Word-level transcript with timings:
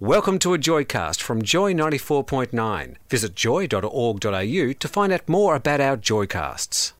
Welcome 0.00 0.40
to 0.40 0.54
a 0.54 0.58
Joycast 0.58 1.20
from 1.20 1.42
Joy 1.42 1.72
94.9. 1.72 2.96
Visit 3.08 3.36
joy.org.au 3.36 4.72
to 4.72 4.88
find 4.88 5.12
out 5.12 5.28
more 5.28 5.54
about 5.54 5.80
our 5.80 5.96
Joycasts. 5.96 6.93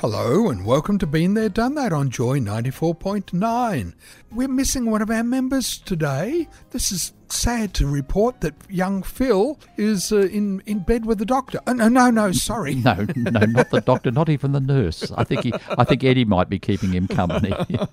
Hello 0.00 0.50
and 0.50 0.66
welcome 0.66 0.98
to 0.98 1.06
Been 1.06 1.32
There 1.32 1.48
Done 1.48 1.74
That 1.74 1.90
on 1.90 2.10
Joy 2.10 2.38
94.9. 2.38 3.94
We're 4.30 4.46
missing 4.46 4.90
one 4.90 5.00
of 5.00 5.10
our 5.10 5.24
members 5.24 5.78
today. 5.78 6.48
This 6.70 6.92
is 6.92 7.14
sad 7.30 7.72
to 7.74 7.86
report 7.86 8.42
that 8.42 8.54
young 8.68 9.02
Phil 9.02 9.58
is 9.78 10.12
uh, 10.12 10.18
in 10.26 10.60
in 10.66 10.80
bed 10.80 11.06
with 11.06 11.16
the 11.16 11.24
doctor. 11.24 11.60
Oh, 11.66 11.72
no, 11.72 11.88
no, 11.88 12.10
no, 12.10 12.30
sorry. 12.32 12.74
No, 12.86 13.06
no, 13.16 13.40
not 13.46 13.70
the 13.70 13.80
doctor, 13.80 14.10
not 14.10 14.28
even 14.28 14.52
the 14.52 14.60
nurse. 14.60 15.10
I 15.12 15.24
think 15.24 15.44
he, 15.44 15.54
I 15.70 15.84
think 15.84 16.04
Eddie 16.04 16.26
might 16.26 16.50
be 16.50 16.58
keeping 16.58 16.92
him 16.92 17.08
company. 17.08 17.54
yeah, 17.68 17.86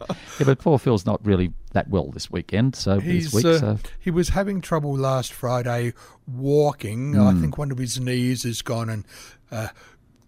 but 0.44 0.60
poor 0.60 0.78
Phil's 0.78 1.06
not 1.06 1.26
really 1.26 1.54
that 1.72 1.88
well 1.90 2.12
this 2.12 2.30
weekend. 2.30 2.76
So 2.76 3.00
He's, 3.00 3.32
this 3.32 3.34
week, 3.34 3.45
uh, 3.45 3.60
so 3.60 3.80
He 3.98 4.12
was 4.12 4.30
having 4.30 4.60
trouble 4.60 4.94
last 4.94 5.32
Friday 5.32 5.94
walking. 6.28 7.14
Hmm. 7.14 7.22
I 7.22 7.34
think 7.34 7.58
one 7.58 7.72
of 7.72 7.78
his 7.78 7.98
knees 7.98 8.44
has 8.44 8.62
gone 8.62 8.90
and 8.90 9.06
uh, 9.54 9.70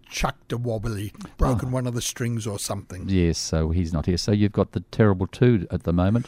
chucked 0.08 0.52
a 0.52 0.56
wobbly, 0.56 1.12
broken 1.36 1.70
one 1.70 1.86
of 1.86 1.94
the 1.94 2.02
strings 2.02 2.46
or 2.46 2.58
something. 2.58 3.08
yes, 3.08 3.38
so 3.38 3.70
he's 3.70 3.92
not 3.92 4.06
here. 4.06 4.16
So 4.16 4.32
you've 4.32 4.52
got 4.52 4.72
the 4.72 4.80
terrible 4.90 5.26
two 5.26 5.66
at 5.70 5.82
the 5.84 5.92
moment. 5.92 6.26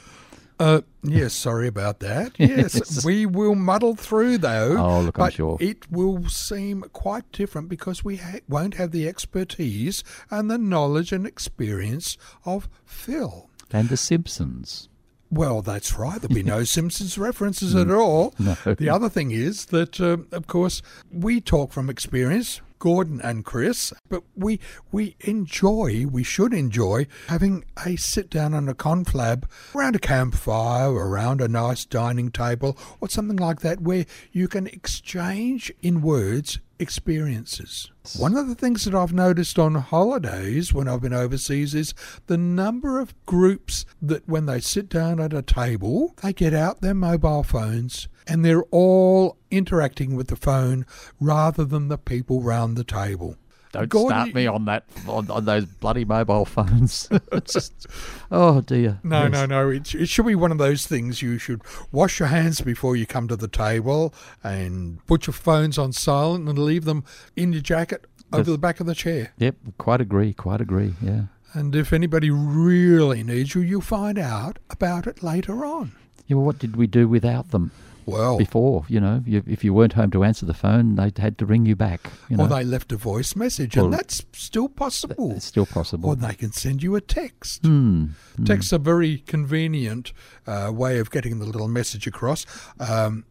Uh, 0.60 0.80
yes, 1.04 1.34
sorry 1.34 1.68
about 1.68 2.00
that. 2.00 2.32
Yes, 2.38 2.74
Yes. 2.74 3.04
we 3.04 3.24
will 3.26 3.54
muddle 3.54 3.94
through 3.94 4.38
though. 4.38 4.76
Oh, 4.76 5.00
look, 5.02 5.16
I'm 5.18 5.30
sure. 5.30 5.56
It 5.60 5.88
will 5.90 6.28
seem 6.28 6.82
quite 6.92 7.30
different 7.30 7.68
because 7.68 8.04
we 8.04 8.16
ha- 8.16 8.40
won't 8.48 8.74
have 8.74 8.90
the 8.90 9.06
expertise 9.06 10.02
and 10.30 10.50
the 10.50 10.58
knowledge 10.58 11.12
and 11.12 11.26
experience 11.26 12.18
of 12.44 12.68
Phil. 12.84 13.48
And 13.72 13.88
the 13.88 13.96
Simpsons. 13.96 14.88
Well, 15.30 15.60
that's 15.62 15.94
right. 15.98 16.20
There'll 16.20 16.34
be 16.34 16.42
no 16.42 16.64
Simpsons 16.64 17.18
references 17.18 17.76
at 17.76 17.90
all. 17.90 18.34
No. 18.38 18.56
The 18.74 18.88
other 18.88 19.10
thing 19.10 19.30
is 19.30 19.66
that, 19.66 20.00
um, 20.00 20.26
of 20.32 20.46
course, 20.46 20.80
we 21.12 21.40
talk 21.40 21.70
from 21.70 21.90
experience, 21.90 22.62
Gordon 22.78 23.20
and 23.22 23.44
Chris, 23.44 23.92
but 24.08 24.22
we 24.36 24.60
we 24.92 25.16
enjoy, 25.20 26.06
we 26.06 26.22
should 26.22 26.52
enjoy 26.52 27.06
having 27.28 27.64
a 27.84 27.96
sit 27.96 28.30
down 28.30 28.54
on 28.54 28.68
a 28.68 28.74
conflab 28.74 29.44
around 29.74 29.96
a 29.96 30.00
campfire, 30.00 30.92
around 30.92 31.40
a 31.40 31.48
nice 31.48 31.84
dining 31.84 32.30
table, 32.30 32.76
or 33.00 33.08
something 33.08 33.36
like 33.36 33.60
that, 33.60 33.80
where 33.80 34.06
you 34.32 34.48
can 34.48 34.66
exchange 34.66 35.72
in 35.82 36.02
words 36.02 36.58
experiences. 36.78 37.90
One 38.16 38.36
of 38.36 38.48
the 38.48 38.54
things 38.54 38.84
that 38.84 38.94
I've 38.94 39.12
noticed 39.12 39.58
on 39.58 39.74
holidays 39.74 40.72
when 40.72 40.88
I've 40.88 41.02
been 41.02 41.12
overseas 41.12 41.74
is 41.74 41.92
the 42.26 42.38
number 42.38 43.00
of 43.00 43.14
groups 43.26 43.84
that 44.00 44.28
when 44.28 44.46
they 44.46 44.60
sit 44.60 44.88
down 44.88 45.20
at 45.20 45.32
a 45.32 45.42
table, 45.42 46.14
they 46.22 46.32
get 46.32 46.54
out 46.54 46.80
their 46.80 46.94
mobile 46.94 47.42
phones 47.42 48.08
and 48.28 48.44
they're 48.44 48.64
all 48.64 49.36
interacting 49.50 50.14
with 50.14 50.28
the 50.28 50.36
phone 50.36 50.84
rather 51.20 51.64
than 51.64 51.88
the 51.88 51.98
people 51.98 52.42
round 52.42 52.76
the 52.76 52.84
table. 52.84 53.36
Don't 53.70 53.88
Gordon, 53.90 54.16
start 54.18 54.34
me 54.34 54.46
on 54.46 54.64
that 54.64 54.84
on, 55.06 55.30
on 55.30 55.44
those 55.44 55.66
bloody 55.66 56.04
mobile 56.06 56.44
phones. 56.56 57.06
Just, 57.44 57.86
oh 58.30 58.62
dear. 58.62 58.98
No, 59.02 59.24
Yes. 59.24 59.32
no, 59.32 59.46
no. 59.46 59.68
It, 59.70 59.94
it 59.94 60.08
should 60.08 60.24
be 60.26 60.34
one 60.34 60.50
of 60.52 60.56
those 60.58 60.86
things 60.86 61.20
you 61.20 61.36
should 61.36 61.60
wash 61.92 62.18
your 62.18 62.28
hands 62.28 62.62
before 62.62 62.96
you 62.96 63.04
come 63.06 63.28
to 63.28 63.36
the 63.36 63.46
table 63.48 64.14
and 64.42 65.04
put 65.06 65.26
your 65.26 65.34
phones 65.34 65.76
on 65.76 65.92
silent 65.92 66.48
and 66.48 66.58
leave 66.58 66.86
them 66.86 67.04
in 67.36 67.52
your 67.52 67.60
jacket 67.60 68.06
over 68.32 68.38
That's- 68.42 68.46
the 68.54 68.58
back 68.58 68.80
of 68.80 68.86
the 68.86 68.94
chair. 68.94 69.32
Yep, 69.36 69.56
quite 69.76 70.00
agree. 70.00 70.32
Quite 70.32 70.62
agree. 70.62 70.94
Yeah. 71.02 71.24
And 71.52 71.74
if 71.76 71.92
anybody 71.92 72.30
really 72.30 73.22
needs 73.22 73.54
you, 73.54 73.60
you'll 73.62 73.80
find 73.82 74.18
out 74.18 74.58
about 74.70 75.06
it 75.06 75.22
later 75.22 75.64
on. 75.66 75.92
Yeah. 76.26 76.36
Well, 76.36 76.46
what 76.46 76.58
did 76.58 76.76
we 76.76 76.86
do 76.86 77.06
without 77.08 77.50
them 77.50 77.70
Well, 78.08 78.38
before? 78.38 78.84
You 78.88 79.00
know, 79.00 79.22
you, 79.26 79.42
if 79.46 79.62
you 79.62 79.74
weren't 79.74 79.92
home 79.92 80.10
to 80.12 80.24
answer 80.24 80.46
the 80.46 80.54
phone, 80.54 80.94
they 80.94 81.12
had 81.16 81.36
to 81.38 81.46
ring 81.46 81.66
you 81.66 81.76
back. 81.76 82.10
You 82.28 82.38
know, 82.38 82.44
or 82.44 82.48
they 82.48 82.64
left 82.64 82.90
a 82.92 82.96
voice 82.96 83.36
message, 83.36 83.76
Well, 83.76 83.86
and 83.86 83.94
that's 83.94 84.24
still 84.32 84.68
possible. 84.68 85.32
it's 85.32 85.44
still 85.44 85.66
possible. 85.66 86.08
Or 86.08 86.16
they 86.16 86.34
can 86.34 86.52
send 86.52 86.82
you 86.82 86.96
a 86.96 87.00
text. 87.00 87.64
Hmm. 87.66 88.06
Texts 88.44 88.72
are 88.72 88.78
very 88.78 89.18
convenient 89.18 90.12
uh, 90.46 90.70
way 90.72 90.98
of 90.98 91.10
getting 91.10 91.38
the 91.38 91.44
little 91.44 91.68
message 91.68 92.06
across. 92.06 92.46
Um, 92.80 93.24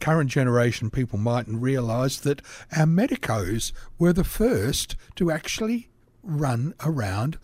current 0.00 0.30
generation 0.30 0.90
people 0.90 1.18
mightn't 1.18 1.60
realise 1.60 2.18
that 2.18 2.40
our 2.76 2.86
medicos 2.86 3.72
were 3.98 4.12
the 4.12 4.24
first 4.24 4.96
to 5.16 5.30
actually 5.30 5.88
run 6.22 6.74
around 6.84 7.38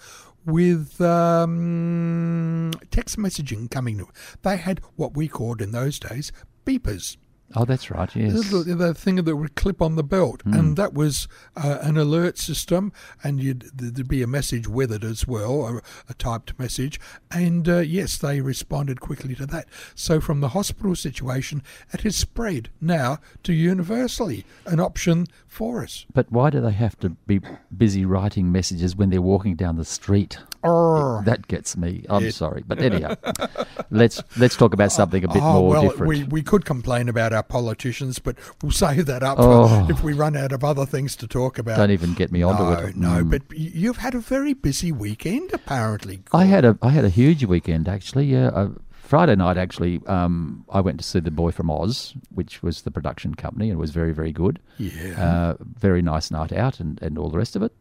with 0.44 1.00
um, 1.00 2.72
text 2.90 3.16
messaging 3.16 3.70
coming 3.70 3.98
to 3.98 4.08
They 4.42 4.56
had 4.56 4.80
what 4.96 5.14
we 5.14 5.28
called 5.28 5.62
in 5.62 5.70
those 5.70 5.98
days 5.98 6.32
beepers. 6.64 7.16
Oh, 7.54 7.66
that's 7.66 7.90
right. 7.90 8.14
Yes. 8.16 8.50
The, 8.50 8.74
the 8.74 8.94
thing 8.94 9.16
that 9.16 9.36
would 9.36 9.54
clip 9.56 9.82
on 9.82 9.96
the 9.96 10.02
belt, 10.02 10.42
and 10.46 10.76
that 10.78 10.94
was 10.94 11.28
uh, 11.54 11.78
an 11.82 11.98
alert 11.98 12.38
system, 12.38 12.92
and 13.22 13.42
you'd, 13.42 13.70
there'd 13.74 14.08
be 14.08 14.22
a 14.22 14.26
message 14.26 14.68
weathered 14.68 15.04
as 15.04 15.26
well, 15.26 15.52
or 15.52 15.82
a 16.08 16.14
typed 16.14 16.58
message, 16.58 16.98
and 17.30 17.68
uh, 17.68 17.78
yes, 17.80 18.16
they 18.16 18.40
responded 18.40 19.00
quickly 19.00 19.34
to 19.34 19.44
that. 19.46 19.68
So 19.94 20.20
from 20.20 20.40
the 20.40 20.48
hospital 20.48 20.96
situation, 20.96 21.62
it 21.92 22.02
has 22.02 22.16
spread 22.16 22.70
now 22.80 23.18
to 23.42 23.52
universally 23.52 24.46
an 24.64 24.80
option 24.80 25.26
for 25.46 25.82
us. 25.82 26.06
But 26.14 26.32
why 26.32 26.48
do 26.48 26.60
they 26.62 26.72
have 26.72 26.98
to 27.00 27.10
be 27.10 27.40
busy 27.76 28.06
writing 28.06 28.50
messages 28.50 28.96
when 28.96 29.10
they're 29.10 29.20
walking 29.20 29.56
down 29.56 29.76
the 29.76 29.84
street? 29.84 30.38
Arr. 30.64 31.22
That 31.24 31.48
gets 31.48 31.76
me. 31.76 32.04
I'm 32.08 32.24
Yeah. 32.24 32.30
sorry, 32.30 32.62
but 32.66 32.80
anyhow, 32.80 33.14
let's 33.90 34.22
let's 34.38 34.56
talk 34.56 34.72
about 34.74 34.92
something 34.92 35.24
a 35.24 35.28
bit 35.28 35.42
oh, 35.42 35.52
more 35.60 35.68
well, 35.70 35.82
different. 35.82 36.08
we 36.08 36.24
we 36.24 36.42
could 36.42 36.64
complain 36.64 37.08
about 37.08 37.32
our 37.32 37.42
politicians, 37.42 38.18
but 38.18 38.36
we'll 38.62 38.72
save 38.72 39.06
that 39.06 39.22
up 39.22 39.38
Oh. 39.38 39.84
for 39.86 39.92
if 39.92 40.02
we 40.02 40.12
run 40.12 40.36
out 40.36 40.52
of 40.52 40.62
other 40.64 40.86
things 40.86 41.16
to 41.16 41.26
talk 41.26 41.58
about. 41.58 41.76
Don't 41.76 41.90
even 41.90 42.14
get 42.14 42.30
me 42.32 42.42
onto 42.42 42.62
no, 42.62 42.72
it. 42.72 42.96
No, 42.96 43.24
Mm. 43.24 43.30
but 43.30 43.42
you've 43.50 43.98
had 43.98 44.14
a 44.14 44.20
very 44.20 44.54
busy 44.54 44.92
weekend, 44.92 45.52
apparently. 45.52 46.22
I 46.32 46.44
had 46.44 46.64
a 46.64 46.78
I 46.82 46.90
had 46.90 47.04
a 47.04 47.10
huge 47.10 47.44
weekend 47.44 47.88
actually. 47.88 48.26
Yeah, 48.26 48.48
uh, 48.48 48.68
Friday 48.90 49.36
night 49.36 49.58
actually. 49.58 50.00
Um, 50.06 50.64
I 50.70 50.80
went 50.80 50.98
to 50.98 51.04
see 51.04 51.20
the 51.20 51.30
Boy 51.30 51.50
from 51.50 51.70
Oz, 51.70 52.14
which 52.34 52.62
was 52.62 52.82
the 52.82 52.90
production 52.90 53.34
company, 53.34 53.66
and 53.68 53.76
it 53.76 53.80
was 53.80 53.90
very 53.90 54.12
very 54.12 54.32
good. 54.32 54.58
Yeah. 54.78 55.22
Uh, 55.22 55.54
very 55.60 56.02
nice 56.02 56.30
night 56.30 56.52
out, 56.52 56.80
and 56.80 57.00
and 57.02 57.18
all 57.18 57.28
the 57.28 57.38
rest 57.38 57.56
of 57.56 57.62
it. 57.62 57.72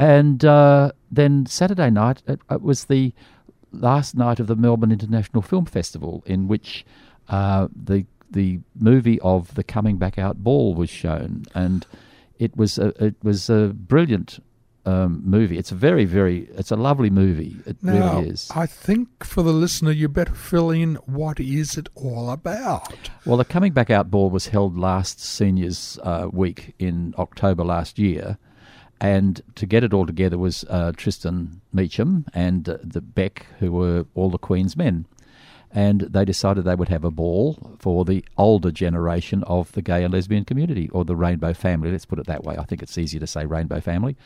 And 0.00 0.44
uh, 0.46 0.92
then 1.10 1.44
Saturday 1.44 1.90
night, 1.90 2.22
it, 2.26 2.40
it 2.50 2.62
was 2.62 2.86
the 2.86 3.12
last 3.70 4.16
night 4.16 4.40
of 4.40 4.46
the 4.46 4.56
Melbourne 4.56 4.92
International 4.92 5.42
Film 5.42 5.66
Festival, 5.66 6.22
in 6.26 6.48
which 6.48 6.86
uh, 7.28 7.68
the 7.74 8.06
the 8.30 8.60
movie 8.78 9.20
of 9.20 9.54
the 9.56 9.64
Coming 9.64 9.98
Back 9.98 10.18
Out 10.18 10.42
Ball 10.42 10.74
was 10.74 10.88
shown, 10.88 11.44
and 11.54 11.86
it 12.38 12.56
was 12.56 12.78
a, 12.78 12.88
it 13.04 13.16
was 13.22 13.50
a 13.50 13.74
brilliant 13.74 14.42
um, 14.86 15.20
movie. 15.24 15.58
It's 15.58 15.72
a 15.72 15.74
very 15.74 16.06
very 16.06 16.48
it's 16.56 16.70
a 16.70 16.76
lovely 16.76 17.10
movie. 17.10 17.56
It 17.66 17.82
now, 17.82 18.16
really 18.16 18.30
is. 18.30 18.50
I 18.54 18.64
think 18.66 19.22
for 19.24 19.42
the 19.42 19.52
listener, 19.52 19.90
you 19.90 20.08
better 20.08 20.34
fill 20.34 20.70
in 20.70 20.94
what 21.04 21.38
is 21.40 21.76
it 21.76 21.88
all 21.94 22.30
about. 22.30 23.10
Well, 23.26 23.36
the 23.36 23.44
Coming 23.44 23.72
Back 23.72 23.90
Out 23.90 24.10
Ball 24.10 24.30
was 24.30 24.46
held 24.46 24.78
last 24.78 25.20
Seniors 25.20 25.98
uh, 26.02 26.28
Week 26.32 26.74
in 26.78 27.14
October 27.18 27.64
last 27.64 27.98
year, 27.98 28.38
and 29.00 29.40
to 29.54 29.66
get 29.66 29.82
it 29.82 29.94
all 29.94 30.06
together 30.06 30.36
was 30.36 30.64
uh, 30.68 30.92
Tristan 30.96 31.60
Meecham 31.72 32.26
and 32.34 32.68
uh, 32.68 32.78
the 32.82 33.00
Beck, 33.00 33.46
who 33.58 33.72
were 33.72 34.06
all 34.14 34.30
the 34.30 34.38
Queen's 34.38 34.76
men. 34.76 35.06
And 35.72 36.00
they 36.02 36.24
decided 36.24 36.64
they 36.64 36.74
would 36.74 36.88
have 36.88 37.04
a 37.04 37.12
ball 37.12 37.76
for 37.78 38.04
the 38.04 38.24
older 38.36 38.72
generation 38.72 39.44
of 39.44 39.70
the 39.72 39.82
gay 39.82 40.02
and 40.02 40.12
lesbian 40.12 40.44
community, 40.44 40.88
or 40.90 41.04
the 41.04 41.16
rainbow 41.16 41.54
family. 41.54 41.92
Let's 41.92 42.04
put 42.04 42.18
it 42.18 42.26
that 42.26 42.44
way. 42.44 42.56
I 42.58 42.64
think 42.64 42.82
it's 42.82 42.98
easier 42.98 43.20
to 43.20 43.26
say 43.26 43.46
rainbow 43.46 43.80
family. 43.80 44.16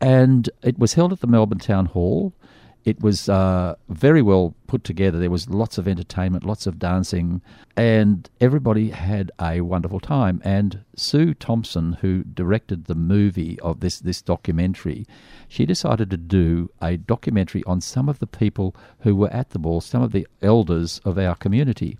And 0.00 0.50
it 0.62 0.78
was 0.78 0.94
held 0.94 1.12
at 1.12 1.20
the 1.20 1.28
Melbourne 1.28 1.60
Town 1.60 1.86
Hall. 1.86 2.34
It 2.84 3.00
was 3.00 3.28
uh, 3.28 3.76
very 3.88 4.22
well 4.22 4.54
put 4.66 4.82
together. 4.82 5.18
There 5.18 5.30
was 5.30 5.48
lots 5.48 5.78
of 5.78 5.86
entertainment, 5.86 6.44
lots 6.44 6.66
of 6.66 6.78
dancing, 6.78 7.40
and 7.76 8.28
everybody 8.40 8.90
had 8.90 9.30
a 9.40 9.60
wonderful 9.60 10.00
time. 10.00 10.42
And 10.44 10.84
Sue 10.96 11.34
Thomson, 11.34 11.94
who 12.00 12.24
directed 12.24 12.86
the 12.86 12.96
movie 12.96 13.58
of 13.60 13.80
this 13.80 14.00
this 14.00 14.20
documentary, 14.20 15.06
she 15.46 15.64
decided 15.64 16.10
to 16.10 16.16
do 16.16 16.70
a 16.80 16.96
documentary 16.96 17.62
on 17.66 17.80
some 17.80 18.08
of 18.08 18.18
the 18.18 18.26
people 18.26 18.74
who 19.00 19.14
were 19.14 19.32
at 19.32 19.50
the 19.50 19.60
ball, 19.60 19.80
some 19.80 20.02
of 20.02 20.12
the 20.12 20.26
elders 20.40 21.00
of 21.04 21.18
our 21.18 21.36
community. 21.36 21.98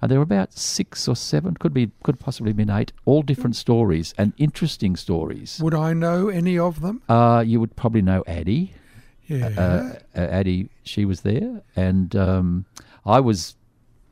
And 0.00 0.10
there 0.10 0.18
were 0.18 0.24
about 0.24 0.52
six 0.52 1.08
or 1.08 1.16
seven, 1.16 1.54
could 1.54 1.74
be, 1.74 1.90
could 2.04 2.20
possibly 2.20 2.52
been 2.52 2.70
eight, 2.70 2.92
all 3.04 3.22
different 3.22 3.56
stories 3.56 4.14
and 4.16 4.32
interesting 4.36 4.94
stories. 4.94 5.58
Would 5.60 5.74
I 5.74 5.92
know 5.92 6.28
any 6.28 6.56
of 6.56 6.80
them? 6.80 7.02
Uh, 7.08 7.42
you 7.44 7.58
would 7.58 7.74
probably 7.74 8.02
know 8.02 8.22
Addie. 8.26 8.74
Yeah. 9.28 9.48
Uh, 9.56 9.98
uh, 10.18 10.20
Addie, 10.20 10.68
she 10.84 11.04
was 11.04 11.20
there, 11.20 11.62
and 11.76 12.14
um, 12.16 12.64
I 13.06 13.20
was 13.20 13.54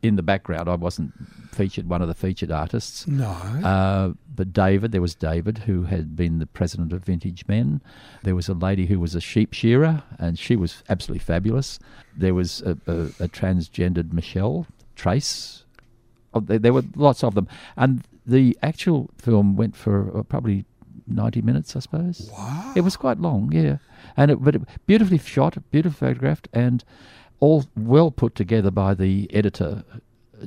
in 0.02 0.16
the 0.16 0.22
background. 0.22 0.68
I 0.68 0.74
wasn't 0.76 1.12
featured, 1.52 1.88
one 1.88 2.02
of 2.02 2.08
the 2.08 2.14
featured 2.14 2.50
artists. 2.50 3.06
no. 3.06 3.26
Uh, 3.26 4.12
but 4.34 4.52
David, 4.52 4.92
there 4.92 5.00
was 5.00 5.14
David, 5.14 5.56
who 5.58 5.84
had 5.84 6.14
been 6.14 6.38
the 6.38 6.46
president 6.46 6.92
of 6.92 7.02
Vintage 7.04 7.46
Men. 7.48 7.80
There 8.22 8.34
was 8.34 8.48
a 8.48 8.54
lady 8.54 8.84
who 8.84 9.00
was 9.00 9.14
a 9.14 9.20
sheep 9.20 9.54
shearer, 9.54 10.02
and 10.18 10.38
she 10.38 10.54
was 10.56 10.82
absolutely 10.90 11.20
fabulous. 11.24 11.78
There 12.14 12.34
was 12.34 12.60
a, 12.60 12.76
a, 12.86 12.96
a 13.24 13.28
transgendered 13.28 14.12
Michelle 14.12 14.66
Trace. 14.94 15.64
Oh, 16.34 16.40
there, 16.40 16.58
there 16.58 16.74
were 16.74 16.84
lots 16.94 17.24
of 17.24 17.34
them, 17.34 17.48
and 17.78 18.04
the 18.26 18.58
actual 18.62 19.08
film 19.16 19.56
went 19.56 19.74
for 19.74 20.14
uh, 20.18 20.22
probably 20.22 20.66
ninety 21.06 21.40
minutes, 21.40 21.74
I 21.74 21.78
suppose. 21.80 22.28
wow. 22.32 22.72
It 22.76 22.82
was 22.82 22.96
quite 22.98 23.18
long, 23.18 23.50
yeah, 23.52 23.78
and 24.16 24.30
it, 24.30 24.42
but 24.42 24.54
it, 24.56 24.62
beautifully 24.86 25.18
shot, 25.18 25.56
beautifully 25.70 26.08
photographed, 26.08 26.48
and 26.52 26.84
all 27.40 27.64
well 27.76 28.10
put 28.10 28.34
together 28.34 28.70
by 28.70 28.94
the 28.94 29.28
editor, 29.32 29.84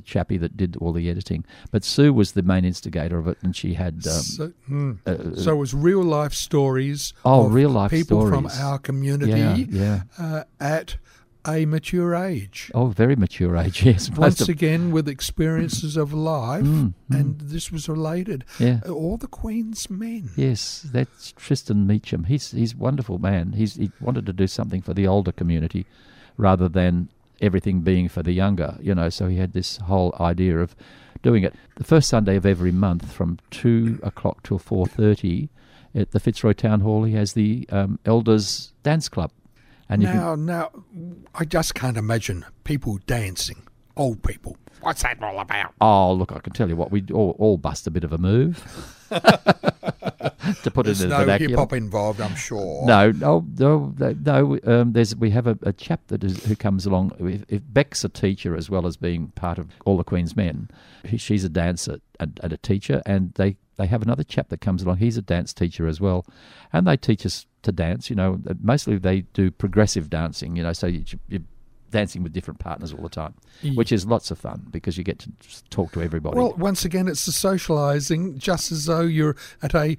chappie 0.04 0.38
that 0.38 0.58
did 0.58 0.78
all 0.78 0.94
the 0.94 1.10
editing. 1.10 1.46
But 1.72 1.84
Sue 1.84 2.14
was 2.14 2.34
the 2.34 2.42
main 2.42 2.66
instigator 2.66 3.18
of 3.18 3.28
it, 3.28 3.38
and 3.42 3.56
she 3.56 3.74
had 3.76 3.96
um, 3.96 4.22
so, 4.22 4.54
hmm. 4.66 4.92
uh, 5.06 5.36
So 5.36 5.54
it 5.54 5.58
was 5.58 5.74
real 5.74 6.04
life 6.04 6.34
stories. 6.34 7.14
Oh, 7.26 7.46
of 7.46 7.54
real 7.54 7.70
life 7.70 7.90
stories. 7.90 8.06
people 8.06 8.28
from 8.28 8.48
our 8.48 8.80
community 8.80 9.32
yeah, 9.32 9.56
yeah. 9.70 10.02
Uh, 10.18 10.44
at 10.60 10.98
a 11.48 11.66
mature 11.66 12.14
age. 12.16 12.70
Oh, 12.74 12.88
very 12.88 13.16
mature 13.16 13.56
age. 13.58 13.84
Yes, 13.86 14.10
Once 14.12 14.42
of, 14.42 14.50
again, 14.50 14.92
with 14.92 15.08
experiences 15.08 15.96
of 15.98 16.14
life, 16.14 16.64
Mm, 16.64 16.94
and 17.10 17.40
this 17.40 17.72
was 17.72 17.88
related. 17.88 18.44
yeah. 18.60 18.80
Uh, 18.86 18.92
All 18.92 19.18
the 19.18 19.28
Queen's 19.28 19.90
men. 19.90 20.30
Yes, 20.36 20.86
that's 20.92 21.32
Tristan 21.34 21.88
Meecham. 21.88 22.26
He's 22.26 22.52
he's 22.52 22.74
a 22.74 22.78
wonderful 22.78 23.18
man. 23.20 23.54
He's 23.54 23.76
he 23.76 23.92
wanted 24.02 24.26
to 24.26 24.34
do 24.34 24.48
something 24.48 24.82
for 24.82 24.94
the 24.94 25.08
older 25.08 25.32
community, 25.32 25.86
rather 26.38 26.68
than 26.70 27.10
everything 27.42 27.82
being 27.82 28.10
for 28.10 28.22
the 28.22 28.34
younger. 28.34 28.78
You 28.82 28.94
know, 28.96 29.10
so 29.10 29.28
he 29.28 29.38
had 29.38 29.54
this 29.54 29.78
whole 29.78 30.14
idea 30.20 30.60
of 30.60 30.76
doing 31.24 31.44
it 31.44 31.54
the 31.76 31.84
first 31.86 32.10
Sunday 32.10 32.36
of 32.36 32.46
every 32.46 32.72
month 32.72 33.12
from 33.12 33.40
two 33.50 34.00
o'clock 34.04 34.44
till 34.44 34.60
four 34.60 34.86
thirty 34.88 35.50
at 35.96 36.12
the 36.12 36.20
Fitzroy 36.20 36.54
Town 36.54 36.82
Hall. 36.82 37.04
He 37.06 37.14
has 37.14 37.34
the 37.34 37.66
um, 37.72 37.98
Elders 38.06 38.74
Dance 38.84 39.08
Club, 39.10 39.32
and 39.90 40.02
you 40.02 40.08
can, 40.08 40.18
Now, 40.18 40.36
now, 40.36 40.72
I 41.36 41.46
just 41.46 41.76
can't 41.76 41.98
imagine 41.98 42.46
people 42.64 43.00
dancing. 43.08 43.64
Old 43.98 44.24
people. 44.24 44.56
What's 44.82 45.02
that 45.04 45.22
all 45.22 45.40
about? 45.40 45.74
oh 45.82 46.14
look, 46.14 46.32
I 46.32 46.40
can 46.40 46.54
tell 46.54 46.70
you 46.70 46.78
what 46.78 46.90
we 46.90 47.04
all, 47.12 47.36
all 47.38 47.58
bust 47.58 47.86
a 47.86 47.92
bit 47.92 48.06
of 48.06 48.14
a 48.14 48.18
move 48.18 48.64
to 49.10 50.72
put 50.72 50.86
There's 50.86 51.02
it 51.02 51.06
in 51.06 51.10
no 51.10 51.18
hip 51.18 51.26
vernacular. 51.26 51.58
hop 51.58 51.74
involved, 51.74 52.22
I'm 52.22 52.36
sure. 52.36 52.86
No, 52.86 53.12
no, 53.12 53.46
no, 53.58 53.94
no. 53.98 54.16
no, 54.24 54.60
Um, 54.64 54.94
there's 54.94 55.16
we 55.16 55.32
have 55.32 55.48
a, 55.48 55.58
a 55.64 55.74
chap 55.74 56.02
that 56.08 56.24
is 56.24 56.46
who 56.46 56.56
comes 56.56 56.86
along. 56.86 57.12
If, 57.20 57.44
if 57.50 57.62
Beck's 57.68 58.04
a 58.06 58.10
teacher 58.10 58.56
as 58.56 58.70
well 58.70 58.86
as 58.88 58.96
being 58.96 59.30
part 59.30 59.58
of 59.58 59.68
all 59.86 59.98
the 59.98 60.04
Queen's 60.06 60.36
Men, 60.36 60.70
he, 61.04 61.18
she's 61.18 61.44
a 61.44 61.50
dancer 61.50 62.00
and, 62.20 62.40
and 62.42 62.54
a 62.54 62.58
teacher, 62.58 63.02
and 63.06 63.34
they 63.34 63.58
they 63.76 63.88
have 63.88 64.02
another 64.02 64.24
chap 64.24 64.48
that 64.50 64.62
comes 64.62 64.84
along. 64.84 64.98
He's 64.98 65.18
a 65.18 65.22
dance 65.22 65.54
teacher 65.54 65.88
as 65.88 66.00
well, 66.00 66.26
and 66.72 66.88
they 66.88 66.96
teach 66.98 67.26
us 67.26 67.46
to 67.64 67.72
dance. 67.72 68.10
You 68.10 68.16
know, 68.16 68.42
mostly 68.62 68.98
they 68.98 69.22
do 69.34 69.52
progressive 69.52 70.10
dancing. 70.10 70.56
You 70.56 70.64
know, 70.64 70.74
so 70.74 70.88
you, 70.88 71.04
you're 71.28 71.42
dancing 71.92 72.24
with 72.24 72.34
different 72.34 72.60
partners 72.60 72.94
all 72.94 73.02
the 73.02 73.10
time, 73.10 73.34
which 73.76 73.92
is 73.92 74.06
lots 74.06 74.32
of 74.32 74.38
fun 74.38 74.68
because 74.72 74.98
you 74.98 75.04
get 75.04 75.20
to 75.20 75.32
talk 75.70 75.92
to 75.94 76.02
everybody. 76.02 76.38
Well, 76.38 76.54
once 76.58 76.86
again, 76.86 77.08
it's 77.08 77.26
the 77.26 77.32
socialising, 77.32 78.38
just 78.38 78.72
as 78.72 78.86
though 78.86 79.02
you're 79.02 79.36
at 79.62 79.74
a 79.76 79.98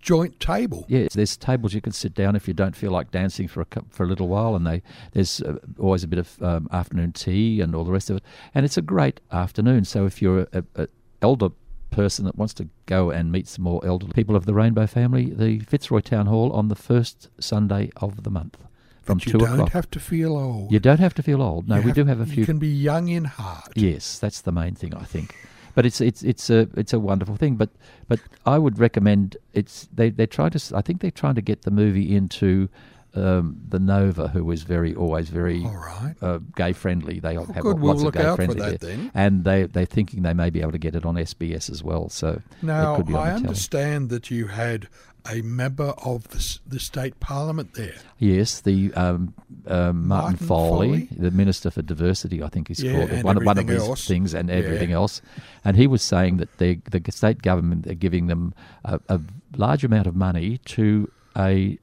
joint 0.00 0.38
table. 0.40 0.84
Yeah, 0.88 1.06
there's 1.14 1.36
tables 1.36 1.74
you 1.74 1.80
can 1.80 1.92
sit 1.92 2.14
down 2.14 2.36
if 2.36 2.48
you 2.48 2.54
don't 2.54 2.76
feel 2.76 2.90
like 2.90 3.10
dancing 3.10 3.48
for 3.48 3.62
a 3.62 3.66
for 3.90 4.04
a 4.04 4.06
little 4.06 4.28
while, 4.28 4.54
and 4.54 4.66
they 4.66 4.82
there's 5.12 5.40
uh, 5.40 5.56
always 5.78 6.04
a 6.04 6.08
bit 6.08 6.18
of 6.18 6.42
um, 6.42 6.68
afternoon 6.72 7.12
tea 7.12 7.60
and 7.60 7.74
all 7.74 7.84
the 7.84 7.92
rest 7.92 8.10
of 8.10 8.16
it, 8.18 8.24
and 8.54 8.64
it's 8.64 8.76
a 8.76 8.82
great 8.82 9.20
afternoon. 9.30 9.84
So 9.84 10.06
if 10.06 10.20
you're 10.20 10.48
a, 10.52 10.64
a 10.74 10.88
elder 11.22 11.50
person 11.92 12.24
that 12.24 12.36
wants 12.36 12.54
to 12.54 12.68
go 12.86 13.10
and 13.10 13.30
meet 13.30 13.46
some 13.46 13.62
more 13.64 13.80
elderly 13.84 14.12
people 14.12 14.34
of 14.34 14.44
the 14.46 14.54
Rainbow 14.54 14.86
family, 14.86 15.26
the 15.30 15.60
Fitzroy 15.60 16.00
Town 16.00 16.26
Hall 16.26 16.50
on 16.52 16.68
the 16.68 16.74
first 16.74 17.28
Sunday 17.38 17.90
of 17.96 18.24
the 18.24 18.30
month 18.30 18.56
from 19.02 19.18
But 19.18 19.26
you 19.26 19.32
two 19.32 19.38
don't 19.38 19.52
o'clock. 19.54 19.70
have 19.72 19.90
to 19.90 20.00
feel 20.00 20.36
old. 20.36 20.72
you 20.72 20.78
don't 20.80 21.00
have 21.00 21.14
to 21.14 21.22
feel 21.22 21.42
old. 21.42 21.68
No, 21.68 21.76
You 21.76 21.82
we 21.82 21.92
do 21.92 22.04
have 22.04 22.20
a 22.20 22.26
few. 22.26 22.40
You 22.42 22.46
can 22.46 22.58
be 22.58 22.68
young 22.68 23.08
in 23.08 23.24
heart. 23.24 23.72
Yes, 23.74 24.18
that's 24.18 24.40
the 24.40 24.52
main 24.52 24.74
thing 24.74 24.94
I 24.94 25.04
think. 25.04 25.34
But 25.74 25.86
it's 25.86 26.00
it's 26.00 26.22
it's 26.22 26.50
a 26.50 26.68
it's 26.76 26.92
a 26.92 27.00
wonderful 27.00 27.36
thing. 27.36 27.56
But 27.56 27.70
but 28.08 28.20
I 28.44 28.58
would 28.58 28.78
recommend 28.78 29.36
it's 29.54 29.88
they 29.92 30.10
they're 30.10 30.26
trying 30.26 30.50
to 30.50 30.76
I 30.76 30.82
think 30.82 31.00
they're 31.00 31.10
trying 31.10 31.34
to 31.36 31.42
get 31.42 31.62
the 31.62 31.70
movie 31.70 32.14
into 32.14 32.68
um, 33.14 33.56
the 33.68 33.78
Nova, 33.78 34.28
who 34.28 34.50
is 34.50 34.62
very 34.62 34.94
always 34.94 35.28
very 35.28 35.64
All 35.64 35.76
right. 35.76 36.14
uh, 36.22 36.38
gay 36.56 36.72
friendly. 36.72 37.20
They 37.20 37.34
have 37.34 37.46
good, 37.60 37.78
we'll 37.80 37.94
lots 37.94 38.02
of 38.04 38.12
gay 38.14 38.34
friendly 38.34 38.60
that 38.60 38.80
there. 38.80 39.10
and 39.14 39.44
they 39.44 39.64
they're 39.64 39.84
thinking 39.84 40.22
they 40.22 40.34
may 40.34 40.50
be 40.50 40.60
able 40.60 40.72
to 40.72 40.78
get 40.78 40.94
it 40.94 41.04
on 41.04 41.16
SBS 41.16 41.68
as 41.70 41.82
well. 41.84 42.08
So 42.08 42.40
Now, 42.62 42.94
it 42.94 42.96
could 42.98 43.06
be 43.06 43.14
on 43.14 43.20
I 43.26 43.30
the 43.30 43.36
understand 43.36 44.08
that 44.10 44.30
you 44.30 44.46
had 44.48 44.88
a 45.30 45.40
member 45.42 45.94
of 46.04 46.26
the, 46.30 46.58
the 46.66 46.80
state 46.80 47.20
parliament 47.20 47.74
there. 47.74 47.94
Yes, 48.18 48.60
the 48.60 48.92
um, 48.94 49.34
um, 49.68 50.08
Martin, 50.08 50.08
Martin 50.08 50.36
Foley, 50.48 50.88
Foley? 51.06 51.08
the 51.16 51.30
Minister 51.30 51.70
for 51.70 51.80
Diversity, 51.82 52.42
I 52.42 52.48
think 52.48 52.66
he's 52.68 52.82
Yeah, 52.82 52.92
called 52.96 53.10
and 53.10 53.22
one, 53.22 53.36
of- 53.36 53.44
one 53.44 53.56
of 53.58 53.68
his 53.68 53.82
else. 53.86 54.08
things, 54.08 54.34
and 54.34 54.48
Yeah. 54.48 54.56
everything 54.56 54.90
else. 54.90 55.22
And 55.64 55.76
he 55.76 55.86
was 55.86 56.02
saying 56.02 56.38
that 56.38 56.58
they, 56.58 56.80
the 56.90 57.00
state 57.12 57.40
government 57.42 57.86
are 57.86 57.94
giving 57.94 58.26
them 58.26 58.52
a, 58.84 58.98
a 59.08 59.20
large 59.56 59.84
amount 59.84 60.08
of 60.08 60.16
money 60.16 60.58
to 60.64 61.08
a 61.36 61.78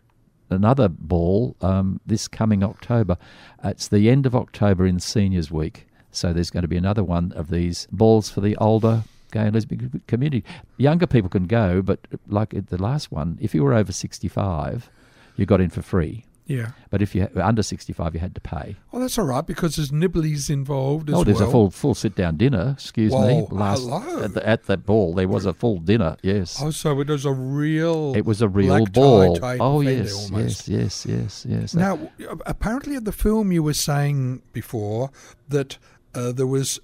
another 0.49 0.87
ball 0.87 1.55
um, 1.61 1.99
this 2.05 2.27
coming 2.27 2.63
October. 2.63 3.17
It's 3.63 3.87
the 3.87 4.09
end 4.09 4.25
of 4.25 4.35
October 4.35 4.85
in 4.85 4.99
Seniors 4.99 5.51
Week, 5.51 5.87
so 6.11 6.33
there's 6.33 6.49
going 6.49 6.63
to 6.63 6.67
be 6.67 6.77
another 6.77 7.03
one 7.03 7.31
of 7.33 7.49
these 7.49 7.87
balls 7.91 8.29
for 8.29 8.41
the 8.41 8.56
older 8.57 9.03
gay 9.31 9.41
and 9.41 9.53
lesbian 9.53 10.01
community. 10.07 10.44
Younger 10.77 11.07
people 11.07 11.29
can 11.29 11.45
go, 11.45 11.81
but 11.81 11.99
like 12.27 12.49
the 12.68 12.81
last 12.81 13.11
one, 13.11 13.37
if 13.41 13.53
you 13.53 13.63
were 13.63 13.73
over 13.73 13.91
65, 13.91 14.89
you 15.35 15.45
got 15.45 15.61
in 15.61 15.69
for 15.69 15.81
free. 15.81 16.25
Yeah. 16.49 16.71
But 16.89 17.03
if 17.03 17.13
you 17.13 17.29
were 17.35 17.44
under 17.44 17.61
65, 17.61 18.15
you 18.15 18.19
had 18.19 18.33
to 18.33 18.41
pay. 18.41 18.75
Well, 18.91 19.03
that's 19.03 19.19
all 19.19 19.25
right 19.25 19.45
because 19.45 19.75
there's 19.75 19.91
nibblies 19.91 20.49
involved 20.49 21.09
as 21.09 21.13
well. 21.13 21.21
oh, 21.21 21.23
there's 21.23 21.39
well. 21.39 21.47
a 21.47 21.51
full 21.51 21.69
full 21.69 21.94
sit 21.94 22.15
down 22.15 22.37
dinner. 22.37 22.71
Excuse 22.73 23.13
me. 23.13 23.18
Whoa, 23.19 23.47
Last 23.51 23.83
hello. 23.83 24.23
at, 24.23 24.33
the, 24.33 24.45
at 24.47 24.63
that 24.65 24.83
ball, 24.83 25.13
there 25.13 25.27
was 25.27 25.45
a 25.45 25.53
full 25.53 25.77
dinner. 25.77 26.18
Yes, 26.23 26.59
Oh, 26.59 26.71
so 26.71 26.99
it 26.99 27.07
was 27.07 27.23
a 27.25 27.31
real. 27.31 28.15
it 28.15 28.25
was 28.25 28.41
a 28.41 28.49
real 28.49 28.85
ball. 28.87 29.37
Oh 29.44 29.81
yes, 29.81 30.31
yes, 30.33 30.68
yes, 30.68 31.06
yes, 31.06 31.45
yes. 31.47 31.75
Now, 31.75 32.09
apparently, 32.47 32.95
at 32.95 33.06
the 33.06 33.11
film, 33.11 33.51
you 33.51 33.61
were 33.61 33.75
saying 33.75 34.41
before 34.51 35.11
that 35.49 35.77
uh, 36.15 36.31
there 36.31 36.47
was 36.47 36.79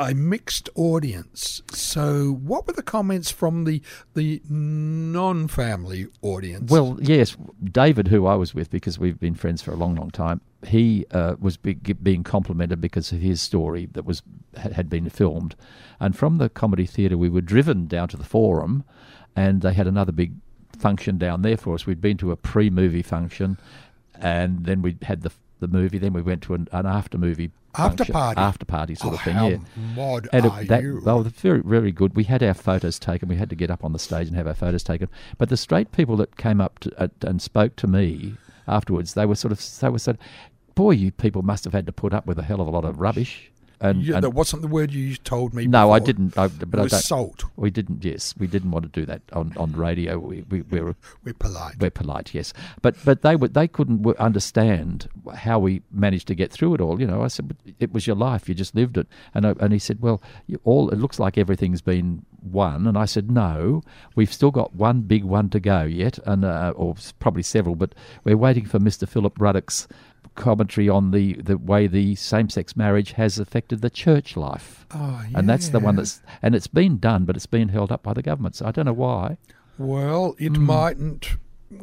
a 0.00 0.14
mixed 0.14 0.70
audience. 0.74 1.60
So, 1.72 2.32
what 2.32 2.66
were 2.66 2.72
the 2.72 2.82
comments 2.82 3.30
from 3.30 3.64
the 3.64 3.82
the 4.14 4.40
non-family 4.48 6.06
audience? 6.22 6.70
Well, 6.70 6.98
yes, 7.02 7.36
David, 7.62 8.08
who 8.08 8.26
I 8.26 8.34
was 8.34 8.54
with 8.54 8.70
because 8.70 8.98
we've 8.98 9.20
been 9.20 9.34
friends 9.34 9.60
for 9.60 9.72
a 9.72 9.76
long, 9.76 9.94
long 9.96 10.10
time, 10.10 10.40
he 10.66 11.04
uh, 11.10 11.36
was 11.38 11.58
be- 11.58 11.74
being 11.74 12.24
complimented 12.24 12.80
because 12.80 13.12
of 13.12 13.20
his 13.20 13.42
story 13.42 13.88
that 13.92 14.06
was 14.06 14.22
had 14.56 14.88
been 14.88 15.10
filmed, 15.10 15.54
and 16.00 16.16
from 16.16 16.38
the 16.38 16.48
comedy 16.48 16.86
theatre 16.86 17.18
we 17.18 17.28
were 17.28 17.42
driven 17.42 17.86
down 17.86 18.08
to 18.08 18.16
the 18.16 18.24
Forum, 18.24 18.84
and 19.36 19.60
they 19.60 19.74
had 19.74 19.86
another 19.86 20.12
big 20.12 20.32
function 20.78 21.18
down 21.18 21.42
there 21.42 21.58
for 21.58 21.74
us. 21.74 21.84
We'd 21.84 22.00
been 22.00 22.16
to 22.16 22.32
a 22.32 22.36
pre-movie 22.36 23.02
function, 23.02 23.58
and 24.14 24.64
then 24.64 24.80
we 24.80 24.96
had 25.02 25.20
the 25.20 25.32
the 25.60 25.68
movie. 25.68 25.98
Then 25.98 26.12
we 26.12 26.22
went 26.22 26.42
to 26.42 26.54
an, 26.54 26.68
an 26.72 26.86
after 26.86 27.16
movie 27.18 27.50
After 27.76 27.98
function- 27.98 28.12
party? 28.14 28.40
after 28.40 28.64
party 28.64 28.94
sort 28.94 29.12
oh, 29.12 29.16
of 29.16 29.22
thing. 29.22 29.36
yeah. 29.36 29.56
mod 29.94 30.28
And 30.32 30.46
it, 30.46 30.68
that, 30.68 30.82
you? 30.82 31.00
well, 31.04 31.22
very, 31.22 31.60
very 31.60 31.92
good. 31.92 32.16
We 32.16 32.24
had 32.24 32.42
our 32.42 32.54
photos 32.54 32.98
taken. 32.98 33.28
We 33.28 33.36
had 33.36 33.50
to 33.50 33.56
get 33.56 33.70
up 33.70 33.84
on 33.84 33.92
the 33.92 33.98
stage 33.98 34.26
and 34.28 34.36
have 34.36 34.46
our 34.46 34.54
photos 34.54 34.82
taken. 34.82 35.08
But 35.38 35.48
the 35.48 35.56
straight 35.56 35.92
people 35.92 36.16
that 36.16 36.36
came 36.36 36.60
up 36.60 36.78
to, 36.80 37.00
uh, 37.00 37.08
and 37.22 37.40
spoke 37.40 37.76
to 37.76 37.86
me 37.86 38.34
afterwards, 38.66 39.14
they 39.14 39.26
were 39.26 39.34
sort 39.36 39.52
of, 39.52 39.80
they 39.80 39.88
were 39.88 39.98
said, 39.98 40.18
"Boy, 40.74 40.92
you 40.92 41.10
people 41.12 41.42
must 41.42 41.64
have 41.64 41.72
had 41.72 41.86
to 41.86 41.92
put 41.92 42.12
up 42.14 42.26
with 42.26 42.38
a 42.38 42.42
hell 42.42 42.60
of 42.60 42.66
a 42.66 42.70
lot 42.70 42.84
of 42.84 42.98
rubbish." 43.00 43.49
And, 43.80 44.02
Yeah, 44.02 44.16
and 44.16 44.24
that 44.24 44.30
wasn't 44.30 44.62
the 44.62 44.68
word 44.68 44.92
you 44.92 45.16
told 45.16 45.54
me. 45.54 45.66
no, 45.66 45.90
I 45.90 45.98
didn't. 45.98 46.36
I, 46.36 46.48
but 46.48 46.78
It 46.78 46.80
I 46.80 46.82
was 46.82 46.92
don't. 46.92 47.00
salt. 47.02 47.44
We 47.56 47.70
didn't. 47.70 48.04
Yes, 48.04 48.34
we 48.38 48.46
didn't 48.46 48.70
want 48.70 48.84
to 48.92 49.00
do 49.00 49.06
that 49.06 49.22
on, 49.32 49.54
on 49.56 49.72
radio. 49.72 50.18
We, 50.18 50.42
we, 50.50 50.62
we 50.62 50.80
were 50.80 50.96
We're 51.24 51.34
polite. 51.34 51.76
we're 51.80 51.90
polite, 51.90 52.34
yes, 52.34 52.52
but 52.82 52.96
but 53.04 53.22
they 53.22 53.36
would 53.36 53.54
they 53.54 53.68
couldn't 53.68 54.06
understand 54.18 55.08
how 55.34 55.58
we 55.58 55.82
managed 55.90 56.28
to 56.28 56.34
get 56.34 56.50
through 56.52 56.74
it 56.74 56.80
all. 56.80 57.00
You 57.00 57.06
know, 57.06 57.22
I 57.22 57.28
said 57.28 57.48
"But 57.48 57.56
it 57.78 57.92
was 57.92 58.06
your 58.06 58.16
life, 58.16 58.48
you 58.48 58.54
just 58.54 58.74
lived 58.74 58.98
it, 58.98 59.06
and 59.34 59.46
I, 59.46 59.54
and 59.60 59.72
he 59.72 59.78
said, 59.78 60.00
well, 60.00 60.22
you, 60.46 60.60
all 60.64 60.90
it 60.90 60.98
looks 60.98 61.18
like 61.18 61.38
everything's 61.38 61.80
been 61.82 62.24
won, 62.42 62.86
and 62.86 62.96
I 62.96 63.04
said, 63.04 63.30
no, 63.30 63.82
we've 64.14 64.32
still 64.32 64.50
got 64.50 64.74
one 64.74 65.02
big 65.02 65.24
one 65.24 65.50
to 65.50 65.60
go 65.60 65.82
yet, 65.82 66.18
and 66.26 66.44
uh, 66.44 66.72
or 66.76 66.94
probably 67.18 67.42
several, 67.42 67.74
but 67.76 67.94
we're 68.24 68.36
waiting 68.36 68.64
for 68.66 68.78
Mr. 68.78 69.08
Philip 69.08 69.38
Ruddock's 69.38 69.86
commentary 70.34 70.88
on 70.88 71.10
the, 71.10 71.34
the 71.34 71.58
way 71.58 71.86
the 71.86 72.14
same-sex 72.14 72.76
marriage 72.76 73.12
has 73.12 73.38
affected 73.38 73.80
the 73.82 73.90
church 73.90 74.36
life. 74.36 74.86
Oh, 74.92 75.22
And 75.34 75.48
that's 75.48 75.68
the 75.70 75.80
one 75.80 75.96
that's 75.96 76.20
and 76.42 76.54
it's 76.54 76.66
been 76.66 76.98
done, 76.98 77.24
but 77.24 77.36
it's 77.36 77.46
been 77.46 77.68
held 77.68 77.92
up 77.92 78.02
by 78.02 78.12
the 78.14 78.22
government. 78.22 78.56
So 78.56 78.66
I 78.66 78.70
don't 78.70 78.86
know 78.86 78.92
why. 78.92 79.36
Well, 79.78 80.34
it 80.38 80.56
Hmm. 80.56 80.64
mightn't 80.64 81.36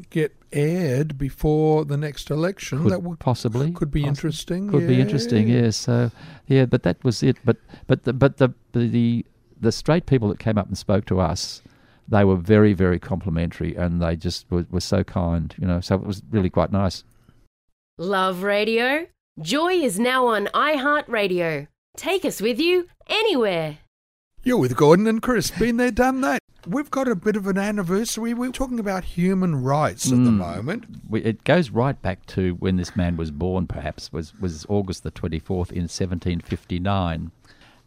get 0.10 0.36
aired 0.51 1.18
before 1.18 1.86
the 1.86 1.98
next 1.98 2.30
election. 2.30 2.84
Could 2.84 2.92
that 2.92 3.04
would 3.04 3.20
possibly 3.20 3.72
could 3.72 3.92
be 3.92 4.04
possi- 4.04 4.08
interesting. 4.08 4.70
Could 4.70 4.88
be 4.88 5.00
interesting, 5.00 5.48
yeah. 5.48 5.70
So, 5.72 6.12
yeah, 6.48 6.66
but 6.66 6.84
that 6.84 7.04
was 7.04 7.24
it. 7.24 7.38
But 7.46 7.58
but 7.88 8.04
the, 8.04 8.13
but 8.13 8.38
the, 8.38 8.50
the 8.74 8.88
the 8.88 9.25
the 9.60 9.72
straight 9.72 10.06
people 10.06 10.27
that 10.30 10.39
came 10.39 10.58
up 10.58 10.68
and 10.68 10.77
spoke 10.77 11.06
to 11.06 11.20
us, 11.20 11.62
they 12.08 12.24
were 12.24 12.36
very 12.36 12.74
very 12.74 13.00
complimentary, 13.00 13.75
and 13.75 14.01
they 14.01 14.16
just 14.16 14.46
were, 14.51 14.66
were 14.70 14.82
so 14.82 15.04
kind, 15.04 15.56
you 15.60 15.66
know. 15.68 15.80
So 15.82 15.96
it 15.96 16.04
was 16.04 16.22
really 16.32 16.50
quite 16.50 16.72
nice. 16.72 17.04
Love 17.98 18.44
radio? 18.44 19.08
Joy 19.42 19.74
is 19.74 20.00
now 20.00 20.27
on 20.27 20.46
iHeartRadio. 20.54 21.68
Take 21.96 22.25
us 22.25 22.39
with 22.42 22.60
you 22.60 22.88
anywhere. 23.08 23.80
You're 24.44 24.58
with 24.60 24.75
Gordon 24.75 25.08
and 25.08 25.22
Chris. 25.22 25.50
Been 25.51 25.77
there, 25.77 25.89
done 25.92 26.22
that. 26.22 26.39
We've 26.68 26.92
got 26.92 27.08
a 27.08 27.16
bit 27.16 27.36
of 27.36 27.48
an 27.48 27.58
anniversary. 27.58 28.34
We're 28.34 28.51
talking 28.51 28.80
about 28.80 29.04
human 29.04 29.63
rights 29.63 30.12
at 30.12 30.24
the 30.24 30.30
Mm. 30.30 30.38
moment. 30.38 30.84
It 31.13 31.44
goes 31.44 31.70
right 31.72 32.00
back 32.01 32.25
to 32.27 32.54
when 32.56 32.75
this 32.75 32.96
man 32.96 33.18
was 33.18 33.32
born. 33.32 33.68
Perhaps 33.68 34.12
was 34.13 34.34
was 34.39 34.66
August 34.70 35.04
the 35.04 35.12
twenty 35.12 35.39
fourth 35.39 35.72
in 35.72 35.88
seventeen 35.88 36.39
fifty 36.42 36.77
nine, 36.80 37.32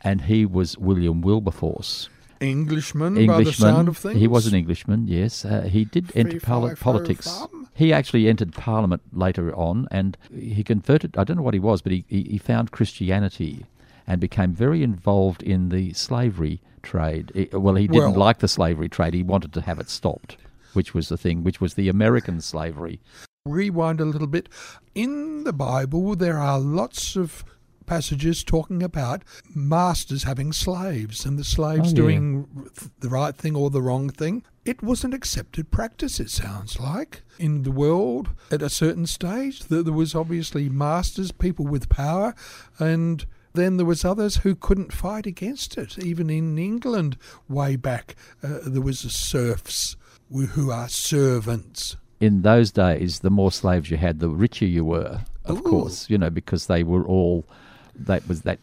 and 0.01 0.23
he 0.23 0.45
was 0.47 0.77
William 0.79 1.21
Wilberforce. 1.21 2.09
Englishman, 2.41 3.15
by 3.15 3.21
the 3.21 3.23
Englishman. 3.39 3.75
sound 3.75 3.89
of 3.89 3.99
things. 3.99 4.19
He 4.19 4.27
was 4.27 4.47
an 4.47 4.55
Englishman, 4.55 5.07
yes. 5.07 5.45
Uh, 5.45 5.63
he 5.71 5.85
did 5.85 6.11
enter 6.17 6.41
poli- 6.41 6.75
politics. 6.75 7.29
fum. 7.31 7.60
He 7.81 7.95
actually 7.95 8.29
entered 8.29 8.53
Parliament 8.53 9.01
later 9.11 9.55
on, 9.57 9.89
and 9.91 10.19
he 10.35 10.63
converted. 10.63 11.17
I 11.17 11.25
don't 11.25 11.39
know 11.39 11.43
what 11.43 11.55
he 11.55 11.61
was, 11.61 11.81
but 11.81 11.93
he, 11.93 12.05
he, 12.09 12.25
he 12.25 12.37
found 12.37 12.73
Christianity 12.73 13.65
and 14.07 14.21
became 14.21 14.53
very 14.53 14.83
involved 14.83 15.43
in 15.43 15.71
the 15.71 15.95
slavery 15.95 16.61
trade. 16.83 17.33
He- 17.35 17.49
well, 17.57 17.77
he 17.77 17.87
didn't 17.89 18.13
Well- 18.13 18.21
like 18.21 18.41
the 18.41 18.49
slavery 18.49 18.91
trade. 18.91 19.15
He 19.15 19.23
wanted 19.23 19.55
to 19.55 19.63
have 19.63 19.81
it 19.81 19.89
stopped, 19.89 20.37
which 20.75 20.93
was 20.93 21.09
the 21.09 21.17
thing, 21.17 21.43
which 21.43 21.63
was 21.63 21.73
the 21.73 21.89
American 21.89 22.43
slavery. 22.43 23.01
Rewind 23.47 23.99
a 23.99 24.05
little 24.05 24.27
bit. 24.27 24.51
In 24.95 25.45
the 25.45 25.55
Bible, 25.55 26.15
there 26.17 26.37
are 26.37 26.61
lots 26.61 27.17
of 27.17 27.47
passages 27.87 28.45
talking 28.45 28.83
about 28.83 29.23
masters 29.55 30.25
having 30.25 30.53
slaves 30.53 31.25
and 31.25 31.39
the 31.39 31.45
slaves 31.45 31.89
Oh, 31.93 31.97
yeah. 31.97 32.03
doing 32.03 32.71
the 33.01 33.09
right 33.09 33.35
thing 33.35 33.57
or 33.57 33.71
the 33.71 33.83
wrong 33.83 34.11
thing. 34.11 34.45
It 34.65 34.83
was 34.83 35.05
an 35.05 35.13
accepted 35.13 35.71
practice, 35.71 36.21
it 36.21 36.31
sounds 36.31 36.79
like, 36.79 37.23
in 37.39 37.63
the 37.63 37.71
world 37.73 38.29
at 38.51 38.63
a 38.63 38.69
certain 38.71 39.07
stage. 39.07 39.61
There 39.65 39.83
there 39.83 39.93
was 39.95 40.15
obviously 40.15 40.69
masters, 40.69 41.33
people 41.33 41.67
with 41.67 41.89
power, 41.89 42.35
and 42.79 43.25
then 43.55 43.79
there 43.79 43.87
was 43.87 44.05
others 44.05 44.37
who 44.39 44.55
couldn't 44.55 44.93
fight 44.93 45.27
against 45.27 45.77
it. 45.79 45.99
Even 45.99 46.31
in 46.31 46.59
England, 46.59 47.17
way 47.49 47.75
back, 47.77 48.15
uh, 48.43 48.59
there 48.65 48.83
was 48.83 49.03
the 49.03 49.11
serfs 49.11 49.97
who 50.31 50.47
who 50.47 50.71
are 50.71 50.89
servants. 50.89 51.97
in 52.21 52.43
those 52.43 52.71
days, 52.71 53.21
the 53.21 53.31
more 53.31 53.51
slaves 53.51 53.91
you 53.91 53.97
had, 53.97 54.21
the 54.21 54.29
richer 54.29 54.67
you 54.67 54.85
were. 54.85 55.23
Of 55.47 55.59
Ooh. 55.61 55.63
course, 55.63 56.09
you 56.11 56.19
know 56.19 56.29
because 56.31 56.67
they 56.67 56.85
were 56.85 57.05
all 57.05 57.47
that 58.07 58.27
was 58.29 58.43
that 58.43 58.59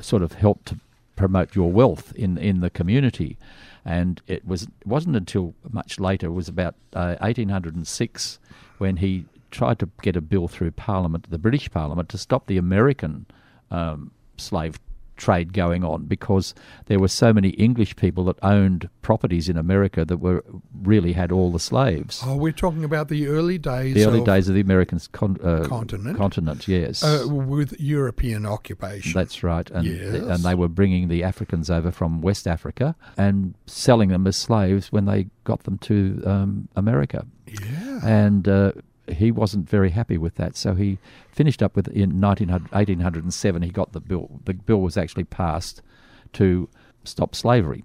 sort 0.00 0.22
of 0.22 0.34
helped 0.34 0.66
to 0.66 0.78
promote 1.16 1.54
your 1.54 1.70
wealth 1.70 2.12
in 2.14 2.38
in 2.38 2.60
the 2.60 2.70
community, 2.70 3.36
and 3.84 4.22
it 4.26 4.46
was 4.46 4.64
it 4.64 4.86
wasn't 4.86 5.16
until 5.16 5.54
much 5.70 5.98
later. 5.98 6.28
It 6.28 6.32
was 6.32 6.48
about 6.48 6.74
uh, 6.94 7.16
1806 7.20 8.38
when 8.78 8.98
he 8.98 9.26
tried 9.50 9.78
to 9.78 9.88
get 10.02 10.14
a 10.16 10.20
bill 10.20 10.46
through 10.46 10.70
Parliament, 10.72 11.26
the 11.30 11.38
British 11.38 11.70
Parliament, 11.70 12.08
to 12.10 12.18
stop 12.18 12.46
the 12.46 12.58
American 12.58 13.26
um, 13.70 14.10
slave 14.36 14.78
trade 15.18 15.52
going 15.52 15.84
on 15.84 16.04
because 16.06 16.54
there 16.86 16.98
were 16.98 17.08
so 17.08 17.32
many 17.32 17.50
English 17.50 17.96
people 17.96 18.24
that 18.24 18.36
owned 18.42 18.88
properties 19.02 19.48
in 19.48 19.58
America 19.58 20.04
that 20.04 20.16
were 20.18 20.42
really 20.82 21.12
had 21.12 21.30
all 21.30 21.52
the 21.52 21.58
slaves. 21.58 22.22
Oh, 22.24 22.36
we're 22.36 22.52
talking 22.52 22.84
about 22.84 23.08
the 23.08 23.26
early 23.28 23.58
days. 23.58 23.94
The 23.94 24.04
early 24.06 24.20
of, 24.20 24.24
days 24.24 24.48
of 24.48 24.54
the 24.54 24.60
American 24.62 24.98
con- 25.12 25.36
uh, 25.42 25.64
Continent. 25.68 26.16
Continent, 26.16 26.66
yes. 26.66 27.02
uh, 27.04 27.26
with 27.28 27.78
European 27.78 28.46
occupation. 28.46 29.12
That's 29.12 29.42
right, 29.42 29.70
and 29.70 29.84
Yes. 29.86 30.14
and 30.14 30.42
they 30.44 30.54
were 30.54 30.68
bringing 30.68 31.08
the 31.08 31.22
Africans 31.24 31.68
over 31.68 31.90
from 31.90 32.20
West 32.22 32.46
Africa 32.46 32.96
and 33.16 33.54
selling 33.66 34.08
them 34.08 34.26
as 34.26 34.36
slaves 34.36 34.90
when 34.92 35.04
they 35.04 35.26
got 35.44 35.64
them 35.64 35.78
to 35.78 36.22
um, 36.24 36.68
America. 36.76 37.26
yeah. 37.46 38.00
And 38.04 38.46
uh, 38.48 38.72
he 39.10 39.30
wasn't 39.30 39.68
very 39.68 39.90
happy 39.90 40.18
with 40.18 40.36
that, 40.36 40.56
so 40.56 40.74
he 40.74 40.98
finished 41.32 41.62
up 41.62 41.76
with 41.76 41.88
in 41.88 42.20
1900, 42.20 42.70
1807. 42.72 43.62
He 43.62 43.70
got 43.70 43.92
the 43.92 44.00
bill. 44.00 44.40
The 44.44 44.54
bill 44.54 44.80
was 44.80 44.96
actually 44.96 45.24
passed 45.24 45.82
to 46.34 46.68
stop 47.04 47.34
slavery, 47.34 47.84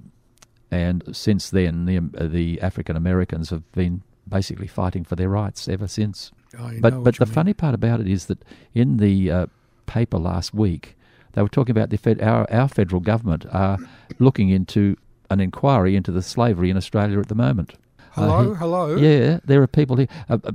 and 0.72 1.04
since 1.12 1.50
then, 1.50 1.86
the 1.86 2.00
the 2.28 2.62
African 2.62 2.96
Americans 2.96 3.50
have 3.50 3.70
been 3.74 4.02
basically 4.28 4.68
fighting 4.68 5.04
for 5.04 5.16
their 5.16 5.30
rights 5.30 5.68
ever 5.68 5.88
since. 5.88 6.32
I 6.60 6.80
But 6.80 7.04
but 7.04 7.18
the 7.18 7.26
mean. 7.26 7.34
funny 7.34 7.54
part 7.54 7.76
about 7.76 8.00
it 8.00 8.08
is 8.08 8.28
that 8.28 8.44
in 8.74 8.98
the 8.98 9.32
uh, 9.32 9.46
paper 9.86 10.18
last 10.18 10.54
week, 10.54 10.96
they 11.34 11.42
were 11.42 11.50
talking 11.50 11.72
about 11.72 11.90
the 11.90 11.98
fed, 11.98 12.22
our 12.22 12.50
our 12.52 12.68
federal 12.68 13.02
government 13.02 13.46
are 13.52 13.78
looking 14.20 14.50
into 14.50 14.98
an 15.30 15.40
inquiry 15.40 15.96
into 15.96 16.12
the 16.12 16.22
slavery 16.22 16.70
in 16.70 16.78
Australia 16.78 17.20
at 17.20 17.28
the 17.28 17.36
moment. 17.36 17.74
Uh, 18.16 18.22
Hello, 18.22 18.50
he- 18.54 18.58
hello. 18.60 18.96
Yeah, 18.96 19.40
there 19.46 19.62
are 19.62 19.68
people 19.68 19.96
here. 19.98 20.08
Uh, 20.30 20.38
uh, 20.44 20.52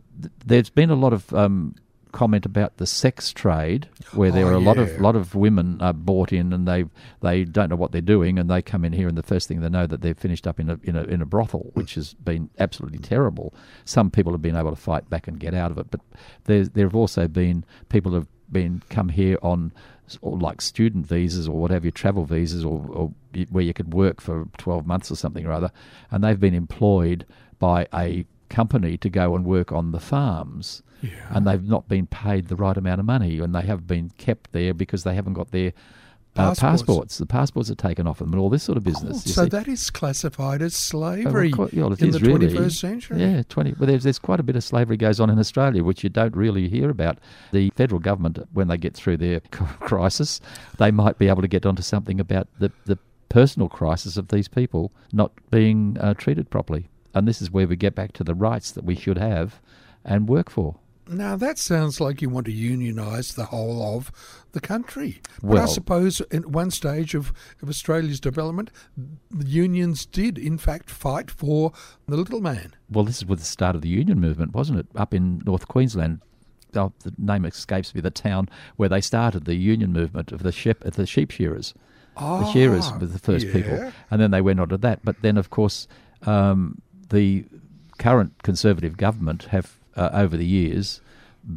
there's 0.47 0.71
been 0.71 0.91
a 0.91 0.95
lot 0.95 1.13
of 1.13 1.33
um, 1.35 1.75
comment 2.13 2.47
about 2.47 2.77
the 2.79 2.87
sex 2.87 3.33
trade, 3.33 3.89
where 4.13 4.31
there 4.31 4.47
Oh, 4.47 4.51
are 4.51 4.53
a 4.55 4.59
lot 4.61 4.79
of 4.79 5.01
lot 5.01 5.17
of 5.17 5.35
women 5.35 5.79
uh, 5.81 5.93
bought 5.93 6.33
in, 6.33 6.53
and 6.53 6.69
they 6.69 6.85
they 7.21 7.45
don't 7.45 7.69
know 7.69 7.77
what 7.77 7.91
they're 7.93 8.01
doing, 8.01 8.39
and 8.39 8.49
they 8.49 8.63
come 8.63 8.85
in 8.85 8.93
here, 8.93 9.09
and 9.09 9.19
the 9.19 9.23
first 9.25 9.49
thing 9.49 9.61
they 9.61 9.69
know 9.69 9.87
that 9.87 10.01
they're 10.03 10.15
finished 10.15 10.47
up 10.47 10.61
in 10.61 10.71
a 10.71 10.79
in 10.85 10.95
a 10.97 11.03
in 11.05 11.21
a 11.21 11.27
brothel, 11.27 11.71
which 11.75 11.95
has 11.97 12.15
been 12.15 12.49
absolutely 12.61 12.99
terrible. 12.99 13.53
Some 13.85 14.11
people 14.11 14.33
have 14.33 14.43
been 14.43 14.57
able 14.57 14.71
to 14.71 14.77
fight 14.77 15.11
back 15.11 15.27
and 15.27 15.39
get 15.41 15.53
out 15.55 15.71
of 15.73 15.79
it, 15.79 15.91
but 15.91 16.01
there's 16.45 16.71
there 16.71 16.87
have 16.87 16.95
also 16.97 17.27
been 17.29 17.65
people 17.89 18.13
have 18.15 18.29
been 18.53 18.83
come 18.89 19.09
here 19.11 19.37
on 19.43 19.73
or 20.23 20.39
like 20.39 20.63
student 20.63 21.07
visas 21.07 21.47
or 21.47 21.61
whatever, 21.61 21.85
your 21.85 21.93
travel 21.93 22.25
visas, 22.25 22.65
or, 22.65 22.83
or 22.89 23.13
where 23.51 23.63
you 23.63 23.75
could 23.75 23.93
work 23.93 24.23
for 24.23 24.49
12 24.57 24.87
months 24.87 25.11
or 25.11 25.17
something 25.17 25.45
or 25.45 25.53
other, 25.53 25.71
and 26.11 26.25
they've 26.25 26.41
been 26.41 26.55
employed 26.55 27.27
by 27.59 27.87
a 27.95 28.25
company 28.49 28.97
to 28.99 29.09
go 29.11 29.35
and 29.35 29.45
work 29.45 29.73
on 29.73 29.93
the 29.93 30.01
farms. 30.01 30.83
Yeah. 31.03 31.11
And 31.31 31.47
they've 31.47 31.63
not 31.63 31.89
been 31.89 32.07
paid 32.07 32.49
the 32.49 32.57
right 32.57 32.77
amount 32.77 32.99
of 33.01 33.07
money, 33.07 33.39
and 33.39 33.55
they 33.55 33.63
have 33.63 33.87
been 33.87 34.11
kept 34.19 34.53
there 34.53 34.75
because 34.75 35.05
they 35.05 35.15
haven't 35.15 35.35
got 35.35 35.53
their 35.53 35.69
uh, 36.37 36.51
Passports. 36.55 36.61
passports. 36.61 37.19
The 37.19 37.27
passports 37.27 37.71
are 37.71 37.75
taken 37.75 38.07
off 38.07 38.19
them, 38.19 38.33
and 38.33 38.41
all 38.41 38.49
this 38.51 38.63
sort 38.65 38.79
of 38.79 38.85
business. 38.85 39.25
so 39.25 39.45
see. 39.45 39.49
that 39.51 39.67
is 39.69 39.91
classified 39.91 40.61
as 40.63 40.91
Oh, 40.93 40.99
well, 40.99 41.15
slavery 41.23 41.49
yeah, 41.51 41.83
well, 41.83 41.93
in 41.95 42.11
the 42.11 42.19
really. 42.21 42.49
21st 42.49 42.73
century. 42.73 43.21
Yeah, 43.21 43.43
twenty. 43.49 43.75
Well, 43.79 43.87
there's 43.89 44.05
there's 44.05 44.19
quite 44.19 44.39
a 44.41 44.43
bit 44.45 44.55
of 44.57 44.63
slavery 44.65 44.97
goes 44.97 45.19
on 45.21 45.31
in 45.31 45.39
Australia, 45.39 45.83
which 45.85 46.03
you 46.05 46.11
don't 46.11 46.35
really 46.37 46.69
hear 46.69 46.91
about. 46.91 47.19
The 47.53 47.71
federal 47.77 47.99
government, 48.01 48.39
when 48.53 48.69
they 48.69 48.77
get 48.77 48.95
through 48.95 49.17
their 49.19 49.41
crisis, 49.51 50.41
they 50.79 50.91
might 50.91 51.19
be 51.19 51.29
able 51.29 51.43
to 51.43 51.49
get 51.49 51.65
onto 51.67 51.83
something 51.83 52.21
about 52.21 52.49
the 52.59 52.71
the 52.87 52.99
personal 53.29 53.69
crisis 53.69 54.17
of 54.17 54.29
these 54.29 54.49
people 54.49 54.93
not 55.13 55.33
being 55.51 55.97
uh, 56.01 56.15
treated 56.15 56.51
properly. 56.51 56.89
And 57.15 57.27
this 57.27 57.41
is 57.43 57.51
where 57.51 57.67
we 57.67 57.77
get 57.77 57.95
back 57.95 58.13
to 58.15 58.25
the 58.25 58.35
rights 58.35 58.71
that 58.73 58.85
we 58.85 58.95
should 58.95 59.19
have 59.19 59.61
and 60.05 60.29
work 60.29 60.51
for. 60.51 60.77
Now 61.11 61.37
that 61.37 61.57
sounds 61.59 62.03
like 62.03 62.21
you 62.21 62.29
want 62.29 62.45
to 62.47 62.53
unionise 62.53 63.35
the 63.35 63.47
whole 63.47 63.97
of 63.97 64.13
the 64.53 64.61
country. 64.61 65.23
But 65.43 65.57
I 65.57 65.65
suppose 65.65 66.21
at 66.31 66.45
one 66.45 66.71
stage 66.71 67.15
of, 67.15 67.33
of 67.63 67.69
Australia's 67.71 68.21
development, 68.21 68.71
the 69.31 69.47
unions 69.47 70.05
did 70.05 70.37
in 70.37 70.59
fact 70.59 70.91
fight 70.91 71.31
for 71.31 71.73
the 72.07 72.17
little 72.17 72.43
man. 72.43 72.75
Well, 72.91 73.05
this 73.07 73.17
is 73.19 73.25
with 73.27 73.39
the 73.39 73.47
start 73.47 73.75
of 73.75 73.81
the 73.81 73.89
union 73.89 74.21
movement, 74.21 74.53
wasn't 74.53 74.81
it? 74.81 74.87
Up 74.97 75.15
in 75.15 75.41
North 75.47 75.67
Queensland, 75.67 76.21
oh, 76.77 76.93
the 77.03 77.15
name 77.17 77.47
escapes 77.47 77.95
me. 77.95 78.03
The 78.03 78.11
town 78.11 78.51
where 78.77 78.91
they 78.91 79.01
started 79.01 79.47
the 79.47 79.55
union 79.55 79.95
movement 79.95 80.31
of 80.31 80.43
the 80.43 80.53
sheep, 80.53 80.81
the 80.81 81.07
sheep 81.07 81.31
shearers. 81.31 81.73
the 82.19 82.53
shearers 82.53 82.89
Ah, 82.93 82.99
were 82.99 83.07
the 83.07 83.19
first 83.19 83.51
people, 83.51 83.93
and 84.11 84.21
then 84.21 84.31
they 84.31 84.43
went 84.43 84.61
on 84.61 84.69
to 84.69 84.77
that. 84.77 85.01
But 85.05 85.23
then, 85.23 85.39
of 85.39 85.49
course, 85.49 85.89
um, 86.27 86.83
the 87.11 87.45
current 87.99 88.43
Conservative 88.43 88.97
government 88.97 89.45
have, 89.45 89.79
uh, 89.97 90.11
over 90.13 90.37
the 90.37 90.47
years, 90.47 91.01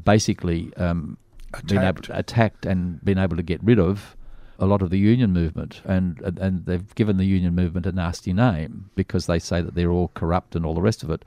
basically 0.03 0.73
um, 0.77 1.17
been 1.65 1.79
able 1.79 1.99
Attacked. 1.99 2.09
attacked 2.19 2.65
and 2.65 3.03
been 3.03 3.17
able 3.17 3.35
to 3.35 3.43
get 3.43 3.61
rid 3.63 3.79
of 3.79 4.15
a 4.61 4.65
lot 4.67 4.83
of 4.83 4.91
the 4.91 4.99
union 4.99 5.33
movement, 5.33 5.81
and, 5.85 6.21
and 6.21 6.37
and 6.37 6.65
they've 6.67 6.93
given 6.93 7.17
the 7.17 7.25
union 7.25 7.55
movement 7.55 7.87
a 7.87 7.91
nasty 7.91 8.31
name 8.31 8.91
because 8.95 9.25
they 9.25 9.39
say 9.39 9.59
that 9.59 9.73
they're 9.73 9.91
all 9.91 10.11
corrupt 10.13 10.55
and 10.55 10.65
all 10.65 10.75
the 10.75 10.81
rest 10.81 11.01
of 11.01 11.09
it. 11.09 11.25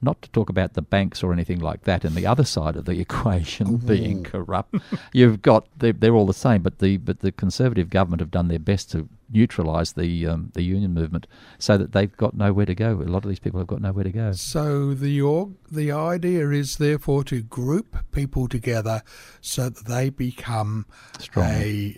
Not 0.00 0.22
to 0.22 0.30
talk 0.30 0.48
about 0.48 0.74
the 0.74 0.82
banks 0.82 1.22
or 1.22 1.32
anything 1.32 1.58
like 1.58 1.82
that, 1.82 2.04
and 2.04 2.14
the 2.14 2.26
other 2.26 2.44
side 2.44 2.76
of 2.76 2.84
the 2.84 3.00
equation 3.00 3.78
being 3.78 4.22
corrupt. 4.22 4.76
You've 5.12 5.42
got 5.42 5.66
they're, 5.76 5.92
they're 5.92 6.14
all 6.14 6.26
the 6.26 6.32
same, 6.32 6.62
but 6.62 6.78
the 6.78 6.96
but 6.98 7.20
the 7.20 7.32
Conservative 7.32 7.90
government 7.90 8.20
have 8.20 8.30
done 8.30 8.48
their 8.48 8.60
best 8.60 8.92
to 8.92 9.08
neutralise 9.28 9.92
the 9.94 10.26
um, 10.26 10.52
the 10.54 10.62
union 10.62 10.94
movement 10.94 11.26
so 11.58 11.76
that 11.76 11.90
they've 11.90 12.16
got 12.16 12.34
nowhere 12.34 12.66
to 12.66 12.74
go. 12.74 12.92
A 12.92 13.02
lot 13.02 13.24
of 13.24 13.28
these 13.28 13.40
people 13.40 13.58
have 13.58 13.66
got 13.66 13.80
nowhere 13.80 14.04
to 14.04 14.12
go. 14.12 14.32
So 14.32 14.94
the 14.94 15.20
org, 15.20 15.54
the 15.70 15.90
idea 15.90 16.50
is 16.50 16.76
therefore 16.76 17.24
to 17.24 17.42
group 17.42 17.96
people 18.12 18.46
together 18.46 19.02
so 19.40 19.70
that 19.70 19.86
they 19.86 20.10
become 20.10 20.86
Strong. 21.18 21.50
a 21.50 21.96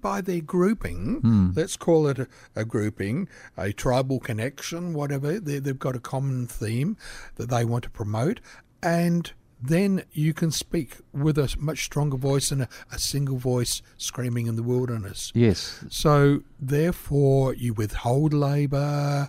by 0.00 0.20
their 0.20 0.40
grouping, 0.40 1.20
Hmm. 1.20 1.50
let's 1.54 1.76
call 1.76 2.06
it 2.08 2.18
a, 2.18 2.28
a 2.56 2.64
grouping, 2.64 3.28
a 3.56 3.72
tribal 3.72 4.20
connection, 4.20 4.92
whatever. 4.94 5.38
They, 5.40 5.58
they've 5.58 5.78
got 5.78 5.96
a 5.96 6.00
common 6.00 6.46
theme 6.46 6.96
that 7.36 7.50
they 7.50 7.64
want 7.64 7.84
to 7.84 7.90
promote, 7.90 8.40
and 8.82 9.32
then 9.62 10.04
you 10.12 10.32
can 10.32 10.50
speak 10.50 10.96
with 11.12 11.36
a 11.36 11.54
much 11.58 11.84
stronger 11.84 12.16
voice 12.16 12.48
than 12.48 12.62
a, 12.62 12.68
a 12.90 12.98
single 12.98 13.36
voice 13.36 13.82
screaming 13.98 14.46
in 14.46 14.56
the 14.56 14.62
wilderness. 14.62 15.30
Yes, 15.34 15.84
So, 15.90 16.40
therefore, 16.58 17.52
you 17.54 17.74
withhold 17.74 18.32
labour, 18.32 19.28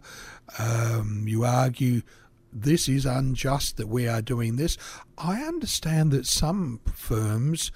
um, 0.57 1.25
you 1.27 1.43
argue 1.43 2.01
this 2.53 2.87
is 2.89 3.05
unjust 3.05 3.77
that 3.77 3.87
we 3.87 4.07
are 4.07 4.21
doing 4.21 4.55
this. 4.57 4.77
I 5.17 5.41
understand 5.41 6.11
that 6.11 6.25
some 6.27 6.79
firms 6.93 7.71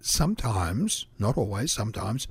sometimes, 0.00 1.06
not 1.18 1.36
always, 1.36 1.72
sometimes, 1.72 2.28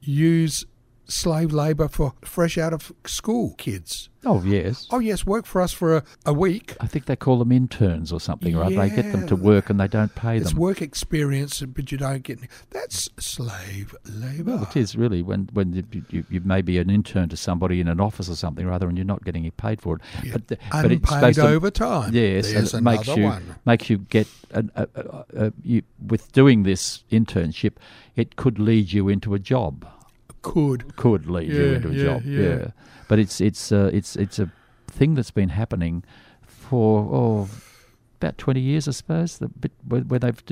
use 0.00 0.64
slave 1.06 1.52
labour 1.52 1.88
for 1.88 2.14
fresh 2.24 2.58
out 2.58 2.72
of 2.72 2.92
school 3.06 3.54
kids. 3.56 4.08
Oh 4.24 4.40
yes. 4.44 4.86
Oh, 4.90 5.00
yes, 5.00 5.26
work 5.26 5.46
for 5.46 5.60
us 5.60 5.72
for 5.72 5.96
a, 5.96 6.04
a 6.26 6.32
week. 6.32 6.76
I 6.80 6.86
think 6.86 7.06
they 7.06 7.16
call 7.16 7.38
them 7.38 7.50
interns 7.50 8.12
or 8.12 8.20
something, 8.20 8.56
right? 8.56 8.74
They 8.74 8.88
get 8.90 9.10
them 9.10 9.26
to 9.26 9.34
work 9.34 9.68
and 9.68 9.80
they 9.80 9.88
don't 9.88 10.14
pay 10.14 10.36
It's 10.36 10.44
them. 10.44 10.52
It's 10.52 10.58
work 10.58 10.80
experience, 10.80 11.60
but 11.60 11.90
you 11.90 11.98
don't 11.98 12.22
get 12.22 12.38
any. 12.38 12.48
That's 12.70 13.08
slave 13.18 13.96
labour. 14.04 14.52
Well, 14.56 14.62
it 14.62 14.76
is 14.76 14.94
really 14.94 15.22
when 15.22 15.48
when 15.52 15.72
you, 15.72 15.84
you, 16.10 16.24
you 16.30 16.40
may 16.40 16.62
be 16.62 16.78
an 16.78 16.88
intern 16.88 17.30
to 17.30 17.36
somebody 17.36 17.80
in 17.80 17.88
an 17.88 18.00
office 18.00 18.28
or 18.28 18.36
something 18.36 18.64
or 18.64 18.72
other, 18.72 18.88
and 18.88 18.96
you're 18.96 19.04
not 19.04 19.24
getting 19.24 19.50
paid 19.52 19.80
for 19.80 19.96
it. 19.96 20.02
Yeah. 20.22 20.32
But, 20.34 20.48
the, 20.48 20.58
but 20.70 20.92
it's 20.92 21.10
Unpaid 21.10 21.38
overtime. 21.40 22.14
Yes, 22.14 22.52
There's 22.52 22.74
and 22.74 22.86
it 22.86 22.90
makes 22.90 23.08
you 23.08 23.24
one. 23.24 23.56
makes 23.64 23.90
you 23.90 23.98
get 23.98 24.28
an, 24.52 24.70
a, 24.76 24.86
a, 24.94 25.24
a, 25.46 25.52
you, 25.64 25.82
with 26.06 26.30
doing 26.32 26.62
this 26.62 27.02
internship, 27.10 27.72
it 28.14 28.36
could 28.36 28.60
lead 28.60 28.92
you 28.92 29.08
into 29.08 29.34
a 29.34 29.38
job. 29.40 29.84
Could. 30.42 30.96
Could 30.96 31.26
lead 31.26 31.48
you 31.48 31.74
into 31.74 31.88
a 31.88 31.92
yeah, 31.92 32.04
job. 32.04 32.24
yeah. 32.24 32.70
but 33.08 33.18
it's 33.18 33.40
it's 33.40 33.72
uh, 33.72 33.90
it's 33.92 34.16
it's 34.16 34.38
a 34.38 34.50
thing 34.88 35.14
that's 35.14 35.30
been 35.30 35.50
happening 35.50 36.04
for 36.42 37.00
oh 37.12 37.48
about 38.20 38.38
twenty 38.38 38.60
years, 38.60 38.88
I 38.88 38.92
suppose. 38.92 39.38
The 39.38 39.48
bit 39.48 39.72
where, 39.86 40.02
where 40.02 40.18
they've 40.20 40.42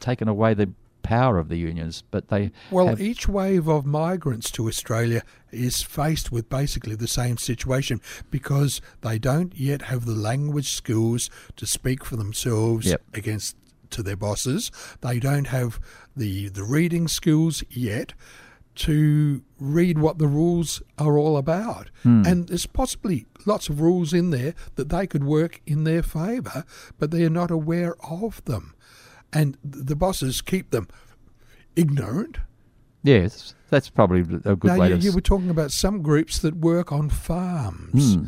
taken 0.00 0.28
away 0.28 0.54
the 0.54 0.70
power 1.02 1.38
of 1.38 1.48
the 1.48 1.56
unions, 1.56 2.02
but 2.10 2.28
they 2.28 2.50
Well, 2.70 3.00
each 3.00 3.28
wave 3.28 3.68
of 3.68 3.86
migrants 3.86 4.50
to 4.52 4.66
Australia 4.66 5.22
is 5.52 5.82
faced 5.82 6.32
with 6.32 6.48
basically 6.48 6.96
the 6.96 7.06
same 7.06 7.36
situation 7.38 8.00
because 8.30 8.80
they 9.02 9.18
don't 9.18 9.56
yet 9.56 9.82
have 9.82 10.04
the 10.04 10.16
language 10.16 10.72
skills 10.72 11.30
to 11.56 11.66
speak 11.66 12.04
for 12.04 12.16
themselves 12.16 12.86
Yep. 12.86 13.02
against 13.14 13.56
to 13.90 14.02
their 14.02 14.16
bosses. 14.16 14.72
They 15.00 15.20
don't 15.20 15.46
have 15.46 15.78
the 16.16 16.48
the 16.48 16.64
reading 16.64 17.06
skills 17.06 17.62
yet 17.70 18.12
to 18.76 19.42
read 19.58 19.98
what 19.98 20.18
the 20.18 20.28
rules 20.28 20.82
are 20.98 21.18
all 21.18 21.36
about. 21.36 21.90
And 22.04 22.48
there's 22.48 22.66
possibly 22.66 23.26
lots 23.46 23.68
of 23.68 23.80
rules 23.80 24.12
in 24.12 24.30
there 24.30 24.54
that 24.76 24.88
they 24.90 25.06
could 25.06 25.24
work 25.24 25.60
in 25.66 25.84
their 25.84 26.02
favour, 26.02 26.64
but 26.98 27.10
they're 27.10 27.30
not 27.30 27.50
aware 27.50 27.96
of 28.08 28.44
them. 28.44 28.74
And 29.32 29.58
the 29.64 29.96
bosses 29.96 30.40
keep 30.40 30.70
them 30.70 30.88
ignorant 31.74 32.38
yes, 33.06 33.54
that's 33.70 33.88
probably 33.88 34.20
a 34.20 34.56
good 34.56 34.64
now, 34.64 34.78
way 34.78 34.88
you, 34.90 34.96
you 34.96 35.12
were 35.12 35.20
talking 35.20 35.50
about 35.50 35.70
some 35.70 36.02
groups 36.02 36.38
that 36.40 36.56
work 36.56 36.92
on 36.92 37.08
farms, 37.08 38.16
Hmm. 38.16 38.24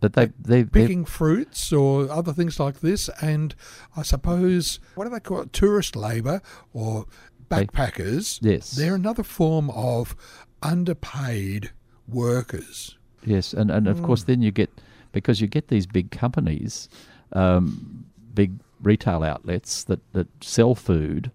But 0.00 0.12
they 0.12 0.26
they 0.38 0.62
they 0.64 0.82
picking 0.82 1.06
fruits 1.06 1.72
or 1.72 2.10
other 2.10 2.34
things 2.34 2.60
like 2.60 2.80
this, 2.80 3.08
and 3.22 3.54
I 3.96 4.02
suppose 4.02 4.78
what 4.96 5.04
do 5.04 5.10
they 5.10 5.20
call 5.20 5.40
it? 5.40 5.52
Tourist 5.54 5.96
labour 5.96 6.42
or 6.74 7.06
They- 7.06 7.33
backpackers. 7.66 8.38
Yes. 8.42 8.72
they're 8.72 8.94
another 8.94 9.22
form 9.22 9.70
of 9.70 10.14
underpaid 10.62 11.70
workers. 12.08 12.96
Yes, 13.24 13.52
and, 13.54 13.70
and 13.70 13.86
of 13.88 13.98
Hmm. 13.98 14.04
course, 14.06 14.24
then 14.24 14.42
you 14.42 14.50
get 14.50 14.70
because 15.12 15.40
you 15.40 15.46
get 15.46 15.68
these 15.68 15.86
big 15.86 16.10
companies, 16.10 16.88
um, 17.32 18.04
big 18.34 18.52
retail 18.82 19.22
outlets 19.22 19.84
that, 19.84 20.00
that 20.12 20.26
sell 20.42 20.74
food 20.74 21.30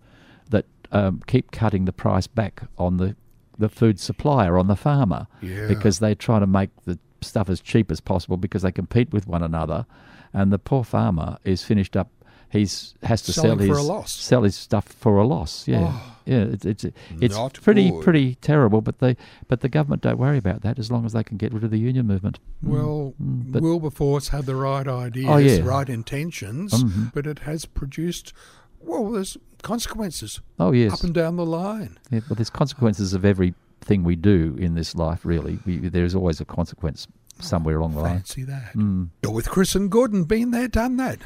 that 0.49 0.65
um, 0.91 1.21
keep 1.27 1.51
cutting 1.51 1.85
the 1.85 1.93
price 1.93 2.27
back 2.27 2.63
on 2.77 2.97
the 2.97 3.15
the 3.57 3.69
food 3.69 3.99
supplier 3.99 4.57
on 4.57 4.67
the 4.67 4.75
farmer 4.75 5.27
Yeah. 5.41 5.67
because 5.67 5.99
they 5.99 6.15
try 6.15 6.39
to 6.39 6.47
make 6.47 6.69
the 6.85 6.97
stuff 7.21 7.49
as 7.49 7.59
cheap 7.59 7.91
as 7.91 7.99
possible 7.99 8.37
because 8.37 8.61
they 8.61 8.71
compete 8.71 9.11
with 9.11 9.27
one 9.27 9.43
another, 9.43 9.85
and 10.33 10.51
the 10.53 10.59
poor 10.59 10.83
farmer 10.83 11.37
is 11.43 11.63
finished 11.63 11.97
up. 11.97 12.09
He's 12.51 12.95
has 13.03 13.21
to 13.23 13.33
Selling 13.33 13.59
sell 13.59 13.67
for 13.67 13.73
his 13.75 13.77
a 13.77 13.81
loss. 13.83 14.11
sell 14.11 14.43
his 14.43 14.55
stuff 14.55 14.85
for 14.87 15.17
a 15.19 15.25
loss. 15.27 15.67
Yeah, 15.67 15.91
Oh. 15.93 16.15
yeah. 16.25 16.45
It's 16.51 16.65
it's 16.65 16.85
it's 17.21 17.37
pretty 17.59 17.91
good. 17.91 18.03
pretty 18.03 18.35
terrible. 18.41 18.81
But 18.81 18.97
they 18.99 19.17
but 19.47 19.61
the 19.61 19.69
government 19.69 20.01
don't 20.01 20.17
worry 20.17 20.37
about 20.39 20.61
that 20.61 20.79
as 20.79 20.89
long 20.91 21.05
as 21.05 21.13
they 21.13 21.23
can 21.23 21.37
get 21.37 21.53
rid 21.53 21.63
of 21.63 21.69
the 21.69 21.77
union 21.77 22.07
movement. 22.07 22.39
Mm. 22.65 22.69
Well, 22.69 23.13
Mm, 23.21 23.51
but- 23.51 23.61
Wilberforce 23.61 24.29
had 24.29 24.45
the 24.47 24.55
right 24.55 24.87
ideas, 24.87 25.29
Oh, 25.29 25.37
yeah. 25.37 25.59
right 25.63 25.87
intentions, 25.87 26.83
Mhm. 26.83 27.13
but 27.13 27.27
it 27.27 27.39
has 27.39 27.65
produced. 27.65 28.33
Well, 28.81 29.11
there's 29.11 29.37
consequences 29.61 30.39
Oh 30.59 30.71
yes, 30.71 30.93
up 30.93 31.03
and 31.03 31.13
down 31.13 31.35
the 31.35 31.45
line. 31.45 31.97
yeah, 32.09 32.21
well, 32.29 32.35
there's 32.35 32.49
consequences 32.49 33.13
of 33.13 33.25
everything 33.25 34.03
we 34.03 34.15
do 34.15 34.55
in 34.59 34.73
this 34.73 34.95
life. 34.95 35.23
Really, 35.23 35.59
we, 35.65 35.77
there's 35.89 36.15
always 36.15 36.41
a 36.41 36.45
consequence 36.45 37.07
somewhere 37.39 37.77
along 37.77 37.93
the 37.93 38.01
line. 38.01 38.15
Fancy 38.17 38.43
that. 38.45 38.73
Mm. 38.75 39.09
You're 39.21 39.33
with 39.33 39.49
Chris 39.49 39.75
and 39.75 39.91
Gordon. 39.91 40.23
Been 40.23 40.49
there, 40.51 40.67
done 40.67 40.97
that. 40.97 41.19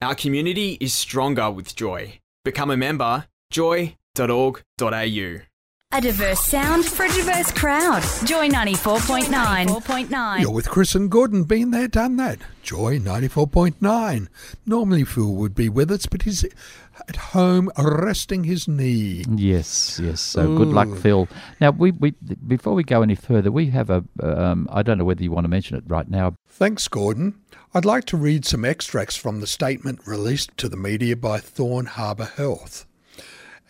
Our 0.00 0.14
community 0.14 0.78
is 0.80 0.94
stronger 0.94 1.50
with 1.50 1.74
Joy. 1.74 2.20
Become 2.44 2.70
a 2.70 2.76
member, 2.76 3.26
joy.org.au. 3.50 5.47
A 5.90 6.02
diverse 6.02 6.40
sound 6.44 6.84
for 6.84 7.06
a 7.06 7.08
diverse 7.08 7.50
crowd. 7.50 8.02
Joy 8.26 8.50
94.9. 8.50 9.24
94.9. 9.68 10.40
You're 10.40 10.50
with 10.52 10.68
Chris 10.68 10.94
and 10.94 11.10
Gordon. 11.10 11.44
Been 11.44 11.70
there, 11.70 11.88
done 11.88 12.16
that. 12.18 12.38
Joy 12.62 12.98
94.9. 12.98 14.28
Normally 14.66 15.04
Phil 15.04 15.32
would 15.32 15.54
be 15.54 15.70
with 15.70 15.90
us, 15.90 16.04
but 16.04 16.22
he's 16.22 16.44
at 17.08 17.16
home 17.16 17.70
resting 17.78 18.44
his 18.44 18.68
knee. 18.68 19.24
Yes, 19.34 19.98
yes. 19.98 20.20
So 20.20 20.58
good 20.58 20.68
luck, 20.68 20.94
Phil. 20.98 21.26
Now, 21.58 21.70
we, 21.70 21.92
we 21.92 22.10
before 22.46 22.74
we 22.74 22.84
go 22.84 23.00
any 23.00 23.14
further, 23.14 23.50
we 23.50 23.70
have 23.70 23.88
a. 23.88 24.04
Um, 24.22 24.68
I 24.70 24.82
don't 24.82 24.98
know 24.98 25.06
whether 25.06 25.22
you 25.22 25.32
want 25.32 25.44
to 25.44 25.48
mention 25.48 25.78
it 25.78 25.84
right 25.86 26.08
now. 26.08 26.34
Thanks, 26.50 26.86
Gordon. 26.86 27.40
I'd 27.72 27.86
like 27.86 28.04
to 28.06 28.18
read 28.18 28.44
some 28.44 28.66
extracts 28.66 29.16
from 29.16 29.40
the 29.40 29.46
statement 29.46 30.06
released 30.06 30.54
to 30.58 30.68
the 30.68 30.76
media 30.76 31.16
by 31.16 31.38
Thorne 31.38 31.86
Harbour 31.86 32.26
Health. 32.26 32.84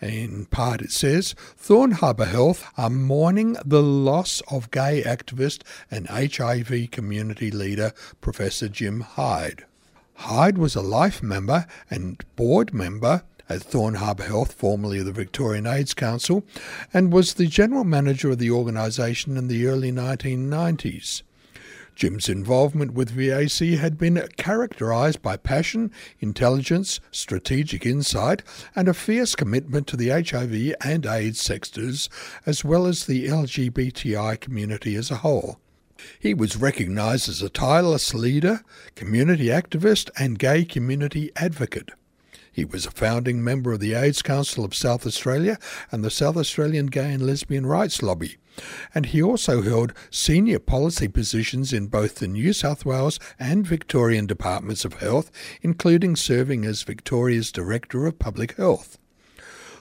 In 0.01 0.45
part, 0.45 0.81
it 0.81 0.91
says 0.91 1.35
Thorne 1.57 1.91
Harbour 1.91 2.25
Health 2.25 2.65
are 2.77 2.89
mourning 2.89 3.57
the 3.65 3.83
loss 3.83 4.41
of 4.49 4.71
gay 4.71 5.03
activist 5.05 5.63
and 5.91 6.07
HIV 6.07 6.91
community 6.91 7.51
leader 7.51 7.91
Professor 8.21 8.69
Jim 8.69 9.01
Hyde. 9.01 9.65
Hyde 10.15 10.57
was 10.57 10.75
a 10.75 10.81
life 10.81 11.21
member 11.21 11.65
and 11.89 12.23
board 12.35 12.73
member 12.73 13.23
at 13.49 13.63
Thorne 13.63 13.95
Harbour 13.95 14.23
Health, 14.23 14.53
formerly 14.53 15.01
the 15.01 15.11
Victorian 15.11 15.65
AIDS 15.65 15.93
Council, 15.93 16.45
and 16.93 17.11
was 17.11 17.33
the 17.33 17.47
general 17.47 17.83
manager 17.83 18.29
of 18.29 18.37
the 18.37 18.51
organisation 18.51 19.35
in 19.37 19.47
the 19.47 19.65
early 19.65 19.91
1990s. 19.91 21.23
Jim's 21.99 22.29
involvement 22.29 22.93
with 22.93 23.09
VAC 23.09 23.77
had 23.77 23.97
been 23.97 24.25
characterised 24.37 25.21
by 25.21 25.35
passion, 25.35 25.91
intelligence, 26.21 27.01
strategic 27.11 27.85
insight, 27.85 28.41
and 28.73 28.87
a 28.87 28.93
fierce 28.93 29.35
commitment 29.35 29.85
to 29.87 29.97
the 29.97 30.07
HIV 30.07 30.75
and 30.81 31.05
AIDS 31.05 31.41
sectors, 31.41 32.09
as 32.45 32.63
well 32.63 32.85
as 32.85 33.05
the 33.05 33.27
LGBTI 33.27 34.39
community 34.39 34.95
as 34.95 35.11
a 35.11 35.17
whole. 35.17 35.59
He 36.17 36.33
was 36.33 36.55
recognised 36.55 37.27
as 37.27 37.41
a 37.41 37.49
tireless 37.49 38.13
leader, 38.13 38.61
community 38.95 39.47
activist, 39.47 40.09
and 40.17 40.39
gay 40.39 40.63
community 40.63 41.33
advocate. 41.35 41.91
He 42.59 42.65
was 42.65 42.85
a 42.85 42.91
founding 42.91 43.41
member 43.41 43.71
of 43.71 43.79
the 43.79 43.93
AIDS 43.93 44.21
Council 44.21 44.65
of 44.65 44.75
South 44.75 45.07
Australia 45.07 45.57
and 45.93 46.03
the 46.03 46.11
South 46.11 46.35
Australian 46.35 46.87
Gay 46.87 47.13
and 47.13 47.25
Lesbian 47.25 47.65
Rights 47.65 48.03
Lobby, 48.03 48.35
and 48.93 49.05
he 49.05 49.23
also 49.23 49.61
held 49.61 49.93
senior 50.11 50.59
policy 50.59 51.07
positions 51.07 51.71
in 51.71 51.87
both 51.87 52.15
the 52.15 52.27
New 52.27 52.51
South 52.51 52.83
Wales 52.83 53.17
and 53.39 53.65
Victorian 53.65 54.25
Departments 54.25 54.83
of 54.83 54.95
Health, 54.95 55.31
including 55.61 56.17
serving 56.17 56.65
as 56.65 56.83
Victoria's 56.83 57.53
Director 57.53 58.05
of 58.05 58.19
Public 58.19 58.57
Health. 58.57 58.97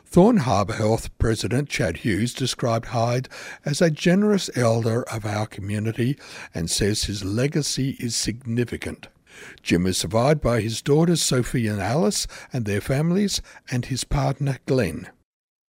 Thorne 0.06 0.36
Harbour 0.36 0.74
Health 0.74 1.10
President 1.18 1.68
Chad 1.68 1.96
Hughes 1.96 2.32
described 2.32 2.86
Hyde 2.86 3.28
as 3.64 3.82
a 3.82 3.90
generous 3.90 4.50
elder 4.54 5.02
of 5.12 5.26
our 5.26 5.46
community 5.46 6.16
and 6.54 6.70
says 6.70 7.02
his 7.02 7.24
legacy 7.24 7.96
is 7.98 8.14
significant. 8.14 9.08
Jim 9.62 9.86
is 9.86 9.98
survived 9.98 10.40
by 10.40 10.60
his 10.60 10.82
daughters 10.82 11.22
Sophie 11.22 11.66
and 11.66 11.80
Alice 11.80 12.26
and 12.52 12.64
their 12.64 12.80
families 12.80 13.40
and 13.70 13.86
his 13.86 14.04
partner 14.04 14.58
Glenn. 14.66 15.08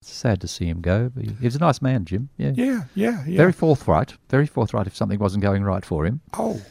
It's 0.02 0.12
sad 0.12 0.40
to 0.42 0.48
see 0.48 0.66
him 0.68 0.82
go. 0.82 1.12
But 1.14 1.26
he 1.26 1.32
he 1.40 1.46
was 1.46 1.56
a 1.56 1.60
nice 1.60 1.82
man, 1.82 2.06
Jim. 2.06 2.30
Yeah. 2.38 2.52
Yeah, 2.56 2.84
yeah, 2.96 3.24
yeah. 3.28 3.38
Very 3.38 3.52
forthright. 3.52 4.14
Very 4.30 4.46
forthright 4.46 4.88
if 4.88 4.96
something 4.96 5.20
wasn't 5.20 5.44
going 5.44 5.64
right 5.64 5.86
for 5.86 6.06
him. 6.06 6.22
oh, 6.38 6.62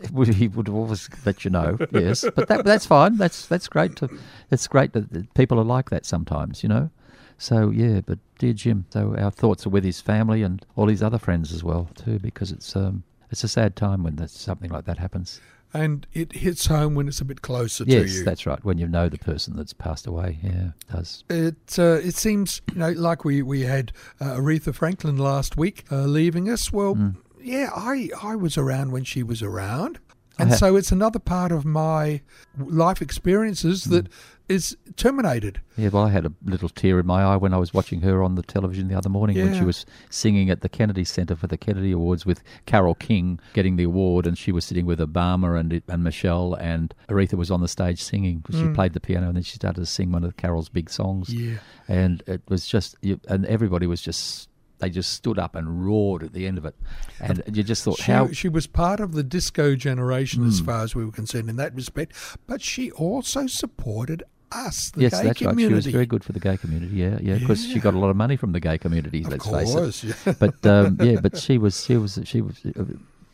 He 0.32 0.46
would 0.48 0.68
always 0.68 1.08
let 1.26 1.44
you 1.44 1.50
know. 1.50 1.76
Yes, 1.92 2.24
but 2.36 2.46
that, 2.48 2.64
that's 2.64 2.86
fine. 2.86 3.16
That's 3.16 3.46
that's 3.46 3.66
great. 3.66 3.96
To, 3.96 4.08
it's 4.50 4.68
great 4.68 4.92
that 4.92 5.12
that 5.12 5.34
people 5.34 5.58
are 5.58 5.64
like 5.64 5.90
that 5.90 6.06
sometimes. 6.06 6.62
You 6.62 6.68
know. 6.68 6.90
So 7.36 7.70
yeah, 7.70 8.00
but 8.06 8.18
dear 8.38 8.52
Jim, 8.52 8.86
so 8.90 9.16
our 9.16 9.30
thoughts 9.30 9.66
are 9.66 9.70
with 9.70 9.84
his 9.84 10.00
family 10.00 10.42
and 10.44 10.64
all 10.76 10.86
his 10.88 11.02
other 11.02 11.18
friends 11.18 11.52
as 11.52 11.64
well 11.64 11.88
too, 11.96 12.18
because 12.20 12.52
it's 12.52 12.76
um 12.76 13.02
it's 13.30 13.42
a 13.44 13.48
sad 13.48 13.74
time 13.76 14.02
when 14.04 14.26
something 14.28 14.70
like 14.70 14.84
that 14.84 14.98
happens. 14.98 15.40
And 15.74 16.06
it 16.14 16.32
hits 16.32 16.66
home 16.66 16.94
when 16.94 17.08
it's 17.08 17.20
a 17.20 17.24
bit 17.24 17.42
closer 17.42 17.84
to 17.84 17.90
Yes, 17.90 18.14
you. 18.14 18.24
that's 18.24 18.46
right. 18.46 18.62
When 18.64 18.78
you 18.78 18.88
know 18.88 19.08
the 19.08 19.18
person 19.18 19.56
that's 19.56 19.72
passed 19.72 20.06
away, 20.06 20.38
yeah, 20.42 20.68
it 20.68 20.92
does. 20.92 21.24
It 21.28 21.78
uh, 21.78 22.00
it 22.02 22.14
seems 22.14 22.62
you 22.72 22.78
know 22.78 22.90
like 22.92 23.24
we 23.24 23.42
we 23.42 23.62
had 23.62 23.92
uh, 24.20 24.36
Aretha 24.36 24.74
Franklin 24.74 25.16
last 25.16 25.56
week 25.56 25.84
uh, 25.92 26.02
leaving 26.04 26.48
us. 26.48 26.72
Well, 26.72 26.94
Mm. 26.94 27.16
yeah, 27.40 27.70
I 27.74 28.10
I 28.22 28.34
was 28.36 28.56
around 28.56 28.92
when 28.92 29.04
she 29.04 29.22
was 29.22 29.42
around, 29.42 29.98
and 30.38 30.50
ha- 30.50 30.56
so 30.56 30.76
it's 30.76 30.90
another 30.92 31.18
part 31.18 31.52
of 31.52 31.64
my 31.64 32.22
life 32.58 33.02
experiences 33.02 33.84
Mm. 33.84 33.90
that 33.90 34.06
is 34.48 34.76
terminated. 34.96 35.60
Yeah, 35.76 35.90
well, 35.90 36.04
I 36.04 36.10
had 36.10 36.24
a 36.26 36.32
little 36.44 36.68
tear 36.68 36.98
in 36.98 37.06
my 37.06 37.22
eye 37.22 37.36
when 37.36 37.52
I 37.54 37.58
was 37.58 37.74
watching 37.74 38.00
her 38.00 38.22
on 38.22 38.34
the 38.34 38.42
television 38.42 38.88
the 38.88 38.96
other 38.96 39.08
morning 39.08 39.36
when 39.36 39.54
she 39.54 39.64
was 39.64 39.84
singing 40.10 40.50
at 40.50 40.60
the 40.62 40.68
Kennedy 40.68 41.04
Center 41.04 41.36
for 41.36 41.46
the 41.46 41.56
Kennedy 41.58 41.92
Awards 41.92 42.24
with 42.26 42.42
Carole 42.66 42.94
King 42.94 43.38
getting 43.54 43.76
the 43.76 43.84
award, 43.84 44.26
and 44.26 44.36
she 44.38 44.50
was 44.52 44.64
sitting 44.64 44.86
with 44.86 44.98
Obama 45.00 45.58
and 45.58 45.82
and 45.88 46.02
Michelle, 46.04 46.54
and 46.54 46.94
Aretha 47.08 47.34
was 47.34 47.50
on 47.50 47.60
the 47.60 47.68
stage 47.68 48.02
singing. 48.02 48.44
She 48.50 48.68
played 48.70 48.92
the 48.94 49.00
piano, 49.00 49.26
and 49.28 49.36
then 49.36 49.42
she 49.42 49.56
started 49.56 49.80
to 49.80 49.86
sing 49.86 50.12
one 50.12 50.24
of 50.24 50.36
Carole's 50.36 50.68
big 50.68 50.90
songs. 50.90 51.28
Mm. 51.28 51.52
Yeah. 51.52 51.58
and 51.88 52.22
it 52.26 52.42
was 52.48 52.66
just, 52.66 52.96
and 53.28 53.44
everybody 53.46 53.86
was 53.86 54.00
just. 54.00 54.48
They 54.80 54.90
just 54.90 55.12
stood 55.12 55.40
up 55.40 55.56
and 55.56 55.84
roared 55.84 56.22
at 56.22 56.32
the 56.34 56.46
end 56.46 56.56
of 56.56 56.64
it, 56.64 56.76
and 57.20 57.42
you 57.52 57.64
just 57.64 57.82
thought, 57.82 57.98
She, 57.98 58.12
"How 58.12 58.30
she 58.30 58.48
was 58.48 58.68
part 58.68 59.00
of 59.00 59.10
the 59.10 59.24
disco 59.24 59.74
generation 59.74 60.42
Hmm. 60.44 60.48
as 60.50 60.60
far 60.60 60.84
as 60.84 60.94
we 60.94 61.04
were 61.04 61.10
concerned 61.10 61.50
in 61.50 61.56
that 61.56 61.74
respect, 61.74 62.12
but 62.46 62.62
she 62.62 62.92
also 62.92 63.48
supported 63.48 64.22
us, 64.52 64.90
the 64.90 65.02
yes, 65.02 65.20
gay 65.20 65.26
that's 65.28 65.38
community. 65.38 65.64
right. 65.64 65.70
She 65.70 65.74
was 65.74 65.86
very 65.86 66.06
good 66.06 66.24
for 66.24 66.32
the 66.32 66.40
gay 66.40 66.56
community. 66.56 66.94
Yeah, 66.96 67.18
yeah, 67.20 67.38
because 67.38 67.64
she 67.64 67.78
got 67.80 67.94
a 67.94 67.98
lot 67.98 68.10
of 68.10 68.16
money 68.16 68.36
from 68.36 68.52
the 68.52 68.60
gay 68.60 68.78
community. 68.78 69.22
Of 69.24 69.30
let's 69.30 69.46
face 69.46 69.70
it. 69.70 69.74
course, 69.74 70.04
yeah. 70.04 70.34
but 70.38 70.66
um, 70.66 70.98
yeah, 71.00 71.20
but 71.20 71.36
she 71.38 71.58
was 71.58 71.84
she 71.84 71.96
was 71.96 72.18
she 72.24 72.40
was 72.40 72.60
uh, 72.64 72.84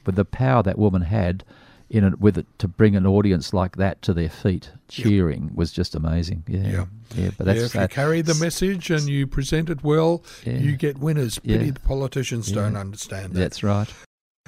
with 0.07 0.17
the 0.17 0.25
power 0.25 0.63
that 0.63 0.79
woman 0.79 1.03
had 1.03 1.45
in 1.91 2.03
it 2.03 2.19
with 2.19 2.39
it 2.39 2.47
to 2.59 2.67
bring 2.67 2.97
an 2.97 3.07
audience 3.07 3.53
like 3.53 3.77
that 3.77 4.01
to 4.03 4.13
their 4.15 4.29
feet 4.31 4.71
cheering 4.89 5.51
was 5.55 5.71
just 5.71 5.95
amazing. 5.95 6.43
Yeah, 6.49 6.61
Yeah. 6.67 6.85
yeah, 7.15 7.31
but 7.37 7.45
that's 7.47 7.59
yeah, 7.61 7.65
if 7.67 7.75
you 7.75 7.89
carry 7.89 8.21
the 8.23 8.35
message 8.35 8.91
and 8.91 9.09
you 9.09 9.27
present 9.27 9.69
it 9.71 9.85
well, 9.85 10.23
Yeah. 10.45 10.55
you 10.55 10.77
get 10.77 10.99
winners. 10.99 11.39
Pity 11.39 11.67
Yeah. 11.67 11.71
the 11.73 11.81
politicians 11.81 12.49
Yeah. 12.51 12.55
don't 12.57 12.77
understand 12.77 13.35
that. 13.35 13.39
That's 13.39 13.63
right. 13.63 13.89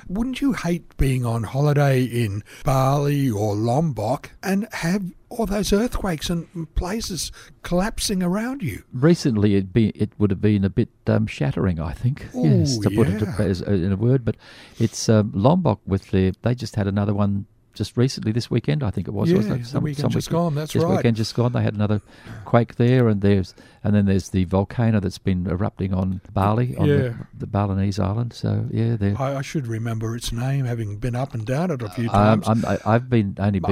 Wouldn't 0.09 0.41
you 0.41 0.53
hate 0.53 0.97
being 0.97 1.25
on 1.25 1.43
holiday 1.43 2.05
in 2.05 2.45
Bali 2.65 3.31
or 3.31 3.55
Lombok 3.55 4.31
and 4.43 4.69
have 4.73 5.03
all 5.29 5.47
those 5.47 5.73
earthquakes 5.73 6.31
and 6.31 6.73
places 6.75 7.33
collapsing 7.63 8.23
around 8.23 8.63
you? 8.63 8.85
Recently, 8.93 9.57
it 9.57 9.73
be 9.73 9.89
it 9.91 10.13
would 10.19 10.31
have 10.31 10.41
been 10.41 10.65
a 10.65 10.71
bit 10.71 10.91
um, 11.07 11.27
shattering, 11.27 11.81
I 11.81 11.93
think. 11.93 12.29
yes, 12.35 12.77
Ooh, 12.77 12.83
to 12.83 12.91
put 12.91 13.09
it 13.09 13.23
yeah. 13.23 13.45
as, 13.45 13.61
in 13.63 13.91
a 13.91 13.97
word. 13.97 14.25
But 14.25 14.37
it's 14.79 15.09
um, 15.09 15.33
Lombok 15.35 15.81
with 15.87 16.11
the 16.11 16.35
they 16.43 16.55
just 16.55 16.77
had 16.77 16.87
another 16.87 17.15
one 17.15 17.47
just 17.77 17.97
recently 17.97 18.33
this 18.33 18.51
weekend. 18.51 18.83
I 18.83 18.91
think 18.91 19.07
it 19.07 19.13
was. 19.13 19.31
Yeah, 19.31 19.37
wasn't 19.37 19.61
it? 19.61 19.73
the 19.73 19.81
weekend 19.81 20.11
just 20.11 20.31
gone, 20.31 20.55
that's 20.57 20.73
this 20.73 20.83
right. 20.83 20.97
weekend 20.97 21.17
just 21.17 21.35
gone. 21.35 21.53
They 21.53 21.63
had 21.63 21.75
another 21.75 22.01
quake 22.45 22.75
there, 22.77 23.07
and 23.09 23.21
there's 23.21 23.55
and 23.85 23.95
then 23.95 24.07
there's 24.07 24.31
the 24.31 24.45
volcano 24.45 24.99
that's 24.99 25.19
been 25.19 25.47
erupting 25.47 25.95
on 25.95 26.21
Bali, 26.33 26.77
on 26.77 26.87
Yeah. 26.89 26.97
the, 26.97 27.17
the 27.39 27.47
Balinese 27.47 27.99
island. 28.01 28.33
So 28.33 28.67
yeah, 28.73 28.97
they're. 28.97 29.21
I, 29.21 29.37
I 29.37 29.43
should 29.43 29.67
remember 29.69 30.17
its 30.17 30.33
name, 30.33 30.65
having 30.65 30.97
been 30.99 31.15
up 31.15 31.35
and 31.35 31.47
down 31.47 31.71
it 31.71 31.83
a 31.83 31.89
few 31.91 32.09
Um, 32.11 32.43
times. 32.43 32.49
I'm, 32.49 32.65
I, 32.65 32.79
I've 32.85 33.09
been 33.09 33.37
only 33.39 33.61
been. 33.61 33.71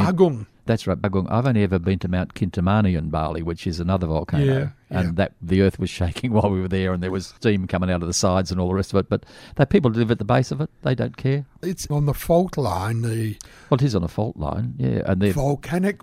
That's 0.66 0.87
right, 0.87 1.00
Bagung. 1.00 1.31
I've 1.31 1.46
only 1.46 1.62
ever 1.62 1.79
been 1.79 1.98
to 2.00 2.09
Mount 2.09 2.33
Kintamani 2.35 2.96
in 2.96 3.11
Bali, 3.11 3.42
which 3.42 3.66
is 3.66 3.81
another 3.81 4.07
volcano, 4.07 4.44
Yeah, 4.44 4.68
and 4.90 5.09
yeah. 5.09 5.12
that 5.16 5.33
the 5.42 5.61
earth 5.62 5.79
was 5.79 5.90
shaking 5.90 6.33
while 6.35 6.50
we 6.50 6.61
were 6.61 6.68
there, 6.68 6.92
and 6.94 7.03
there 7.03 7.11
was 7.11 7.27
steam 7.29 7.66
coming 7.66 7.90
out 7.90 8.00
of 8.03 8.09
the 8.09 8.14
sides 8.14 8.50
and 8.50 8.59
all 8.61 8.68
the 8.68 8.74
rest 8.74 8.92
of 8.94 8.98
it. 9.00 9.09
But 9.11 9.27
the 9.57 9.66
people 9.66 9.90
who 9.90 9.98
live 9.98 10.11
at 10.11 10.18
the 10.18 10.24
base 10.24 10.50
of 10.50 10.61
it, 10.62 10.70
they 10.83 10.94
don't 10.94 11.16
care. 11.18 11.44
It's 11.62 11.87
on 11.90 12.07
the 12.07 12.14
fault 12.14 12.57
line, 12.57 13.03
the 13.03 13.37
Well, 13.68 13.77
it 13.79 13.83
is 13.83 13.94
on 13.94 14.03
a 14.05 14.09
fault 14.09 14.37
line, 14.38 14.74
yeah, 14.79 15.03
and 15.05 15.20
they're 15.20 15.33
volcanic 15.35 16.00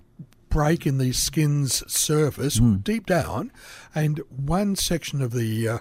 break 0.50 0.86
in 0.86 0.98
the 0.98 1.14
skin's 1.14 1.82
surface 1.92 2.58
Hmm. 2.58 2.76
deep 2.78 3.06
down, 3.08 3.52
and 3.96 4.20
one 4.30 4.76
section 4.76 5.22
of 5.22 5.32
the 5.32 5.68
uh, 5.68 5.78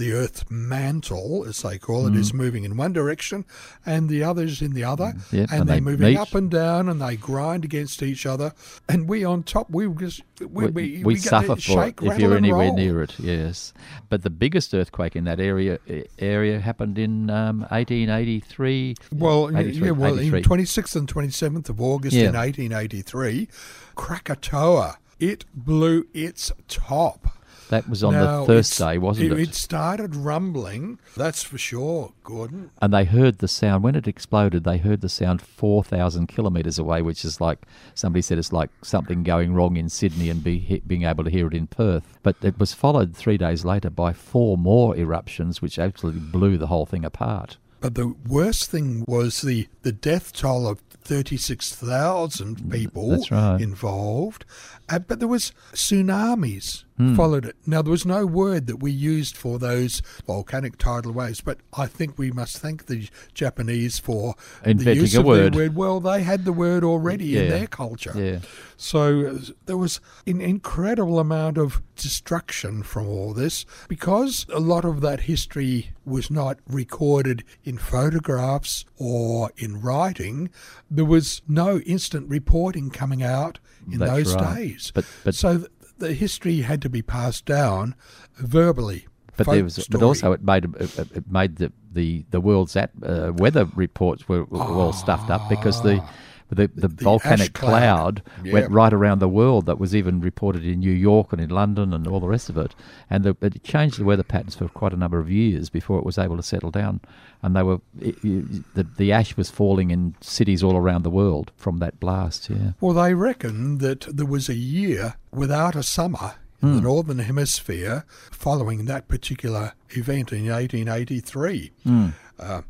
the 0.00 0.12
Earth's 0.12 0.44
mantle, 0.50 1.44
as 1.46 1.62
they 1.62 1.78
call 1.78 2.06
it, 2.06 2.10
Hmm. 2.10 2.18
is 2.18 2.34
moving 2.34 2.64
in 2.64 2.76
one 2.76 2.92
direction, 2.92 3.44
and 3.86 4.08
the 4.08 4.24
others 4.24 4.60
in 4.60 4.72
the 4.72 4.82
other, 4.82 5.14
Yep, 5.30 5.50
and, 5.52 5.60
and 5.60 5.68
they're 5.68 5.76
they 5.76 5.80
moving 5.80 6.08
meet. 6.08 6.16
up 6.16 6.34
and 6.34 6.50
down, 6.50 6.88
and 6.88 7.00
they 7.00 7.16
grind 7.16 7.64
against 7.64 8.02
each 8.02 8.26
other, 8.26 8.52
and 8.88 9.08
we 9.08 9.24
on 9.24 9.44
top, 9.44 9.70
we 9.70 9.86
just 9.94 10.22
we, 10.40 10.46
we, 10.46 10.70
we, 10.70 11.04
we 11.04 11.14
get 11.14 11.22
suffer 11.24 11.46
for 11.48 11.54
it 11.54 11.60
shake, 11.60 12.02
if 12.02 12.18
you're 12.18 12.36
anywhere 12.36 12.68
roll. 12.68 12.76
near 12.76 13.02
it. 13.02 13.14
Yes, 13.20 13.72
but 14.08 14.22
the 14.22 14.30
biggest 14.30 14.74
earthquake 14.74 15.14
in 15.14 15.24
that 15.24 15.38
area 15.38 15.78
area 16.18 16.58
happened 16.60 16.98
in 16.98 17.28
um, 17.30 17.60
1883. 17.70 18.94
Well, 19.12 19.56
83, 19.56 19.86
yeah, 19.86 19.90
well, 19.92 20.18
83. 20.18 20.38
in 20.38 20.44
26th 20.44 20.96
and 20.96 21.06
27th 21.14 21.68
of 21.68 21.80
August 21.80 22.16
Yeah. 22.16 22.30
in 22.30 22.34
1883, 22.36 23.48
Krakatoa, 23.94 24.96
it 25.18 25.44
blew 25.54 26.06
its 26.14 26.50
top. 26.68 27.36
That 27.70 27.88
was 27.88 28.04
on 28.04 28.12
Now, 28.12 28.40
the 28.40 28.46
Thursday, 28.46 28.98
wasn't 28.98 29.32
it? 29.32 29.38
It 29.40 29.54
started 29.54 30.14
rumbling, 30.14 30.98
that's 31.16 31.42
for 31.42 31.58
sure, 31.58 32.12
Gordon. 32.22 32.70
and 32.82 32.92
they 32.92 33.04
heard 33.04 33.38
the 33.38 33.48
sound 33.48 33.82
when 33.82 33.96
it 33.96 34.06
exploded. 34.06 34.62
They 34.62 34.78
heard 34.78 35.00
the 35.00 35.08
sound 35.08 35.40
four 35.42 35.82
thousand 35.82 36.26
kilometres 36.28 36.78
away, 36.78 37.02
which 37.02 37.24
is 37.24 37.40
like 37.40 37.58
somebody 37.94 38.22
said 38.22 38.38
it's 38.38 38.52
like 38.52 38.70
something 38.82 39.22
going 39.22 39.54
wrong 39.54 39.76
in 39.76 39.88
Sydney 39.88 40.28
and 40.30 40.44
be, 40.44 40.82
being 40.86 41.04
able 41.04 41.24
to 41.24 41.30
hear 41.30 41.46
it 41.48 41.54
in 41.54 41.66
Perth. 41.66 42.18
But 42.22 42.36
it 42.42 42.58
was 42.58 42.74
followed 42.74 43.16
three 43.16 43.38
days 43.38 43.64
later 43.64 43.88
by 43.90 44.12
four 44.12 44.58
more 44.58 44.96
eruptions, 44.96 45.62
which 45.62 45.78
absolutely 45.78 46.20
blew 46.20 46.58
the 46.58 46.66
whole 46.68 46.86
thing 46.86 47.04
apart. 47.04 47.56
But 47.80 47.94
the 47.94 48.14
worst 48.28 48.70
thing 48.70 49.04
was 49.08 49.40
the, 49.40 49.66
the 49.82 49.92
death 49.92 50.34
toll 50.34 50.66
of 50.68 50.80
36,000 51.02 52.70
people 52.70 53.04
Mm, 53.08 53.10
that's 53.16 53.30
right. 53.30 53.60
involved. 53.60 54.44
Uh, 54.90 54.98
but 54.98 55.18
there 55.18 55.28
was 55.28 55.52
tsunamis 55.72 56.84
Hmm. 57.00 57.14
followed 57.16 57.46
it. 57.46 57.56
Now, 57.66 57.80
there 57.82 57.90
was 57.90 58.04
no 58.04 58.26
word 58.26 58.66
that 58.66 58.76
we 58.76 58.90
used 58.92 59.34
for 59.36 59.58
those 59.58 60.02
volcanic 60.26 60.76
tidal 60.76 61.12
waves, 61.12 61.40
but 61.40 61.58
I 61.72 61.86
think 61.86 62.18
we 62.18 62.30
must 62.30 62.58
thank 62.58 62.86
the 62.86 63.08
Japanese 63.32 63.98
for 63.98 64.34
the 64.64 64.94
use 64.94 65.14
a 65.14 65.20
of 65.20 65.26
word. 65.26 65.54
word. 65.54 65.74
Well, 65.74 66.00
they 66.00 66.22
had 66.22 66.44
the 66.44 66.52
word 66.52 66.84
already 66.84 67.38
in 67.38 67.48
their 67.48 67.66
culture. 67.66 68.12
Yeah. 68.14 68.40
So 68.76 69.26
uh, 69.26 69.38
there 69.66 69.76
was 69.78 70.00
an 70.26 70.40
incredible 70.42 71.18
amount 71.18 71.56
of 71.58 71.80
destruction 71.96 72.82
from 72.82 73.06
all 73.06 73.32
this 73.32 73.64
because 73.88 74.46
a 74.52 74.60
lot 74.60 74.84
of 74.84 75.00
that 75.00 75.20
history 75.20 75.92
was 76.04 76.30
not 76.30 76.58
recorded 76.66 77.44
in 77.64 77.78
photographs 77.78 78.84
or 78.98 79.50
in 79.56 79.80
writing. 79.80 80.50
There 80.90 81.04
was 81.04 81.40
no 81.48 81.78
instant 81.80 82.28
reporting 82.28 82.90
coming 82.90 83.22
out 83.22 83.58
in 83.90 83.98
That's 83.98 84.10
those 84.12 84.34
right. 84.34 84.56
days. 84.56 84.92
But- 84.94 85.04
but- 85.24 85.34
so 85.34 85.64
the 86.00 86.12
history 86.12 86.62
had 86.62 86.82
to 86.82 86.88
be 86.88 87.02
passed 87.02 87.44
down 87.44 87.94
verbally. 88.36 89.06
But 89.36 89.46
there 89.46 89.64
was, 89.64 89.86
but 89.88 90.02
also 90.02 90.32
it 90.32 90.42
made 90.42 90.64
it, 90.78 91.30
made 91.30 91.56
the 91.56 91.72
the 91.92 92.24
the 92.30 92.40
world's 92.40 92.76
at, 92.76 92.90
uh, 93.02 93.32
weather 93.36 93.66
reports 93.74 94.28
were, 94.28 94.44
were 94.44 94.60
all 94.60 94.92
stuffed 94.92 95.30
up 95.30 95.48
because 95.48 95.82
the 95.82 96.04
the, 96.50 96.66
the, 96.68 96.88
The 96.88 97.04
volcanic 97.04 97.52
cloud. 97.52 98.22
cloud, 98.42 98.52
went 98.52 98.70
right 98.70 98.92
around 98.92 99.18
the 99.20 99.28
world. 99.28 99.66
That 99.66 99.78
was 99.78 99.94
even 99.94 100.20
reported 100.20 100.64
in 100.64 100.80
New 100.80 100.90
York 100.92 101.32
and 101.32 101.40
in 101.40 101.50
London 101.50 101.92
and 101.94 102.06
all 102.06 102.20
the 102.20 102.28
rest 102.28 102.48
of 102.48 102.56
it. 102.56 102.74
And 103.08 103.24
the, 103.24 103.36
it 103.40 103.62
changed 103.62 103.98
the 103.98 104.04
weather 104.04 104.22
patterns 104.22 104.56
for 104.56 104.68
quite 104.68 104.92
a 104.92 104.96
number 104.96 105.18
of 105.18 105.30
years 105.30 105.70
before 105.70 105.98
it 105.98 106.04
was 106.04 106.18
able 106.18 106.36
to 106.36 106.42
settle 106.42 106.70
down. 106.70 107.00
And 107.42 107.54
they 107.56 107.62
were 107.62 107.80
it, 108.00 108.16
it- 108.24 108.74
the 108.74 108.82
the 108.84 109.12
ash 109.12 109.36
was 109.36 109.48
falling 109.50 109.90
in 109.90 110.14
cities 110.20 110.62
all 110.62 110.76
around 110.76 111.02
the 111.04 111.10
world 111.10 111.52
from 111.56 111.78
that 111.78 111.98
blast. 112.00 112.50
Yeah. 112.50 112.72
Well, 112.80 112.92
they 112.94 113.14
reckon 113.14 113.78
that 113.78 114.00
there 114.14 114.26
was 114.26 114.48
a 114.48 114.54
year 114.54 115.14
without 115.32 115.74
a 115.76 115.82
summer 115.82 116.34
in 116.62 116.68
Hmm. 116.70 116.74
the 116.76 116.80
Northern 116.82 117.18
Hemisphere 117.20 118.04
following 118.30 118.84
that 118.84 119.08
particular 119.08 119.72
event 119.90 120.30
in 120.32 120.46
1883. 120.94 121.70
Hmm. 121.84 122.08
Uh, 122.38 122.62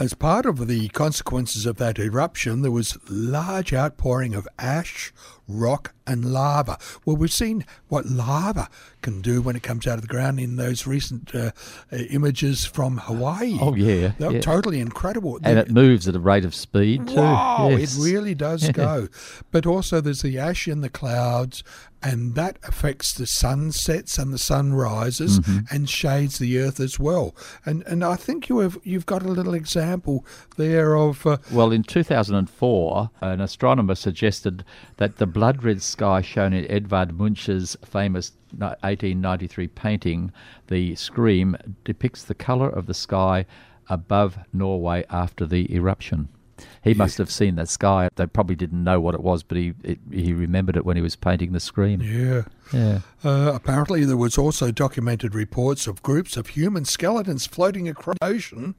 as 0.00 0.14
part 0.14 0.46
of 0.46 0.66
the 0.66 0.88
consequences 0.88 1.66
of 1.66 1.76
that 1.76 1.98
eruption, 1.98 2.62
there 2.62 2.70
was 2.70 2.98
large 3.08 3.72
outpouring 3.72 4.34
of 4.34 4.48
ash, 4.58 5.12
rock, 5.52 5.94
and 6.06 6.24
lava. 6.32 6.78
Well, 7.04 7.16
we've 7.16 7.32
seen 7.32 7.64
what 7.88 8.06
lava 8.06 8.68
can 9.02 9.20
do 9.22 9.40
when 9.40 9.54
it 9.56 9.62
comes 9.62 9.86
out 9.86 9.94
of 9.94 10.02
the 10.02 10.08
ground 10.08 10.40
in 10.40 10.56
those 10.56 10.86
recent 10.86 11.32
uh, 11.34 11.52
uh, 11.92 11.96
images 12.10 12.64
from 12.64 12.98
Hawaii. 12.98 13.56
Oh, 13.60 13.74
yeah, 13.74 14.12
They're 14.18 14.32
yeah. 14.32 14.40
totally 14.40 14.80
incredible. 14.80 15.36
And 15.44 15.56
They- 15.56 15.60
it 15.62 15.70
moves 15.70 16.08
at 16.08 16.16
a 16.16 16.20
rate 16.20 16.44
of 16.44 16.54
speed 16.54 17.06
too. 17.08 17.14
Wow, 17.16 17.68
Yes. 17.70 17.96
it 17.96 18.02
really 18.02 18.34
does 18.34 18.68
go. 18.70 19.08
But 19.52 19.64
also, 19.66 20.00
there's 20.00 20.22
the 20.22 20.38
ash 20.38 20.66
in 20.66 20.80
the 20.80 20.88
clouds, 20.88 21.62
and 22.02 22.34
that 22.34 22.58
affects 22.64 23.12
the 23.12 23.26
sunsets 23.26 24.18
and 24.18 24.32
the 24.32 24.38
sunrises, 24.38 25.38
Mm-hmm. 25.38 25.58
and 25.74 25.88
shades 25.88 26.38
the 26.38 26.58
earth 26.58 26.80
as 26.80 26.98
well. 26.98 27.34
And 27.64 27.82
and 27.86 28.02
I 28.04 28.16
think 28.16 28.48
you 28.48 28.58
have 28.58 28.76
you've 28.82 29.06
got 29.06 29.22
a 29.22 29.28
little 29.28 29.54
example 29.54 30.26
there 30.56 30.96
of 30.96 31.24
uh, 31.26 31.36
Well, 31.52 31.70
in 31.70 31.84
2004, 31.84 33.10
an 33.20 33.40
astronomer 33.40 33.94
suggested 33.94 34.64
that 34.96 35.18
the 35.18 35.26
blood 35.42 35.64
red 35.64 35.82
sky 35.82 36.20
shown 36.20 36.52
in 36.52 36.70
Edvard 36.70 37.18
Munch's 37.18 37.76
famous 37.84 38.30
1893 38.52 39.66
painting, 39.66 40.30
The 40.68 40.94
Scream, 40.94 41.56
depicts 41.82 42.22
the 42.22 42.32
colour 42.32 42.68
of 42.68 42.86
the 42.86 42.94
sky 42.94 43.46
above 43.88 44.38
Norway 44.52 45.04
after 45.10 45.44
the 45.44 45.74
eruption. 45.74 46.28
He 46.82 46.94
must 46.94 47.18
have 47.18 47.30
seen 47.30 47.54
that 47.56 47.68
sky. 47.68 48.08
They 48.16 48.26
probably 48.26 48.56
didn't 48.56 48.82
know 48.82 49.00
what 49.00 49.14
it 49.14 49.22
was, 49.22 49.42
but 49.42 49.56
he 49.56 49.74
it, 49.82 49.98
he 50.10 50.32
remembered 50.32 50.76
it 50.76 50.84
when 50.84 50.96
he 50.96 51.02
was 51.02 51.16
painting 51.16 51.52
The 51.52 51.60
Scream. 51.60 52.00
yeah. 52.02 52.42
Yeah. 52.72 53.00
Uh, 53.22 53.52
apparently, 53.54 54.04
there 54.06 54.16
was 54.16 54.38
also 54.38 54.70
documented 54.70 55.34
reports 55.34 55.86
of 55.86 56.02
groups 56.02 56.38
of 56.38 56.48
human 56.48 56.86
skeletons 56.86 57.46
floating 57.46 57.86
across 57.86 58.16
the 58.20 58.26
ocean 58.26 58.76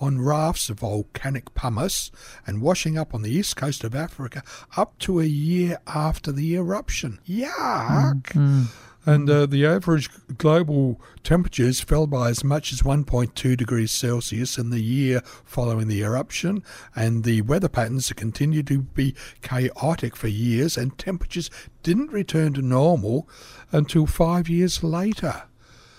on 0.00 0.18
rafts 0.20 0.70
of 0.70 0.80
volcanic 0.80 1.54
pumice 1.54 2.10
and 2.46 2.62
washing 2.62 2.96
up 2.96 3.12
on 3.12 3.20
the 3.20 3.30
east 3.30 3.56
coast 3.56 3.84
of 3.84 3.94
Africa 3.94 4.42
up 4.78 4.98
to 5.00 5.20
a 5.20 5.24
year 5.24 5.78
after 5.86 6.32
the 6.32 6.54
eruption. 6.54 7.18
Yuck! 7.28 8.66
And 9.06 9.28
uh, 9.28 9.46
the 9.46 9.66
average 9.66 10.08
global 10.38 11.00
temperatures 11.22 11.80
fell 11.80 12.06
by 12.06 12.30
as 12.30 12.42
much 12.42 12.72
as 12.72 12.82
1.2 12.82 13.56
degrees 13.56 13.92
Celsius 13.92 14.56
in 14.56 14.70
the 14.70 14.82
year 14.82 15.20
following 15.44 15.88
the 15.88 16.02
eruption, 16.02 16.62
and 16.96 17.22
the 17.22 17.42
weather 17.42 17.68
patterns 17.68 18.10
continued 18.14 18.66
to 18.68 18.80
be 18.82 19.14
chaotic 19.42 20.16
for 20.16 20.28
years, 20.28 20.78
and 20.78 20.96
temperatures 20.96 21.50
didn't 21.82 22.12
return 22.12 22.54
to 22.54 22.62
normal 22.62 23.28
until 23.72 24.06
five 24.06 24.48
years 24.48 24.82
later. 24.82 25.44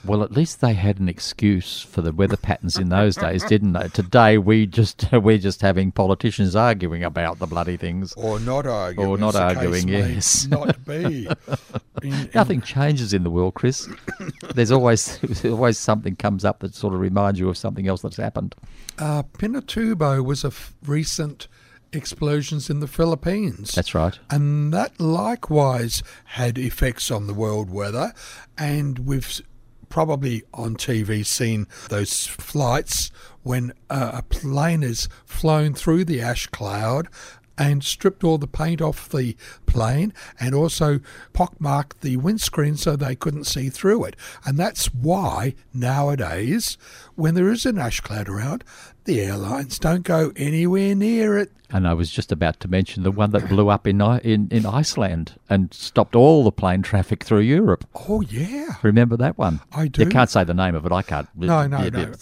Well, 0.05 0.23
at 0.23 0.31
least 0.31 0.61
they 0.61 0.73
had 0.73 0.99
an 0.99 1.09
excuse 1.09 1.81
for 1.81 2.01
the 2.01 2.11
weather 2.11 2.37
patterns 2.37 2.77
in 2.77 2.89
those 2.89 3.15
days, 3.15 3.43
didn't 3.43 3.73
they? 3.73 3.87
Today 3.89 4.37
we 4.37 4.65
just 4.65 5.05
we're 5.11 5.37
just 5.37 5.61
having 5.61 5.91
politicians 5.91 6.55
arguing 6.55 7.03
about 7.03 7.39
the 7.39 7.47
bloody 7.47 7.77
things. 7.77 8.13
Or 8.13 8.39
not 8.39 8.65
arguing. 8.67 9.09
Or 9.09 9.17
not 9.17 9.35
arguing, 9.35 9.87
yes. 9.87 10.45
Not 10.49 10.83
be. 10.85 11.27
In- 12.03 12.13
in- 12.13 12.29
Nothing 12.35 12.61
changes 12.61 13.13
in 13.13 13.23
the 13.23 13.29
world, 13.31 13.53
Chris. 13.55 13.87
There's 14.53 14.71
always 14.71 15.19
always 15.45 15.77
something 15.77 16.15
comes 16.15 16.43
up 16.45 16.59
that 16.59 16.75
sort 16.75 16.93
of 16.93 16.99
reminds 16.99 17.39
you 17.39 17.49
of 17.49 17.57
something 17.57 17.87
else 17.87 18.01
that's 18.01 18.17
happened. 18.17 18.53
Uh, 18.99 19.23
Pinatubo 19.23 20.23
was 20.23 20.43
a 20.43 20.47
f- 20.47 20.73
recent 20.85 21.47
explosions 21.93 22.69
in 22.69 22.81
the 22.81 22.87
Philippines. 22.87 23.71
That's 23.71 23.95
right. 23.95 24.19
And 24.29 24.73
that 24.73 24.99
likewise 24.99 26.03
had 26.25 26.57
effects 26.57 27.09
on 27.09 27.27
the 27.27 27.33
world 27.33 27.69
weather. 27.69 28.13
And 28.57 28.99
we've 28.99 29.41
probably 29.95 30.43
on 30.53 30.75
TV 30.75 31.25
seen 31.25 31.65
those 31.87 32.27
flights 32.27 33.11
when 33.43 33.71
uh, 33.89 34.11
a 34.15 34.21
plane 34.23 34.83
is 34.83 35.07
flown 35.23 35.73
through 35.73 36.03
the 36.03 36.19
ash 36.19 36.47
cloud 36.47 37.07
and 37.57 37.83
stripped 37.83 38.23
all 38.23 38.37
the 38.37 38.47
paint 38.47 38.81
off 38.81 39.09
the 39.09 39.35
plane 39.65 40.13
and 40.39 40.53
also 40.53 40.99
pockmarked 41.33 42.01
the 42.01 42.17
windscreen 42.17 42.77
so 42.77 42.95
they 42.95 43.15
couldn't 43.15 43.45
see 43.45 43.69
through 43.69 44.03
it. 44.05 44.15
And 44.45 44.57
that's 44.57 44.93
why 44.93 45.55
nowadays, 45.73 46.77
when 47.15 47.35
there 47.35 47.49
is 47.49 47.65
an 47.65 47.77
ash 47.77 48.01
cloud 48.01 48.29
around, 48.29 48.63
the 49.05 49.21
airlines 49.21 49.79
don't 49.79 50.03
go 50.03 50.31
anywhere 50.35 50.95
near 50.95 51.37
it. 51.37 51.51
And 51.71 51.87
I 51.87 51.93
was 51.93 52.11
just 52.11 52.31
about 52.31 52.59
to 52.61 52.67
mention 52.67 53.03
the 53.03 53.11
one 53.11 53.31
that 53.31 53.49
blew 53.49 53.69
up 53.69 53.87
in 53.87 53.99
in, 54.01 54.47
in 54.51 54.65
Iceland 54.65 55.39
and 55.49 55.73
stopped 55.73 56.15
all 56.15 56.43
the 56.43 56.51
plane 56.51 56.83
traffic 56.83 57.23
through 57.23 57.39
Europe. 57.39 57.87
Oh, 58.07 58.21
yeah. 58.21 58.75
Remember 58.83 59.17
that 59.17 59.37
one? 59.37 59.61
I 59.71 59.87
do. 59.87 60.03
You 60.03 60.09
can't 60.09 60.29
say 60.29 60.43
the 60.43 60.53
name 60.53 60.75
of 60.75 60.85
it. 60.85 60.91
I 60.91 61.01
can't. 61.01 61.27
No, 61.35 61.65
no, 61.67 61.89
no. 61.89 62.13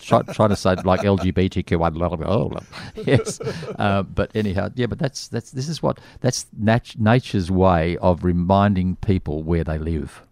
Try, 0.00 0.22
try 0.22 0.48
to 0.48 0.56
say 0.56 0.74
like 0.84 1.00
LGBTQ. 1.00 2.64
yes, 3.06 3.40
uh, 3.78 4.02
but 4.04 4.30
anyhow, 4.34 4.68
yeah. 4.74 4.86
But 4.86 4.98
that's 4.98 5.28
that's 5.28 5.50
this 5.50 5.68
is 5.68 5.82
what 5.82 5.98
that's 6.20 6.46
nat- 6.56 6.94
nature's 6.98 7.50
way 7.50 7.96
of 7.98 8.24
reminding 8.24 8.96
people 8.96 9.42
where 9.42 9.64
they 9.64 9.78
live 9.78 10.22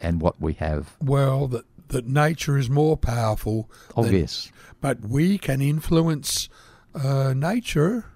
and 0.00 0.20
what 0.20 0.40
we 0.40 0.54
have. 0.54 0.96
Well, 1.00 1.46
that, 1.48 1.64
that 1.88 2.06
nature 2.06 2.58
is 2.58 2.68
more 2.68 2.96
powerful. 2.96 3.70
Oh 3.96 4.02
than- 4.04 4.14
yes, 4.14 4.50
But 4.80 5.00
we 5.00 5.38
can 5.38 5.60
influence 5.62 6.48
uh, 6.94 7.32
nature 7.34 8.06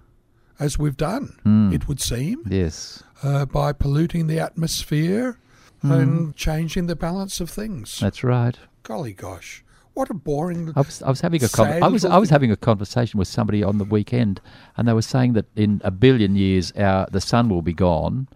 as 0.61 0.79
we've 0.79 0.97
done, 0.97 1.39
Hmm. 1.45 1.73
it 1.73 1.87
would 1.87 2.01
seem, 2.01 2.43
yes. 2.49 3.05
uh, 3.23 3.45
by 3.47 3.73
polluting 3.73 4.27
the 4.27 4.41
atmosphere 4.41 5.39
and 5.83 6.35
changing 6.35 6.89
the 6.89 6.97
balance 6.97 7.41
of 7.41 7.49
things. 7.49 8.01
That's 8.01 8.25
right. 8.25 8.59
Golly 8.83 9.13
gosh, 9.13 9.63
what 9.99 10.11
a 10.11 10.15
boring. 10.15 10.73
I 10.77 10.81
was, 10.83 11.03
I 11.03 11.09
was 11.11 11.21
having 11.21 11.43
a 11.43 11.49
con- 11.49 11.83
I 11.83 11.89
was 11.89 12.05
I 12.05 12.19
was 12.19 12.31
having 12.31 12.53
a 12.53 12.57
conversation 12.57 13.19
with 13.19 13.27
somebody 13.27 13.65
on 13.65 13.79
the 13.79 13.85
weekend, 13.85 14.41
and 14.77 14.87
they 14.87 14.93
were 14.93 15.03
saying 15.03 15.33
that 15.33 15.47
in 15.57 15.81
a 15.85 15.91
billion 15.91 16.37
years 16.37 16.71
our 16.73 17.09
the 17.11 17.21
sun 17.21 17.49
will 17.49 17.63
be 17.63 17.73
gone, 17.73 18.29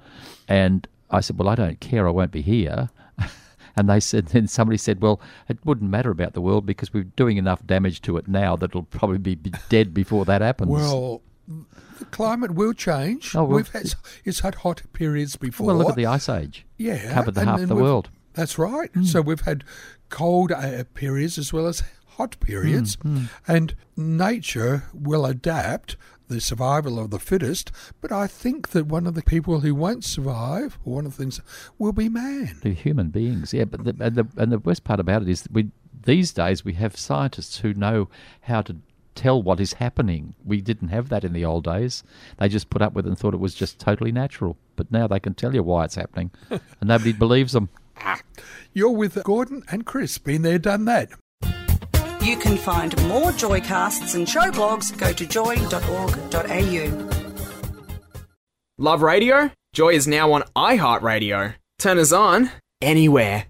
and 0.48 0.88
I 1.08 1.20
said, 1.20 1.38
well, 1.38 1.48
I 1.48 1.54
don't 1.54 1.78
care, 1.78 2.08
I 2.08 2.10
won't 2.10 2.32
be 2.32 2.42
here. 2.42 2.90
And 3.74 3.88
they 3.88 4.00
said, 4.00 4.26
then 4.26 4.48
somebody 4.48 4.76
said, 4.76 5.00
well, 5.00 5.18
it 5.48 5.56
wouldn't 5.64 5.90
matter 5.90 6.10
about 6.10 6.34
the 6.34 6.42
world 6.42 6.66
because 6.66 6.92
we're 6.92 7.04
doing 7.04 7.38
enough 7.38 7.66
damage 7.66 8.02
to 8.02 8.18
it 8.18 8.28
now 8.28 8.54
that 8.56 8.72
it'll 8.72 8.82
probably 8.82 9.34
be 9.34 9.50
dead 9.70 9.94
before 9.94 10.26
that 10.26 10.42
happens. 10.42 10.70
Well, 10.70 11.22
the 11.98 12.04
climate 12.10 12.50
will 12.50 12.74
change. 12.74 13.34
Oh, 13.34 13.44
well, 13.44 13.56
We've 13.56 13.68
had 13.70 13.94
it's 14.26 14.40
had 14.40 14.56
hot 14.56 14.82
periods 14.92 15.36
before. 15.36 15.68
well, 15.68 15.76
look 15.76 15.88
at 15.88 15.96
the 15.96 16.04
ice 16.04 16.28
age. 16.28 16.66
Yeah, 16.76 17.14
covered 17.14 17.34
the 17.34 17.46
half 17.46 17.66
the 17.66 17.74
world. 17.74 18.10
That's 18.34 18.58
right. 18.58 18.90
Hmm. 18.92 19.04
So 19.04 19.22
we've 19.22 19.40
had 19.40 19.64
cold 20.12 20.52
uh, 20.52 20.84
periods 20.94 21.38
as 21.38 21.52
well 21.52 21.66
as 21.66 21.82
hot 22.18 22.38
periods, 22.40 22.96
Hmm, 23.02 23.24
and 23.48 23.74
nature 23.96 24.84
will 24.92 25.24
adapt 25.26 25.96
the 26.28 26.40
survival 26.40 26.98
of 26.98 27.10
the 27.10 27.18
fittest. 27.18 27.72
But 28.00 28.12
I 28.12 28.26
think 28.26 28.68
that 28.68 28.86
one 28.86 29.06
of 29.06 29.14
the 29.14 29.22
people 29.22 29.60
who 29.60 29.74
won't 29.74 30.04
survive, 30.04 30.78
or 30.84 30.94
one 30.96 31.06
of 31.06 31.16
the 31.16 31.22
things, 31.22 31.40
will 31.78 31.92
be 31.92 32.08
man. 32.08 32.58
The 32.62 32.74
human 32.74 33.08
beings, 33.08 33.52
yeah. 33.54 33.64
But 33.64 33.84
the, 33.84 33.96
and 34.04 34.14
the 34.16 34.26
and 34.36 34.52
the 34.52 34.58
worst 34.58 34.84
part 34.84 35.00
about 35.00 35.22
it 35.22 35.28
is 35.28 35.42
that 35.42 35.52
we 35.52 35.70
these 36.04 36.32
days 36.32 36.64
we 36.64 36.74
have 36.74 36.96
scientists 36.96 37.58
who 37.58 37.72
know 37.74 38.08
how 38.42 38.60
to 38.62 38.76
tell 39.14 39.42
what 39.42 39.60
is 39.60 39.74
happening. 39.74 40.34
We 40.44 40.60
didn't 40.60 40.88
have 40.88 41.08
that 41.10 41.24
in 41.24 41.32
the 41.32 41.44
old 41.44 41.64
days. 41.64 42.02
They 42.38 42.48
just 42.48 42.70
put 42.70 42.82
up 42.82 42.94
with 42.94 43.06
it 43.06 43.10
and 43.10 43.18
thought 43.18 43.34
it 43.34 43.40
was 43.40 43.54
just 43.54 43.78
totally 43.78 44.12
natural. 44.12 44.56
But 44.76 44.90
now 44.90 45.06
they 45.06 45.20
can 45.20 45.34
tell 45.34 45.54
you 45.54 45.62
why 45.62 45.84
it's 45.84 45.96
happening, 45.96 46.30
and 46.50 46.60
nobody 46.88 47.12
believes 47.24 47.52
them. 47.52 47.68
You're 48.72 48.90
with 48.90 49.22
Gordon 49.24 49.64
and 49.70 49.84
Chris. 49.86 50.18
Been 50.18 50.42
there, 50.42 50.58
done 50.58 50.84
that. 50.86 51.10
You 52.22 52.36
can 52.36 52.56
find 52.56 52.96
more 53.08 53.32
Joycasts 53.32 54.14
and 54.14 54.28
show 54.28 54.50
blogs. 54.50 54.96
Go 54.96 55.12
to 55.12 55.26
joy.org.au. 55.26 57.08
Love 58.78 59.02
radio? 59.02 59.50
Joy 59.74 59.90
is 59.90 60.06
now 60.06 60.32
on 60.32 60.42
iHeartRadio. 60.54 61.54
Turn 61.78 61.98
us 61.98 62.12
on 62.12 62.50
anywhere. 62.80 63.46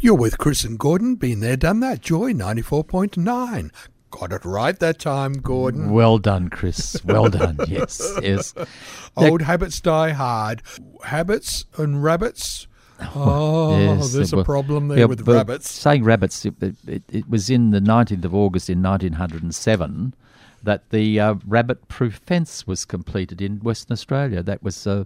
You're 0.00 0.16
with 0.16 0.36
Chris 0.36 0.64
and 0.64 0.78
Gordon. 0.78 1.14
Been 1.14 1.40
there, 1.40 1.56
done 1.56 1.80
that. 1.80 2.00
Joy 2.02 2.32
94.9. 2.32 3.70
Got 4.10 4.32
it 4.32 4.44
right 4.44 4.78
that 4.78 4.98
time, 4.98 5.34
Gordon. 5.34 5.90
Well 5.92 6.18
done, 6.18 6.50
Chris. 6.50 7.02
Well 7.04 7.30
done. 7.30 7.58
yes, 7.68 8.18
yes. 8.22 8.52
Old 9.16 9.42
habits 9.42 9.80
die 9.80 10.10
hard. 10.10 10.60
Habits 11.04 11.64
and 11.78 12.02
rabbits. 12.02 12.66
Oh, 13.14 13.78
Yes, 13.78 14.12
there's 14.12 14.32
a 14.32 14.36
well, 14.36 14.44
problem 14.44 14.88
there 14.88 15.00
yeah, 15.00 15.04
with 15.04 15.26
rabbits. 15.26 15.70
Saying 15.70 16.04
rabbits, 16.04 16.44
it, 16.44 16.54
it, 16.86 17.02
it 17.08 17.28
was 17.28 17.50
in 17.50 17.70
the 17.70 17.80
19th 17.80 18.24
of 18.24 18.34
August 18.34 18.68
in 18.70 18.82
1907 18.82 20.14
that 20.62 20.90
the 20.90 21.18
uh, 21.18 21.34
rabbit-proof 21.46 22.14
fence 22.14 22.66
was 22.66 22.84
completed 22.84 23.42
in 23.42 23.58
Western 23.58 23.92
Australia. 23.92 24.42
That 24.42 24.62
was 24.62 24.86
uh, 24.86 25.04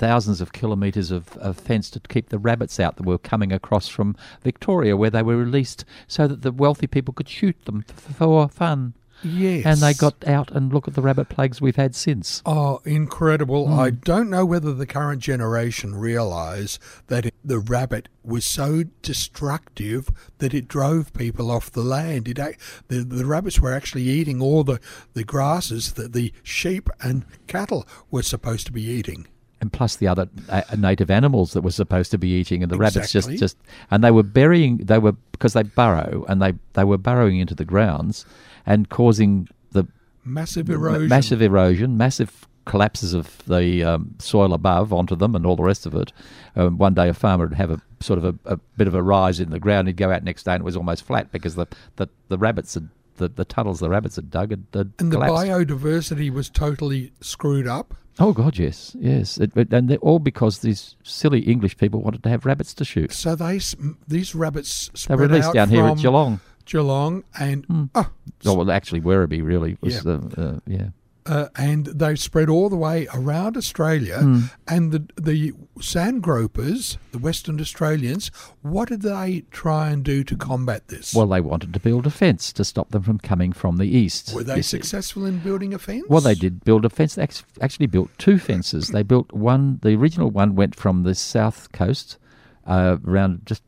thousands 0.00 0.40
of 0.40 0.52
kilometres 0.52 1.10
of, 1.10 1.36
of 1.38 1.58
fence 1.58 1.90
to 1.90 2.00
keep 2.00 2.28
the 2.30 2.38
rabbits 2.38 2.78
out 2.80 2.96
that 2.96 3.06
were 3.06 3.18
coming 3.18 3.52
across 3.52 3.88
from 3.88 4.16
Victoria, 4.42 4.96
where 4.96 5.10
they 5.10 5.22
were 5.22 5.36
released 5.36 5.84
so 6.06 6.26
that 6.26 6.42
the 6.42 6.52
wealthy 6.52 6.86
people 6.86 7.14
could 7.14 7.28
shoot 7.28 7.64
them 7.64 7.84
f- 7.88 8.16
for 8.16 8.48
fun. 8.48 8.94
Yes. 9.22 9.66
And 9.66 9.78
they 9.78 9.94
got 9.94 10.26
out 10.26 10.50
and 10.50 10.72
look 10.72 10.88
at 10.88 10.94
the 10.94 11.02
rabbit 11.02 11.28
plagues 11.28 11.60
we've 11.60 11.76
had 11.76 11.94
since. 11.94 12.42
Oh, 12.46 12.80
incredible. 12.84 13.68
Hmm. 13.68 13.78
I 13.78 13.90
don't 13.90 14.30
know 14.30 14.46
whether 14.46 14.72
the 14.72 14.86
current 14.86 15.22
generation 15.22 15.94
realise 15.94 16.78
that 17.08 17.32
the 17.44 17.58
rabbit 17.58 18.08
was 18.22 18.44
so 18.44 18.84
destructive 19.02 20.08
that 20.38 20.54
it 20.54 20.68
drove 20.68 21.12
people 21.12 21.50
off 21.50 21.70
the 21.70 21.82
land. 21.82 22.28
It, 22.28 22.56
the, 22.88 23.04
the 23.04 23.26
rabbits 23.26 23.60
were 23.60 23.72
actually 23.72 24.04
eating 24.04 24.40
all 24.40 24.64
the, 24.64 24.80
the 25.14 25.24
grasses 25.24 25.92
that 25.92 26.12
the 26.12 26.32
sheep 26.42 26.88
and 27.00 27.24
cattle 27.46 27.86
were 28.10 28.22
supposed 28.22 28.66
to 28.66 28.72
be 28.72 28.82
eating. 28.82 29.26
And 29.60 29.72
plus 29.72 29.96
the 29.96 30.08
other 30.08 30.28
uh, 30.48 30.62
native 30.78 31.10
animals 31.10 31.52
that 31.52 31.62
were 31.62 31.70
supposed 31.70 32.10
to 32.10 32.18
be 32.18 32.28
eating, 32.28 32.62
and 32.62 32.70
the 32.72 32.78
rabbits 32.78 33.12
just 33.12 33.30
just 33.38 33.56
and 33.90 34.02
they 34.02 34.10
were 34.10 34.22
burying 34.22 34.78
they 34.78 34.98
were 34.98 35.12
because 35.32 35.52
they 35.52 35.62
burrow 35.62 36.24
and 36.28 36.40
they 36.40 36.52
they 36.74 36.84
were 36.84 36.98
burrowing 36.98 37.38
into 37.38 37.54
the 37.54 37.64
grounds 37.64 38.24
and 38.66 38.88
causing 38.88 39.48
the 39.72 39.86
Massive 40.24 40.68
ma- 40.68 40.74
erosion. 40.74 41.08
massive 41.08 41.42
erosion, 41.42 41.96
massive 41.96 42.46
collapses 42.66 43.14
of 43.14 43.42
the 43.46 43.82
um, 43.82 44.14
soil 44.18 44.52
above 44.52 44.92
onto 44.92 45.16
them, 45.16 45.34
and 45.34 45.44
all 45.46 45.56
the 45.56 45.62
rest 45.62 45.86
of 45.86 45.94
it. 45.94 46.12
Um, 46.56 46.78
one 46.78 46.94
day, 46.94 47.08
a 47.08 47.14
farmer 47.14 47.46
would 47.46 47.56
have 47.56 47.70
a 47.70 47.80
sort 48.00 48.18
of 48.18 48.24
a, 48.24 48.34
a 48.52 48.56
bit 48.76 48.86
of 48.86 48.94
a 48.94 49.02
rise 49.02 49.40
in 49.40 49.50
the 49.50 49.58
ground. 49.58 49.88
He'd 49.88 49.96
go 49.96 50.10
out 50.12 50.22
next 50.22 50.44
day, 50.44 50.52
and 50.52 50.60
it 50.60 50.64
was 50.64 50.76
almost 50.76 51.04
flat 51.04 51.32
because 51.32 51.54
the 51.54 51.66
the, 51.96 52.08
the 52.28 52.38
rabbits 52.38 52.74
had. 52.74 52.88
The, 53.16 53.28
the 53.28 53.44
tunnels 53.44 53.80
the 53.80 53.90
rabbits 53.90 54.16
had 54.16 54.30
dug 54.30 54.50
had, 54.50 54.64
had 54.72 54.92
And 54.98 55.12
the 55.12 55.18
biodiversity 55.18 56.30
was 56.32 56.48
totally 56.48 57.12
screwed 57.20 57.66
up. 57.66 57.94
Oh 58.20 58.32
God, 58.34 58.58
yes, 58.58 58.94
yes, 59.00 59.38
it, 59.38 59.56
it- 59.56 59.72
and 59.72 59.88
they're 59.88 59.96
all 59.98 60.18
because 60.18 60.58
these 60.58 60.94
silly 61.02 61.40
English 61.40 61.76
people 61.78 62.02
wanted 62.02 62.22
to 62.22 62.28
have 62.28 62.44
rabbits 62.44 62.74
to 62.74 62.84
shoot. 62.84 63.12
So 63.12 63.34
they 63.34 63.58
these 64.06 64.34
rabbits 64.34 64.88
They 64.92 64.98
spread 64.98 65.18
were 65.18 65.26
released 65.28 65.48
out 65.48 65.54
down 65.54 65.68
here 65.70 65.86
at 65.86 65.96
Geelong. 65.98 66.40
Geelong, 66.66 67.24
and 67.38 67.90
oh, 67.94 68.10
Oh 68.44 68.54
well, 68.54 68.70
actually, 68.70 69.00
Werribee 69.00 69.42
really 69.42 69.76
was 69.80 69.94
Yeah. 69.96 70.00
the 70.04 70.16
uh, 70.36 70.60
yeah. 70.66 70.88
Uh, 71.26 71.48
and 71.56 71.86
they 71.86 72.14
spread 72.16 72.48
all 72.48 72.68
the 72.68 72.76
way 72.76 73.06
around 73.12 73.56
Australia. 73.56 74.18
Hmm. 74.18 74.40
And 74.66 74.92
the 74.92 75.06
the 75.20 75.52
sand 75.80 76.22
gropers, 76.22 76.98
the 77.12 77.18
Western 77.18 77.60
Australians, 77.60 78.30
what 78.62 78.88
did 78.88 79.02
they 79.02 79.44
try 79.50 79.90
and 79.90 80.04
do 80.04 80.24
to 80.24 80.36
combat 80.36 80.88
this? 80.88 81.14
Well, 81.14 81.26
they 81.26 81.40
wanted 81.40 81.72
to 81.74 81.80
build 81.80 82.06
a 82.06 82.10
fence 82.10 82.52
to 82.54 82.64
stop 82.64 82.90
them 82.90 83.02
from 83.02 83.18
coming 83.18 83.52
from 83.52 83.76
the 83.76 83.88
east. 83.88 84.34
Were 84.34 84.44
they 84.44 84.62
successful 84.62 85.26
in 85.26 85.38
building 85.38 85.74
a 85.74 85.78
fence? 85.78 86.04
Well, 86.08 86.20
they 86.20 86.34
did 86.34 86.64
build 86.64 86.84
a 86.84 86.90
fence. 86.90 87.14
They 87.14 87.28
actually 87.60 87.86
built 87.86 88.10
two 88.18 88.38
fences. 88.38 88.88
They 88.88 89.02
built 89.02 89.32
one. 89.32 89.78
The 89.82 89.94
original 89.94 90.30
one 90.30 90.54
went 90.54 90.74
from 90.74 91.02
the 91.02 91.14
south 91.14 91.72
coast, 91.72 92.18
uh, 92.66 92.96
around 93.06 93.42
just 93.44 93.62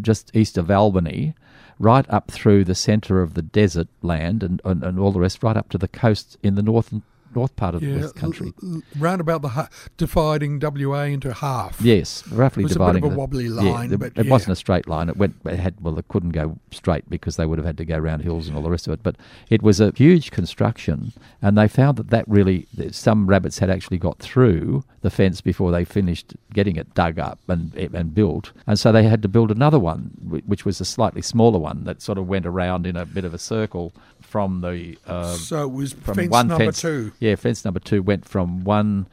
just 0.00 0.34
east 0.34 0.56
of 0.56 0.70
Albany, 0.70 1.34
right 1.78 2.08
up 2.08 2.30
through 2.30 2.64
the 2.64 2.74
centre 2.74 3.22
of 3.22 3.34
the 3.34 3.42
desert 3.42 3.88
land 4.02 4.42
and, 4.42 4.60
and, 4.64 4.82
and 4.82 4.98
all 4.98 5.12
the 5.12 5.20
rest, 5.20 5.42
right 5.42 5.56
up 5.56 5.68
to 5.70 5.78
the 5.78 5.88
coast 5.88 6.36
in 6.42 6.54
the 6.54 6.62
north 6.62 6.92
north 7.34 7.54
part 7.56 7.74
of 7.74 7.82
Yeah, 7.82 7.98
the 7.98 8.08
country. 8.10 8.52
l- 8.62 8.82
round 8.98 9.20
about 9.20 9.42
the 9.42 9.48
ha- 9.48 9.68
dividing 9.96 10.58
WA 10.60 11.02
into 11.04 11.32
half. 11.32 11.80
Yes, 11.80 12.26
roughly 12.28 12.64
It 12.64 12.66
a 12.66 12.68
bit 12.68 12.72
dividing. 12.74 13.04
of 13.04 13.10
a 13.10 13.14
the- 13.14 13.18
wobbly 13.18 13.44
yeah, 13.46 13.50
line, 13.72 13.90
the- 13.90 13.98
but 13.98 14.12
it 14.16 14.24
yeah. 14.26 14.30
wasn't 14.30 14.52
a 14.52 14.56
straight 14.56 14.88
line. 14.88 15.08
It 15.08 15.16
went. 15.16 15.36
It 15.44 15.58
had. 15.58 15.74
Well, 15.80 15.98
it 15.98 16.08
couldn't 16.08 16.30
go 16.30 16.58
straight 16.70 17.08
because 17.10 17.36
they 17.36 17.46
would 17.46 17.58
have 17.58 17.66
had 17.66 17.76
to 17.78 17.84
go 17.84 17.96
around 17.96 18.20
hills 18.20 18.48
and 18.48 18.56
all 18.56 18.62
the 18.62 18.70
rest 18.70 18.86
of 18.86 18.92
it. 18.92 19.00
But 19.02 19.16
it 19.50 19.62
was 19.62 19.80
a 19.80 19.92
huge 19.94 20.30
construction, 20.30 21.12
and 21.42 21.56
they 21.58 21.68
found 21.68 21.96
that 21.98 22.10
that 22.10 22.26
really 22.28 22.66
that 22.74 22.94
some 22.94 23.26
rabbits 23.26 23.58
had 23.58 23.70
actually 23.70 23.98
got 23.98 24.18
through 24.18 24.84
the 25.02 25.10
fence 25.10 25.40
before 25.40 25.70
they 25.70 25.84
finished 25.84 26.34
getting 26.52 26.76
it 26.76 26.92
dug 26.94 27.18
up 27.18 27.38
and 27.48 27.74
and 27.74 28.14
built, 28.14 28.52
and 28.66 28.78
so 28.78 28.90
they 28.92 29.04
had 29.04 29.22
to 29.22 29.28
build 29.28 29.50
another 29.50 29.78
one, 29.78 30.10
which 30.46 30.64
was 30.64 30.80
a 30.80 30.84
slightly 30.84 31.22
smaller 31.22 31.58
one 31.58 31.84
that 31.84 32.02
sort 32.02 32.18
of 32.18 32.26
went 32.28 32.46
around 32.46 32.86
in 32.86 32.96
a 32.96 33.06
bit 33.06 33.24
of 33.24 33.32
a 33.34 33.38
circle 33.38 33.92
from 34.28 34.60
the. 34.60 34.96
Uh, 35.06 35.34
So 35.34 35.64
it 35.64 35.72
was 35.72 35.92
from 35.94 36.14
fence 36.14 36.30
one 36.30 36.48
number 36.48 36.64
fence, 36.66 36.80
two. 36.82 37.12
Yeah, 37.20 37.34
fence 37.36 37.64
number 37.64 37.80
two 37.80 38.02
went 38.02 38.24
from 38.28 38.64
one 38.64 39.06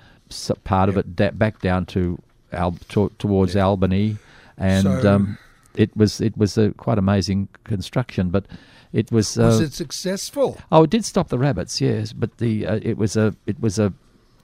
part 0.64 0.90
of 0.90 0.98
it 0.98 1.16
da- 1.16 1.32
back 1.32 1.62
down 1.62 1.86
to, 1.88 2.20
Al- 2.52 2.78
to 2.90 3.12
towards 3.20 3.56
Albany, 3.56 4.18
and 4.58 4.84
So- 4.84 5.14
um, 5.16 5.38
it 5.76 5.96
was 5.96 6.22
it 6.22 6.38
was 6.38 6.58
a 6.58 6.72
quite 6.72 6.98
amazing 6.98 7.48
construction, 7.64 8.30
but 8.30 8.46
it 8.94 9.12
was. 9.12 9.38
Uh, 9.38 9.44
Was 9.44 9.62
it 9.62 9.74
successful? 9.74 10.58
Oh, 10.72 10.84
it 10.84 10.90
did 10.90 11.06
stop 11.06 11.30
the 11.30 11.38
rabbits, 11.40 11.80
yes, 11.82 12.14
but 12.14 12.38
the 12.38 12.66
uh, 12.68 12.80
it 12.82 12.98
was 12.98 13.16
a 13.18 13.36
it 13.46 13.60
was 13.60 13.78
a 13.80 13.94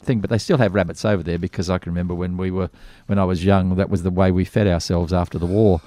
thing, 0.04 0.20
but 0.20 0.30
they 0.30 0.38
still 0.40 0.58
have 0.58 0.74
rabbits 0.74 1.06
over 1.06 1.22
there 1.24 1.38
because 1.38 1.70
I 1.70 1.78
can 1.78 1.92
remember 1.92 2.16
when 2.16 2.36
we 2.38 2.50
were 2.52 2.70
when 3.08 3.20
I 3.20 3.24
was 3.24 3.46
young, 3.46 3.76
that 3.76 3.90
was 3.90 4.04
the 4.04 4.10
way 4.12 4.32
we 4.32 4.46
fed 4.46 4.68
ourselves 4.68 5.14
after 5.14 5.38
the 5.40 5.46
war. 5.46 5.80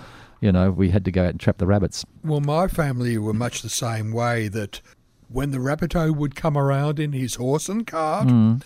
You 0.45 0.53
know, 0.53 0.71
we 0.71 0.91
had 0.91 1.07
to 1.07 1.11
go 1.11 1.23
out 1.25 1.31
and 1.31 1.41
trap 1.41 1.57
the 1.57 1.67
rabbits. 1.67 2.05
Well, 2.23 2.41
my 2.41 2.69
family 2.69 3.17
were 3.17 3.33
much 3.33 3.63
the 3.63 3.71
same 3.71 4.13
way 4.13 4.49
that 4.49 4.83
when 5.29 5.53
the 5.53 5.57
rabbito 5.59 6.15
would 6.15 6.35
come 6.37 6.59
around 6.59 7.01
in 7.01 7.13
his 7.13 7.37
horse 7.37 7.67
and 7.71 7.87
cart, 7.87 8.29
Mm. 8.29 8.63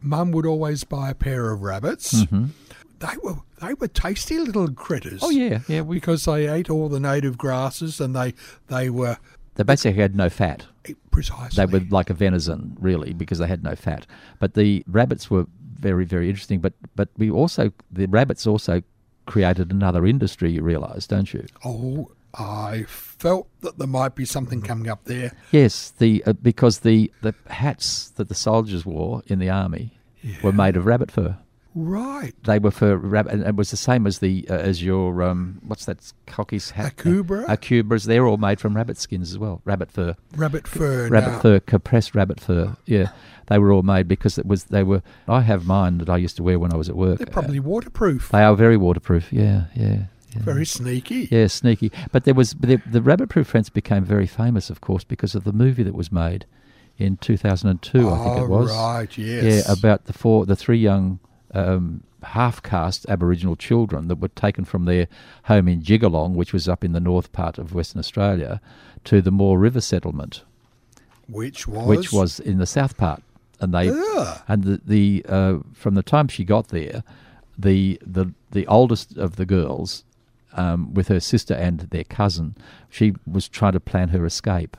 Mum 0.00 0.30
would 0.30 0.46
always 0.46 0.84
buy 0.84 1.10
a 1.10 1.14
pair 1.16 1.50
of 1.50 1.62
rabbits. 1.62 2.12
They 2.12 3.16
were 3.24 3.34
they 3.60 3.74
were 3.74 3.88
tasty 3.88 4.38
little 4.38 4.70
critters. 4.70 5.20
Mm-hmm. 5.20 5.24
Oh 5.26 5.30
yeah, 5.30 5.58
yeah. 5.66 5.80
We 5.80 5.96
because 5.96 6.24
they 6.26 6.46
ate 6.46 6.70
all 6.70 6.88
the 6.88 7.00
native 7.00 7.36
grasses 7.36 8.00
and 8.00 8.14
they 8.14 8.32
they 8.68 8.88
were 8.88 9.16
they 9.56 9.64
basically 9.64 10.00
had 10.00 10.14
no 10.14 10.28
fat. 10.30 10.64
precisely. 11.10 11.56
They 11.66 11.72
were 11.78 11.84
like 11.90 12.08
a 12.08 12.14
venison, 12.14 12.76
really, 12.78 13.14
because 13.14 13.38
they 13.38 13.48
had 13.48 13.64
no 13.64 13.74
fat. 13.74 14.06
But 14.38 14.54
the 14.54 14.84
rabbits 14.86 15.28
were 15.28 15.46
very, 15.80 16.04
very 16.04 16.28
interesting. 16.28 16.60
But 16.60 16.74
but 16.94 17.08
we 17.18 17.30
also 17.30 17.72
the 17.90 18.06
rabbits 18.06 18.46
also 18.46 18.82
created 19.26 19.70
another 19.70 20.06
industry. 20.06 20.52
You 20.52 20.62
realise, 20.62 21.06
don't 21.06 21.32
you? 21.32 21.46
oh, 21.64 22.10
I 22.38 22.84
felt 22.86 23.48
that 23.62 23.78
there 23.78 23.86
might 23.86 24.14
be 24.14 24.26
something 24.26 24.60
coming 24.60 24.90
up 24.90 25.04
there. 25.04 25.32
Yes, 25.52 25.90
the 25.98 26.22
uh, 26.26 26.34
because 26.34 26.80
the 26.80 27.10
the 27.22 27.34
hats 27.48 28.10
that 28.10 28.28
the 28.28 28.34
soldiers 28.34 28.84
wore 28.84 29.22
in 29.26 29.38
the 29.38 29.48
army 29.48 29.98
were 30.42 30.52
made 30.52 30.76
of 30.76 30.84
rabbit 30.86 31.10
fur. 31.10 31.38
Right. 31.78 32.32
They 32.44 32.58
were 32.58 32.70
for 32.70 32.96
rabbit, 32.96 33.34
and 33.34 33.42
it 33.44 33.54
was 33.54 33.70
the 33.70 33.76
same 33.76 34.06
as 34.06 34.20
the 34.20 34.46
uh, 34.48 34.54
as 34.54 34.82
your 34.82 35.22
um, 35.22 35.60
what's 35.62 35.84
that 35.84 36.10
cocky's 36.26 36.70
hat? 36.70 36.96
Akubra? 36.96 37.44
A 37.48 37.58
cobras. 37.58 38.04
They're 38.04 38.26
all 38.26 38.38
made 38.38 38.58
from 38.60 38.74
rabbit 38.74 38.96
skins 38.96 39.30
as 39.30 39.38
well, 39.38 39.60
rabbit 39.66 39.92
fur. 39.92 40.16
Rabbit 40.34 40.66
fur. 40.66 41.10
rabbit 41.10 41.32
now. 41.32 41.38
fur, 41.40 41.60
compressed 41.60 42.14
rabbit 42.14 42.40
fur. 42.40 42.78
Yeah, 42.86 43.10
they 43.48 43.58
were 43.58 43.70
all 43.72 43.82
made 43.82 44.08
because 44.08 44.38
it 44.38 44.46
was 44.46 44.64
they 44.64 44.82
were. 44.82 45.02
I 45.28 45.42
have 45.42 45.66
mine 45.66 45.98
that 45.98 46.08
I 46.08 46.16
used 46.16 46.36
to 46.38 46.42
wear 46.42 46.58
when 46.58 46.72
I 46.72 46.76
was 46.76 46.88
at 46.88 46.96
work. 46.96 47.18
They're 47.18 47.26
probably 47.26 47.60
waterproof. 47.60 48.30
They 48.30 48.42
are 48.42 48.56
very 48.56 48.78
waterproof. 48.78 49.30
Yeah, 49.30 49.64
yeah, 49.74 50.04
yeah. 50.34 50.42
Very 50.42 50.64
sneaky. 50.64 51.28
Yeah, 51.30 51.46
sneaky. 51.48 51.92
But 52.10 52.24
there 52.24 52.32
was 52.32 52.52
the, 52.58 52.80
the 52.90 53.02
rabbit 53.02 53.28
proof 53.28 53.48
fence 53.48 53.68
became 53.68 54.02
very 54.02 54.26
famous, 54.26 54.70
of 54.70 54.80
course, 54.80 55.04
because 55.04 55.34
of 55.34 55.44
the 55.44 55.52
movie 55.52 55.82
that 55.82 55.94
was 55.94 56.10
made 56.10 56.46
in 56.96 57.18
2002. 57.18 57.98
I 57.98 58.02
think 58.16 58.26
Oh, 58.38 58.44
it 58.44 58.48
was. 58.48 58.70
right, 58.74 59.18
yes. 59.18 59.66
Yeah, 59.66 59.72
about 59.74 60.06
the 60.06 60.14
four, 60.14 60.46
the 60.46 60.56
three 60.56 60.78
young 60.78 61.18
um, 61.56 62.02
half-caste 62.22 63.06
Aboriginal 63.08 63.56
children 63.56 64.08
that 64.08 64.20
were 64.20 64.28
taken 64.28 64.64
from 64.64 64.84
their 64.84 65.08
home 65.44 65.68
in 65.68 65.82
Jigalong, 65.82 66.34
which 66.34 66.52
was 66.52 66.68
up 66.68 66.84
in 66.84 66.92
the 66.92 67.00
north 67.00 67.32
part 67.32 67.58
of 67.58 67.74
Western 67.74 67.98
Australia, 67.98 68.60
to 69.04 69.22
the 69.22 69.30
Moore 69.30 69.58
River 69.58 69.80
settlement. 69.80 70.42
Which 71.28 71.66
was 71.66 71.86
which 71.86 72.12
was? 72.12 72.38
in 72.38 72.58
the 72.58 72.66
south 72.66 72.96
part, 72.96 73.22
and 73.60 73.74
they 73.74 73.88
Ugh. 73.88 74.42
and 74.46 74.64
the, 74.64 74.80
the 74.84 75.26
uh, 75.28 75.58
from 75.72 75.94
the 75.94 76.02
time 76.02 76.28
she 76.28 76.44
got 76.44 76.68
there, 76.68 77.02
the 77.58 77.98
the 78.04 78.32
the 78.52 78.66
oldest 78.66 79.16
of 79.16 79.36
the 79.36 79.46
girls, 79.46 80.04
um, 80.52 80.94
with 80.94 81.08
her 81.08 81.20
sister 81.20 81.54
and 81.54 81.80
their 81.90 82.04
cousin, 82.04 82.54
she 82.90 83.14
was 83.26 83.48
trying 83.48 83.72
to 83.72 83.80
plan 83.80 84.10
her 84.10 84.24
escape, 84.24 84.76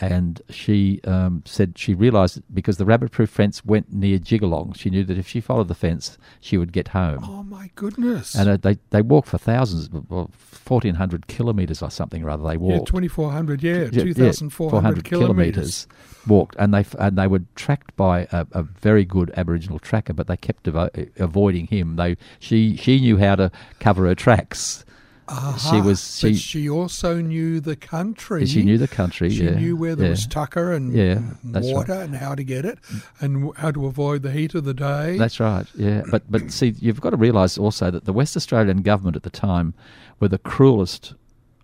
and 0.00 0.42
she 0.50 1.00
um, 1.04 1.42
said 1.44 1.78
she 1.78 1.94
realised 1.94 2.42
because 2.52 2.78
the 2.78 2.84
rabbit-proof 2.84 3.30
fence 3.30 3.64
went 3.64 3.92
near 3.92 4.18
Jigalong, 4.18 4.76
she 4.76 4.90
knew 4.90 5.04
that 5.04 5.18
if 5.18 5.28
she 5.28 5.40
followed 5.40 5.68
the 5.68 5.74
fence, 5.74 6.18
she 6.40 6.56
would 6.56 6.72
get 6.72 6.88
home. 6.88 7.20
Oh 7.22 7.42
my 7.44 7.70
goodness. 7.76 8.34
And 8.34 8.48
uh, 8.48 8.56
they 8.56 8.78
they 8.90 9.02
walked 9.02 9.28
for 9.28 9.38
thousands, 9.38 9.88
well, 10.08 10.30
fourteen 10.34 10.96
hundred 10.96 11.26
kilometres 11.26 11.82
or 11.82 11.90
something 11.90 12.24
or 12.24 12.30
other. 12.30 12.42
They 12.42 12.52
yeah, 12.52 12.78
walked. 12.78 12.88
2400, 12.88 13.62
yeah, 13.62 13.72
Yeah, 13.72 14.02
yeah, 14.04 14.32
2400 14.32 15.04
kilometres. 15.04 15.86
walked, 16.26 16.56
and 16.58 16.74
they 16.74 16.80
f- 16.80 16.96
and 16.98 17.16
they 17.16 17.26
were 17.26 17.42
tracked 17.54 17.94
by 17.96 18.26
a, 18.32 18.46
a 18.52 18.62
very 18.62 19.04
good 19.04 19.32
Aboriginal 19.36 19.78
tracker, 19.78 20.12
but 20.12 20.26
they 20.26 20.36
kept 20.36 20.64
avo- 20.64 21.10
avoiding 21.20 21.66
him. 21.68 21.96
They 21.96 22.16
she 22.38 22.76
she 22.76 23.00
knew 23.00 23.18
how 23.18 23.36
to 23.36 23.52
cover 23.80 24.06
her 24.06 24.14
tracks. 24.14 24.84
She 25.26 25.34
Aha, 25.36 25.82
was 25.82 26.20
but 26.20 26.28
she 26.28 26.34
she 26.34 26.68
also 26.68 27.20
knew 27.22 27.58
the 27.58 27.76
country. 27.76 28.44
she 28.44 28.62
knew 28.62 28.76
the 28.76 28.88
country. 28.88 29.30
She 29.30 29.44
yeah, 29.44 29.54
knew 29.54 29.74
where 29.74 29.94
there 29.96 30.06
yeah. 30.06 30.10
was 30.10 30.26
tucker 30.26 30.72
and 30.72 30.92
Yeah, 30.92 31.20
that's 31.44 31.66
right. 31.66 31.74
water 31.76 31.94
and 31.94 32.14
how 32.14 32.34
to 32.34 32.44
get 32.44 32.66
it 32.66 32.78
and 33.20 33.50
how 33.56 33.70
to 33.70 33.86
avoid 33.86 34.20
the 34.22 34.30
heat 34.30 34.54
of 34.54 34.64
the 34.64 34.74
day. 34.74 35.16
That's 35.16 35.40
right. 35.40 35.66
Yeah, 35.74 36.02
but 36.10 36.30
but 36.30 36.50
see, 36.52 36.74
you've 36.78 37.00
got 37.00 37.10
to 37.10 37.16
realise 37.16 37.56
also 37.56 37.90
that 37.90 38.04
the 38.04 38.12
West 38.12 38.36
Australian 38.36 38.82
government 38.82 39.16
at 39.16 39.22
the 39.22 39.30
time 39.30 39.72
were 40.20 40.28
the 40.28 40.36
cruelest, 40.38 41.14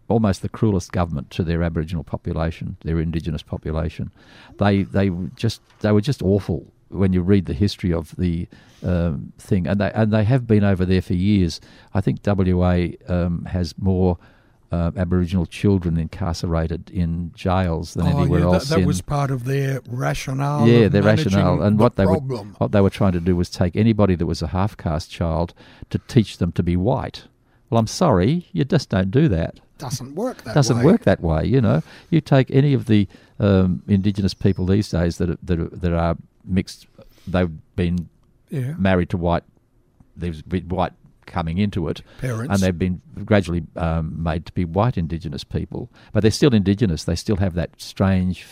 almost 0.08 0.40
the 0.40 0.48
cruelest 0.48 0.90
government 0.92 1.28
to 1.32 1.42
their 1.44 1.62
Aboriginal 1.62 2.02
population, 2.02 2.78
their 2.82 2.98
Indigenous 2.98 3.42
population. 3.42 4.10
They 4.58 4.84
they 4.84 5.10
just 5.36 5.60
they 5.80 5.92
were 5.92 6.00
just 6.00 6.22
awful 6.22 6.72
when 6.90 7.12
you 7.12 7.22
read 7.22 7.46
the 7.46 7.54
history 7.54 7.92
of 7.92 8.14
the 8.16 8.48
um, 8.82 9.32
thing, 9.38 9.66
and 9.66 9.80
they 9.80 9.90
and 9.92 10.12
they 10.12 10.24
have 10.24 10.46
been 10.46 10.64
over 10.64 10.84
there 10.84 11.02
for 11.02 11.14
years. 11.14 11.60
I 11.94 12.00
think 12.00 12.20
WA 12.24 12.88
um, 13.08 13.44
has 13.46 13.76
more. 13.78 14.18
Uh, 14.72 14.92
Aboriginal 14.96 15.46
children 15.46 15.98
incarcerated 15.98 16.90
in 16.90 17.32
jails 17.34 17.94
than 17.94 18.06
oh, 18.06 18.20
anywhere 18.20 18.38
yeah, 18.38 18.46
else. 18.46 18.68
that, 18.68 18.76
that 18.76 18.80
in, 18.82 18.86
was 18.86 19.02
part 19.02 19.32
of 19.32 19.42
their 19.42 19.80
rationale. 19.88 20.68
yeah, 20.68 20.86
their 20.86 21.02
rationale 21.02 21.60
and 21.60 21.76
the 21.76 21.82
what 21.82 21.96
they 21.96 22.06
were 22.06 22.20
what 22.20 22.70
they 22.70 22.80
were 22.80 22.88
trying 22.88 23.10
to 23.10 23.18
do 23.18 23.34
was 23.34 23.50
take 23.50 23.74
anybody 23.74 24.14
that 24.14 24.26
was 24.26 24.42
a 24.42 24.46
half 24.46 24.76
caste 24.76 25.10
child 25.10 25.54
to 25.88 25.98
teach 26.06 26.38
them 26.38 26.52
to 26.52 26.62
be 26.62 26.76
white. 26.76 27.24
Well, 27.68 27.80
I'm 27.80 27.88
sorry, 27.88 28.46
you 28.52 28.64
just 28.64 28.90
don't 28.90 29.10
do 29.10 29.26
that. 29.28 29.58
doesn't 29.78 30.14
work 30.14 30.42
that 30.44 30.54
Doesn't 30.54 30.78
way. 30.78 30.84
work 30.84 31.02
that 31.02 31.20
way. 31.20 31.46
You 31.46 31.60
know, 31.60 31.82
you 32.10 32.20
take 32.20 32.48
any 32.52 32.72
of 32.72 32.86
the 32.86 33.08
um, 33.40 33.82
indigenous 33.88 34.34
people 34.34 34.66
these 34.66 34.88
days 34.90 35.18
that 35.18 35.30
are, 35.30 35.38
that 35.42 35.58
are, 35.58 35.68
that 35.68 35.92
are 35.92 36.16
mixed. 36.44 36.86
They've 37.26 37.50
been 37.76 38.08
Yeah. 38.50 38.74
married 38.78 39.10
to 39.10 39.16
white. 39.16 39.44
There's 40.16 40.42
been 40.42 40.68
white 40.68 40.92
coming 41.26 41.58
into 41.58 41.86
it, 41.88 42.02
Parents. 42.20 42.52
and 42.52 42.60
they've 42.60 42.76
been 42.78 43.00
gradually 43.24 43.62
um, 43.76 44.20
made 44.22 44.44
to 44.46 44.52
be 44.52 44.64
white 44.64 44.98
Indigenous 44.98 45.44
people. 45.44 45.88
But 46.12 46.22
they're 46.22 46.30
still 46.30 46.52
Indigenous. 46.54 47.04
They 47.04 47.14
still 47.14 47.36
have 47.36 47.54
that 47.54 47.70
strange 47.80 48.44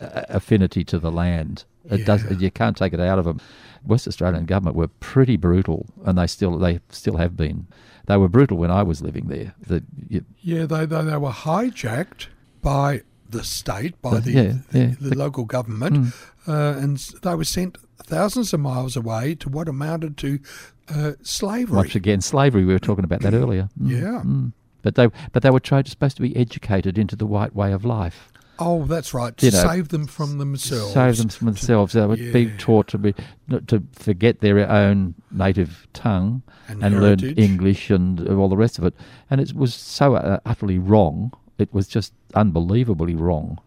uh, 0.00 0.22
affinity 0.30 0.82
to 0.84 0.98
the 0.98 1.10
land. 1.12 1.64
It 1.90 2.06
does. 2.06 2.24
Yeah. 2.24 2.38
You 2.38 2.50
can't 2.50 2.76
take 2.76 2.92
it 2.92 3.00
out 3.00 3.18
of 3.18 3.24
them. 3.24 3.40
West 3.84 4.06
Australian 4.06 4.46
government 4.46 4.76
were 4.76 4.88
pretty 4.88 5.36
brutal, 5.36 5.86
and 6.04 6.16
they 6.16 6.26
still 6.28 6.56
they 6.58 6.80
still 6.90 7.16
have 7.16 7.36
been. 7.36 7.66
They 8.06 8.16
were 8.16 8.28
brutal 8.28 8.56
when 8.56 8.70
I 8.70 8.82
was 8.82 9.02
living 9.02 9.26
there. 9.28 9.54
The, 9.66 9.82
you, 10.08 10.24
Yeah, 10.40 10.66
they, 10.66 10.86
they 10.86 11.02
they 11.02 11.16
were 11.16 11.30
hijacked 11.30 12.28
by 12.62 13.02
the 13.32 13.42
state, 13.44 14.00
by 14.00 14.20
The- 14.20 14.20
the 14.20 14.32
yeah, 14.32 14.52
yeah. 14.72 14.94
the, 15.00 15.16
local 15.16 15.44
government, 15.44 16.14
uh, 16.46 16.52
and 16.78 16.96
they 17.22 17.34
were 17.34 17.44
sent 17.44 17.76
thousands 18.04 18.52
of 18.52 18.60
miles 18.60 18.96
away 18.96 19.34
to 19.36 19.48
what 19.48 19.68
amounted 19.68 20.16
to 20.18 20.38
uh, 20.88 21.12
slavery. 21.22 21.76
once 21.76 21.94
again, 21.94 22.20
slavery. 22.20 22.64
We 22.64 22.72
were 22.72 22.78
talking 22.78 23.04
about 23.04 23.20
that 23.22 23.34
earlier. 23.34 23.68
Mm, 23.80 23.90
Yeah. 23.90 24.22
mm. 24.24 24.52
But 24.82 24.96
they 24.96 25.08
but 25.32 25.42
they 25.42 25.50
were 25.50 25.60
tried, 25.60 25.86
supposed 25.88 26.16
to 26.16 26.22
be 26.22 26.34
educated 26.36 26.98
into 26.98 27.14
the 27.16 27.26
white 27.26 27.54
way 27.54 27.72
of 27.72 27.84
life. 27.84 28.28
Oh, 28.58 28.84
that's 28.84 29.14
right. 29.14 29.36
To 29.38 29.46
You 29.46 29.52
know, 29.52 29.62
save 29.66 29.88
them 29.88 30.06
from 30.06 30.38
themselves. 30.38 30.92
Save 30.92 31.16
them 31.18 31.28
from 31.30 31.46
themselves. 31.46 31.92
They 31.94 32.04
would 32.06 32.32
be 32.32 32.50
taught 32.58 32.86
to 32.88 32.98
be 32.98 33.14
to 33.66 33.82
forget 33.92 34.40
their 34.40 34.58
own 34.68 35.14
native 35.30 35.86
tongue 35.92 36.42
And 36.68 36.80
learn. 37.00 37.20
English 37.36 37.90
and 37.90 38.20
all 38.28 38.48
the 38.48 38.56
rest 38.56 38.78
of 38.78 38.84
it. 38.84 38.94
And 39.30 39.40
it 39.40 39.52
was 39.54 39.74
so 39.74 40.14
uh, 40.16 40.38
utterly 40.44 40.78
wrong. 40.78 41.32
It 41.62 41.72
was 41.72 41.88
just 41.88 42.12
unbelievably 42.34 43.14
wrong. 43.14 43.58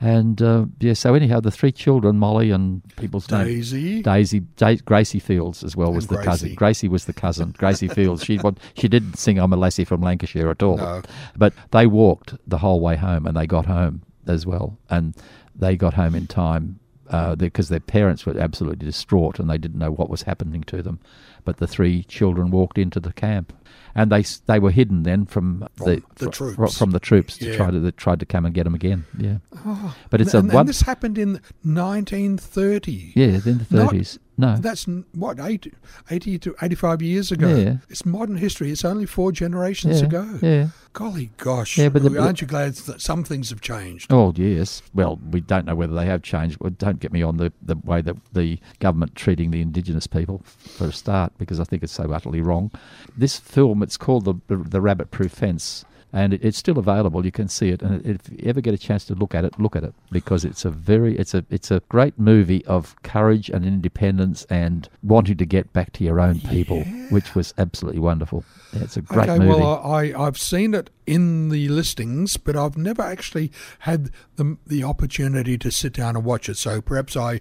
And 0.00 0.42
uh, 0.42 0.66
yeah, 0.80 0.94
so 0.94 1.14
anyhow, 1.14 1.38
the 1.38 1.52
three 1.52 1.70
children, 1.70 2.18
Molly 2.18 2.50
and 2.50 2.82
people's. 2.96 3.26
Daisy. 3.26 4.02
Daisy, 4.02 4.40
da- 4.56 4.80
Gracie 4.84 5.20
Fields 5.20 5.62
as 5.62 5.76
well 5.76 5.92
was 5.92 6.08
And 6.08 6.18
the 6.18 6.24
cousin. 6.24 6.48
Gracie. 6.48 6.56
Gracie 6.56 6.88
was 6.88 7.04
the 7.04 7.12
cousin. 7.12 7.54
Gracie 7.58 7.86
Fields. 7.86 8.24
She 8.24 8.40
she 8.74 8.88
didn't 8.88 9.16
sing 9.16 9.38
"I'm 9.38 9.52
a 9.52 9.56
lassie 9.56 9.84
from 9.84 10.00
Lancashire" 10.00 10.50
at 10.50 10.62
all. 10.62 10.78
No. 10.78 11.02
But 11.36 11.52
they 11.70 11.86
walked 11.86 12.34
the 12.46 12.58
whole 12.58 12.80
way 12.80 12.96
home, 12.96 13.26
and 13.26 13.36
they 13.36 13.46
got 13.46 13.66
home 13.66 14.02
as 14.26 14.44
well, 14.44 14.76
and 14.90 15.14
they 15.54 15.76
got 15.76 15.94
home 15.94 16.16
in 16.16 16.26
time 16.26 16.80
uh, 17.12 17.36
because 17.36 17.68
their 17.68 17.80
parents 17.80 18.26
were 18.26 18.36
absolutely 18.38 18.86
distraught 18.86 19.38
and 19.38 19.48
they 19.48 19.58
didn't 19.58 19.78
know 19.78 19.90
what 19.90 20.08
was 20.10 20.22
happening 20.22 20.62
to 20.64 20.82
them. 20.82 20.98
But 21.44 21.56
the 21.56 21.66
three 21.66 22.04
children 22.04 22.50
walked 22.50 22.78
into 22.78 23.00
the 23.00 23.12
camp, 23.12 23.52
and 23.94 24.12
they 24.12 24.22
they 24.46 24.58
were 24.60 24.70
hidden 24.70 25.02
then 25.02 25.26
from, 25.26 25.66
the, 25.76 26.00
From 26.00 26.02
the 26.16 26.26
fr- 26.32 26.52
troops. 26.54 26.78
from 26.78 26.90
the 26.92 27.00
troops 27.00 27.36
to 27.38 27.50
Yeah. 27.50 27.56
try 27.56 27.70
to 27.70 27.80
that 27.80 27.96
tried 27.96 28.20
to 28.20 28.26
come 28.26 28.44
and 28.46 28.54
get 28.54 28.64
them 28.64 28.74
again. 28.74 29.04
Yeah, 29.18 29.38
oh. 29.66 29.96
but 30.10 30.20
it's 30.20 30.34
and, 30.34 30.44
a 30.44 30.48
and 30.48 30.54
one. 30.54 30.66
this 30.66 30.82
happened 30.82 31.18
in 31.18 31.40
1930. 31.64 33.12
Yeah, 33.16 33.26
in 33.26 33.40
the 33.40 33.66
Not- 33.70 33.90
thirties. 33.90 34.18
No, 34.38 34.56
That's 34.56 34.86
what 35.14 35.38
80, 35.38 35.72
80 36.10 36.38
to 36.38 36.54
85 36.62 37.02
years 37.02 37.30
ago. 37.30 37.54
Yeah. 37.54 37.76
It's 37.90 38.06
modern 38.06 38.36
history. 38.36 38.70
It's 38.70 38.84
only 38.84 39.04
four 39.04 39.30
generations 39.30 40.00
yeah, 40.00 40.06
ago. 40.06 40.38
Yeah. 40.40 40.68
Golly 40.94 41.30
gosh. 41.36 41.76
Yeah, 41.76 41.90
but 41.90 42.02
the- 42.02 42.18
aren't 42.20 42.40
you 42.40 42.46
glad 42.46 42.74
that 42.74 43.00
some 43.00 43.24
things 43.24 43.50
have 43.50 43.60
changed? 43.60 44.12
Oh 44.12 44.32
yes. 44.34 44.82
Well, 44.94 45.18
we 45.30 45.40
don't 45.40 45.66
know 45.66 45.74
whether 45.74 45.94
they 45.94 46.06
have 46.06 46.22
changed. 46.22 46.58
Well, 46.60 46.70
don't 46.70 46.98
get 46.98 47.12
me 47.12 47.22
on 47.22 47.36
the, 47.36 47.52
the 47.62 47.76
way 47.76 48.00
that 48.02 48.16
the 48.32 48.58
government 48.78 49.14
treating 49.14 49.50
the 49.50 49.60
indigenous 49.60 50.06
people 50.06 50.42
for 50.44 50.86
a 50.86 50.92
start, 50.92 51.32
because 51.38 51.60
I 51.60 51.64
think 51.64 51.82
it's 51.82 51.92
so 51.92 52.10
utterly 52.12 52.40
wrong. 52.40 52.70
This 53.16 53.38
film, 53.38 53.82
it's 53.82 53.96
called 53.96 54.24
the 54.24 54.34
the, 54.48 54.56
the 54.56 54.80
Rabbit 54.80 55.10
Proof 55.10 55.32
Fence, 55.32 55.84
and 56.12 56.34
it, 56.34 56.44
it's 56.44 56.58
still 56.58 56.78
available. 56.78 57.24
You 57.24 57.32
can 57.32 57.48
see 57.48 57.70
it, 57.70 57.82
and 57.82 58.04
if 58.04 58.28
you 58.30 58.38
ever 58.44 58.60
get 58.60 58.74
a 58.74 58.78
chance 58.78 59.04
to 59.06 59.14
look 59.14 59.34
at 59.34 59.44
it, 59.44 59.58
look 59.58 59.76
at 59.76 59.84
it 59.84 59.94
because 60.10 60.44
it's 60.44 60.64
a 60.64 60.70
very 60.70 61.16
it's 61.18 61.34
a 61.34 61.44
it's 61.50 61.70
a 61.70 61.80
great 61.88 62.18
movie 62.18 62.64
of 62.66 63.00
courage 63.02 63.48
and 63.48 63.64
independence 63.64 64.44
and 64.50 64.88
wanting 65.02 65.36
to 65.38 65.46
get 65.46 65.72
back 65.72 65.92
to 65.94 66.04
your 66.04 66.20
own 66.20 66.40
people, 66.40 66.82
which 67.10 67.34
was 67.34 67.54
absolutely 67.58 68.00
wonderful. 68.00 68.44
Yeah, 68.72 68.82
it's 68.82 68.96
a 68.96 69.02
great 69.02 69.28
movie. 69.28 69.40
okay, 69.40 69.48
movie. 69.48 69.60
well, 69.60 69.82
I, 69.84 70.12
I've 70.16 70.38
seen 70.38 70.74
it 70.74 70.90
in 71.06 71.48
the 71.48 71.68
listings, 71.68 72.36
but 72.36 72.56
I've 72.56 72.76
never 72.76 73.02
actually 73.02 73.50
had 73.80 74.10
the, 74.36 74.56
the 74.66 74.84
opportunity 74.84 75.58
to 75.58 75.70
sit 75.70 75.94
down 75.94 76.16
and 76.16 76.24
watch 76.24 76.48
it. 76.48 76.56
So 76.56 76.80
perhaps 76.80 77.16
I 77.16 77.40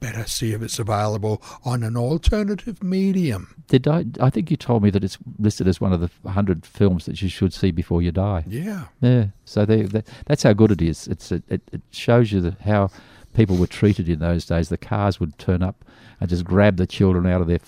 better 0.00 0.26
see 0.26 0.52
if 0.52 0.62
it's 0.62 0.78
available 0.78 1.42
on 1.64 1.82
an 1.82 1.96
alternative 1.96 2.82
medium. 2.82 3.62
Did 3.68 3.86
I? 3.86 4.06
I 4.20 4.30
think 4.30 4.50
you 4.50 4.56
told 4.56 4.82
me 4.82 4.90
that 4.90 5.04
it's 5.04 5.18
listed 5.38 5.68
as 5.68 5.80
one 5.80 5.92
of 5.92 6.00
the 6.00 6.30
hundred 6.30 6.64
films 6.64 7.06
that 7.06 7.20
you 7.20 7.28
should 7.28 7.52
see 7.52 7.70
before 7.70 8.02
you 8.02 8.12
die. 8.12 8.44
Yeah. 8.46 8.86
Yeah, 9.00 9.26
so 9.44 9.64
they, 9.64 9.82
they, 9.82 10.02
that's 10.26 10.42
how 10.42 10.52
good 10.52 10.70
it 10.70 10.82
is. 10.82 11.06
It's 11.08 11.32
it, 11.32 11.42
it, 11.48 11.62
it 11.72 11.82
shows 11.90 12.32
you 12.32 12.56
how 12.64 12.90
people 13.34 13.56
were 13.56 13.66
treated 13.66 14.08
in 14.08 14.18
those 14.18 14.46
days. 14.46 14.68
The 14.68 14.78
cars 14.78 15.20
would 15.20 15.38
turn 15.38 15.62
up 15.62 15.84
and 16.20 16.28
just 16.28 16.44
grab 16.44 16.76
the 16.76 16.86
children 16.86 17.26
out 17.26 17.40
of 17.40 17.46
their 17.46 17.60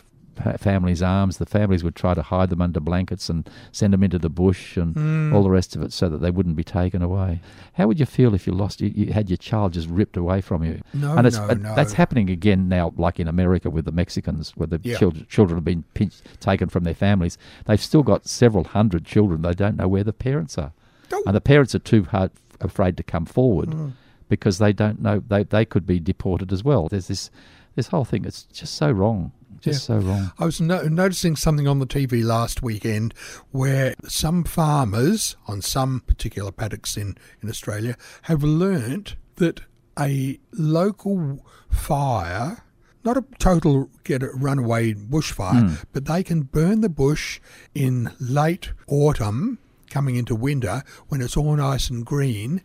f- 0.45 0.61
families' 0.61 1.03
arms. 1.03 1.39
The 1.39 1.47
families 1.47 1.83
would 1.85 1.95
try 1.97 2.15
to 2.15 2.23
hide 2.23 2.51
them 2.51 2.61
under 2.63 2.81
blankets 2.81 3.29
and 3.29 3.49
send 3.73 3.93
them 3.93 4.03
into 4.03 4.19
the 4.19 4.29
bush 4.29 4.77
and 4.77 5.33
all 5.35 5.43
the 5.43 5.51
rest 5.51 5.77
of 5.77 5.83
it, 5.83 5.93
so 5.93 6.09
that 6.09 6.19
they 6.19 6.31
wouldn't 6.31 6.57
be 6.57 6.65
taken 6.65 7.03
away. 7.03 7.41
How 7.75 7.87
would 7.87 8.01
you 8.01 8.07
feel 8.07 8.35
if 8.35 8.47
you 8.47 8.53
lost 8.53 8.81
you, 8.81 8.93
you 8.95 9.13
had 9.13 9.31
your 9.31 9.37
child 9.37 9.73
just 9.75 9.89
ripped 9.89 10.17
away 10.17 10.41
from 10.41 10.65
you? 10.65 10.81
No, 10.95 11.17
and 11.17 11.27
it's, 11.27 11.37
no, 11.37 11.49
no. 11.49 11.75
That's 11.75 11.93
happening 11.95 12.31
again 12.31 12.69
now, 12.69 12.93
like 12.97 13.21
in 13.21 13.29
America 13.29 13.71
with 13.71 13.85
the 13.85 13.93
Mexicans, 13.93 14.51
where 14.57 14.67
the 14.67 14.81
Yeah. 14.83 14.97
children, 14.99 15.27
children 15.29 15.57
have 15.57 15.65
been 15.65 15.85
pinched, 15.95 16.23
taken 16.41 16.69
from 16.69 16.85
their 16.85 16.95
families. 16.95 17.39
They've 17.67 17.81
still 17.81 18.03
got 18.03 18.27
several 18.27 18.65
hundred 18.65 19.05
children. 19.05 19.43
They 19.43 19.55
don't 19.55 19.77
know 19.77 19.89
where 19.89 20.05
the 20.05 20.13
parents 20.13 20.59
are, 20.59 20.73
Oh. 21.13 21.23
and 21.27 21.35
the 21.37 21.41
parents 21.41 21.75
are 21.75 21.79
too 21.81 22.05
hard, 22.05 22.31
afraid 22.61 22.97
to 22.99 23.03
come 23.03 23.25
forward 23.25 23.71
Mm. 23.71 23.93
because 24.29 24.59
they 24.59 24.73
don't 24.73 25.01
know 25.01 25.23
they 25.27 25.45
they 25.45 25.65
could 25.65 25.87
be 25.87 25.99
deported 25.99 26.53
as 26.53 26.63
well. 26.63 26.89
There's 26.89 27.09
this 27.09 27.31
this 27.75 27.89
whole 27.89 28.05
thing. 28.05 28.25
It's 28.25 28.43
just 28.53 28.75
so 28.75 28.91
wrong, 28.91 29.33
just 29.61 29.85
so 29.85 29.99
wrong. 29.99 30.33
I 30.39 30.45
was 30.45 30.61
no- 30.61 30.83
noticing 30.83 31.37
something 31.37 31.69
on 31.69 31.79
the 31.79 31.87
TV 31.87 32.25
last 32.25 32.63
weekend 32.63 33.15
where 33.51 33.95
some 34.09 34.45
farmers 34.45 35.37
on 35.47 35.63
some 35.63 36.01
particular 36.07 36.51
paddocks 36.51 36.97
in, 36.97 37.17
in 37.43 37.49
Australia 37.49 37.97
have 38.23 38.43
learnt 38.43 39.17
that 39.37 39.61
a 39.99 40.39
local 40.53 41.45
fire, 41.71 42.65
not 43.05 43.17
a 43.17 43.25
total 43.39 43.91
get 44.05 44.23
a 44.23 44.29
runaway 44.29 44.95
bushfire, 44.95 45.69
hmm. 45.69 45.75
but 45.93 46.07
they 46.07 46.23
can 46.23 46.43
burn 46.43 46.81
the 46.81 46.89
bush 46.89 47.41
in 47.75 48.11
late 48.19 48.73
autumn. 48.87 49.59
Coming 49.91 50.15
into 50.17 50.35
winter 50.37 50.83
when 51.09 51.21
it's 51.21 51.37
all 51.37 51.57
nice 51.57 51.91
and 51.91 52.07
green, 52.07 52.63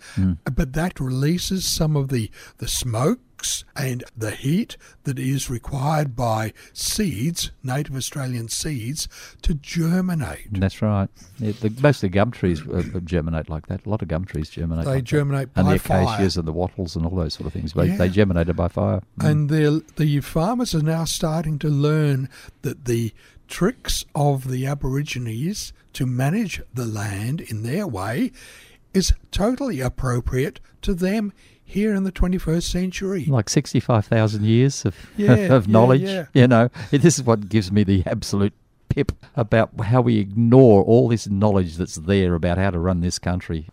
but 0.54 0.74
that 0.74 1.00
releases 1.00 1.66
some 1.66 1.96
of 1.96 2.10
the, 2.10 2.30
the 2.60 2.68
smokes 2.68 3.64
and 3.76 4.04
the 4.16 4.32
heat 4.32 4.78
that 5.04 5.20
is 5.20 5.50
required 5.50 6.16
by 6.16 6.54
seeds, 6.72 7.52
native 7.64 7.96
Australian 7.96 8.48
seeds, 8.48 9.08
to 9.42 9.56
germinate. 9.56 10.48
That's 10.52 10.82
right. 10.82 11.10
Yeah, 11.40 11.52
the, 11.60 11.70
most 11.82 11.98
of 11.98 12.02
the 12.02 12.10
gum 12.10 12.32
trees 12.32 12.62
uh, 12.68 12.84
uh, 12.94 13.00
germinate 13.00 13.50
like 13.50 13.68
that. 13.68 13.86
A 13.86 13.90
lot 13.90 14.02
of 14.02 14.08
gum 14.08 14.26
trees 14.26 14.50
germinate. 14.50 14.86
They 14.86 14.92
like 14.92 15.00
that. 15.04 15.10
germinate 15.10 15.50
and 15.56 15.66
by 15.66 15.74
the 15.74 15.80
fire. 15.80 16.04
acacias 16.04 16.38
and 16.38 16.48
the 16.48 16.54
wattles 16.54 16.96
and 16.96 17.06
all 17.06 17.16
those 17.16 17.34
sort 17.34 17.48
of 17.48 17.54
things. 17.54 17.74
They, 17.74 17.88
Yeah. 17.88 17.98
they 17.98 18.10
germinated 18.10 18.56
by 18.56 18.68
fire. 18.68 19.02
Mm. 19.20 19.30
And 19.30 19.50
the 19.50 19.84
the 19.96 20.22
farmers 20.22 20.74
are 20.76 20.84
now 20.84 21.06
starting 21.06 21.60
to 21.60 21.70
learn 21.70 22.30
that 22.62 22.86
the 22.86 23.14
tricks 23.48 24.06
of 24.16 24.50
the 24.50 24.66
Aborigines 24.66 25.74
to 25.94 26.06
manage 26.06 26.62
the 26.74 26.86
land 26.86 27.42
in 27.42 27.64
their 27.64 27.88
way 27.88 28.32
is 28.94 29.14
totally 29.32 29.82
appropriate 29.82 30.60
to 30.82 30.94
them 30.94 31.32
here 31.64 31.94
in 31.96 32.04
the 32.04 32.12
21st 32.12 32.64
century. 32.64 33.26
like 33.26 33.50
65,000 33.50 34.44
years 34.44 34.86
of, 34.86 34.96
Yeah, 35.18 35.32
of 35.56 35.68
yeah, 35.68 35.72
knowledge. 35.72 36.02
yeah. 36.02 36.26
You 36.34 36.48
know, 36.48 36.70
this 36.92 37.18
is 37.18 37.24
what 37.24 37.50
gives 37.50 37.72
me 37.72 37.84
the 37.84 38.04
absolute 38.06 38.54
pip 38.90 39.12
about 39.36 39.72
how 39.82 40.02
we 40.02 40.20
ignore 40.20 40.84
all 40.84 41.08
this 41.10 41.28
knowledge 41.28 41.76
that's 41.78 41.96
there 41.96 42.36
about 42.36 42.58
how 42.58 42.70
to 42.72 42.80
run 42.80 43.02
this 43.02 43.18
country. 43.20 43.68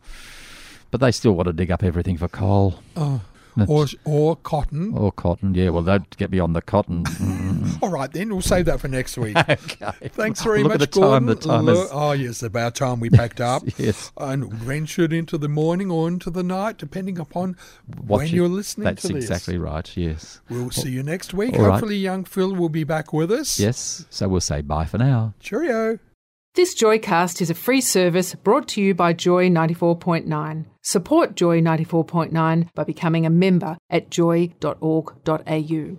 But 0.91 1.01
they 1.01 1.13
still 1.13 1.33
want 1.33 1.47
to 1.47 1.53
dig 1.53 1.71
up 1.71 1.83
everything 1.83 2.17
for 2.17 2.29
coal 2.29 2.81
Oh, 2.97 3.21
or, 3.69 3.87
or 4.05 4.37
cotton. 4.37 4.95
or 4.97 5.13
cotton. 5.13 5.55
Yeah, 5.55 5.69
well, 5.69 5.83
don't 5.83 6.17
get 6.17 6.31
me 6.31 6.39
on 6.39 6.55
the 6.55 6.63
cotton. 6.63 7.05
All 7.83 7.91
right, 7.91 8.11
then 8.13 8.29
we'll 8.31 8.41
save 8.43 8.67
that 8.67 8.81
for 8.81 8.89
next 8.89 9.17
week. 9.19 9.37
okay. 9.49 10.09
Thanks 10.09 10.43
very 10.43 10.63
Look 10.63 10.73
much, 10.73 10.83
at 10.83 10.93
the 10.93 11.01
time. 11.01 11.27
Gordon. 11.27 11.27
The 11.27 11.35
time 11.37 11.65
Lo- 11.67 11.83
is. 11.85 11.89
Oh, 11.93 12.13
yes, 12.13 12.43
about 12.43 12.75
time 12.75 13.01
we 13.01 13.11
packed 13.11 13.41
up 13.53 13.63
Yes. 13.79 14.13
and 14.17 14.53
ventured 14.53 15.13
into 15.13 15.39
the 15.39 15.49
morning 15.49 15.91
or 15.91 16.09
into 16.09 16.31
the 16.31 16.43
night, 16.43 16.79
depending 16.79 17.19
upon 17.19 17.57
What 18.07 18.19
when 18.19 18.29
you- 18.29 18.37
you're 18.37 18.49
listening 18.49 18.85
That's 18.85 19.03
to 19.03 19.09
this. 19.15 19.25
exactly 19.25 19.59
right, 19.59 19.91
yes. 19.97 20.41
We'll 20.51 20.71
see 20.71 20.91
you 20.91 21.03
next 21.03 21.35
week. 21.35 21.55
All 21.55 21.61
right. 21.67 21.71
Hopefully, 21.73 21.97
young 21.97 22.25
Phil 22.25 22.55
will 22.55 22.69
be 22.69 22.85
back 22.85 23.13
with 23.13 23.31
us. 23.33 23.59
Yes, 23.59 24.07
so 24.11 24.29
we'll 24.29 24.41
say 24.41 24.61
bye 24.63 24.85
for 24.87 24.99
now. 24.99 25.35
Cheerio. 25.41 25.99
This 26.55 26.75
Joycast 26.75 27.41
is 27.41 27.49
a 27.49 27.55
free 27.55 27.81
service 27.81 28.35
brought 28.35 28.69
to 28.69 28.83
you 28.83 28.95
by 28.95 29.15
Joy 29.15 29.49
94.9. 29.49 30.67
Support 30.83 31.35
Joy 31.35 31.63
94.9 31.63 32.69
by 32.75 32.85
becoming 32.85 33.25
a 33.25 33.31
member 33.31 33.79
at 33.89 34.11
joy.org.au. 34.11 35.99